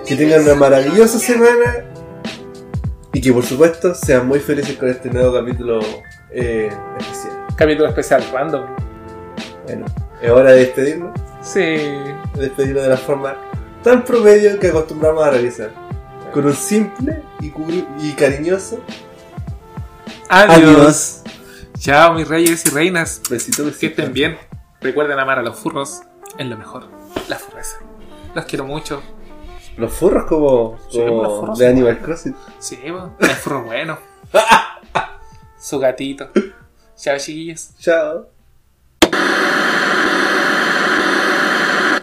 Que 0.05 0.15
tengan 0.15 0.43
una 0.43 0.55
maravillosa 0.55 1.17
semana. 1.17 1.85
Y 3.11 3.21
que 3.21 3.33
por 3.33 3.43
supuesto 3.43 3.95
sean 3.95 4.27
muy 4.27 4.39
felices 4.39 4.77
con 4.77 4.89
este 4.89 5.09
nuevo 5.09 5.33
capítulo 5.33 5.79
eh, 6.31 6.69
especial. 6.99 7.45
Capítulo 7.55 7.87
especial, 7.87 8.23
¿cuándo? 8.29 8.67
Bueno, 9.65 9.85
es 10.21 10.29
hora 10.29 10.51
de 10.51 10.59
despedirnos. 10.59 11.19
Sí. 11.41 11.77
De 12.37 12.47
despedirnos 12.47 12.83
de 12.83 12.89
la 12.89 12.97
forma 12.97 13.35
tan 13.83 14.03
promedio 14.03 14.59
que 14.59 14.67
acostumbramos 14.67 15.23
a 15.23 15.31
realizar. 15.31 15.71
Con 16.33 16.45
un 16.45 16.53
simple 16.53 17.23
y, 17.39 17.51
y 18.05 18.11
cariñoso 18.13 18.79
Adiós. 20.29 21.21
Chao, 21.79 22.13
mis 22.13 22.27
reyes 22.27 22.65
y 22.65 22.69
reinas. 22.69 23.21
besito, 23.29 23.63
besito. 23.63 23.79
Que 23.79 23.87
estén 23.87 24.13
bien. 24.13 24.37
Recuerden 24.81 25.17
amar 25.19 25.39
a 25.39 25.41
los 25.41 25.57
furros. 25.57 26.01
Es 26.37 26.45
lo 26.45 26.57
mejor. 26.57 26.87
La 27.29 27.37
furreza. 27.37 27.77
Los 28.35 28.45
quiero 28.45 28.65
mucho. 28.65 29.01
Los 29.77 29.93
furros 29.93 30.25
como, 30.25 30.77
Sí, 30.89 30.99
como 30.99 31.23
los 31.23 31.39
furros 31.39 31.59
de 31.59 31.67
Animal 31.67 31.99
Crossing. 31.99 32.35
Sí, 32.59 32.79
el 32.83 33.29
furro 33.29 33.63
bueno. 33.63 33.97
Su 35.59 35.79
gatito. 35.79 36.29
Chao, 36.97 37.17
chiquillos. 37.17 37.69
Chao. 37.79 38.27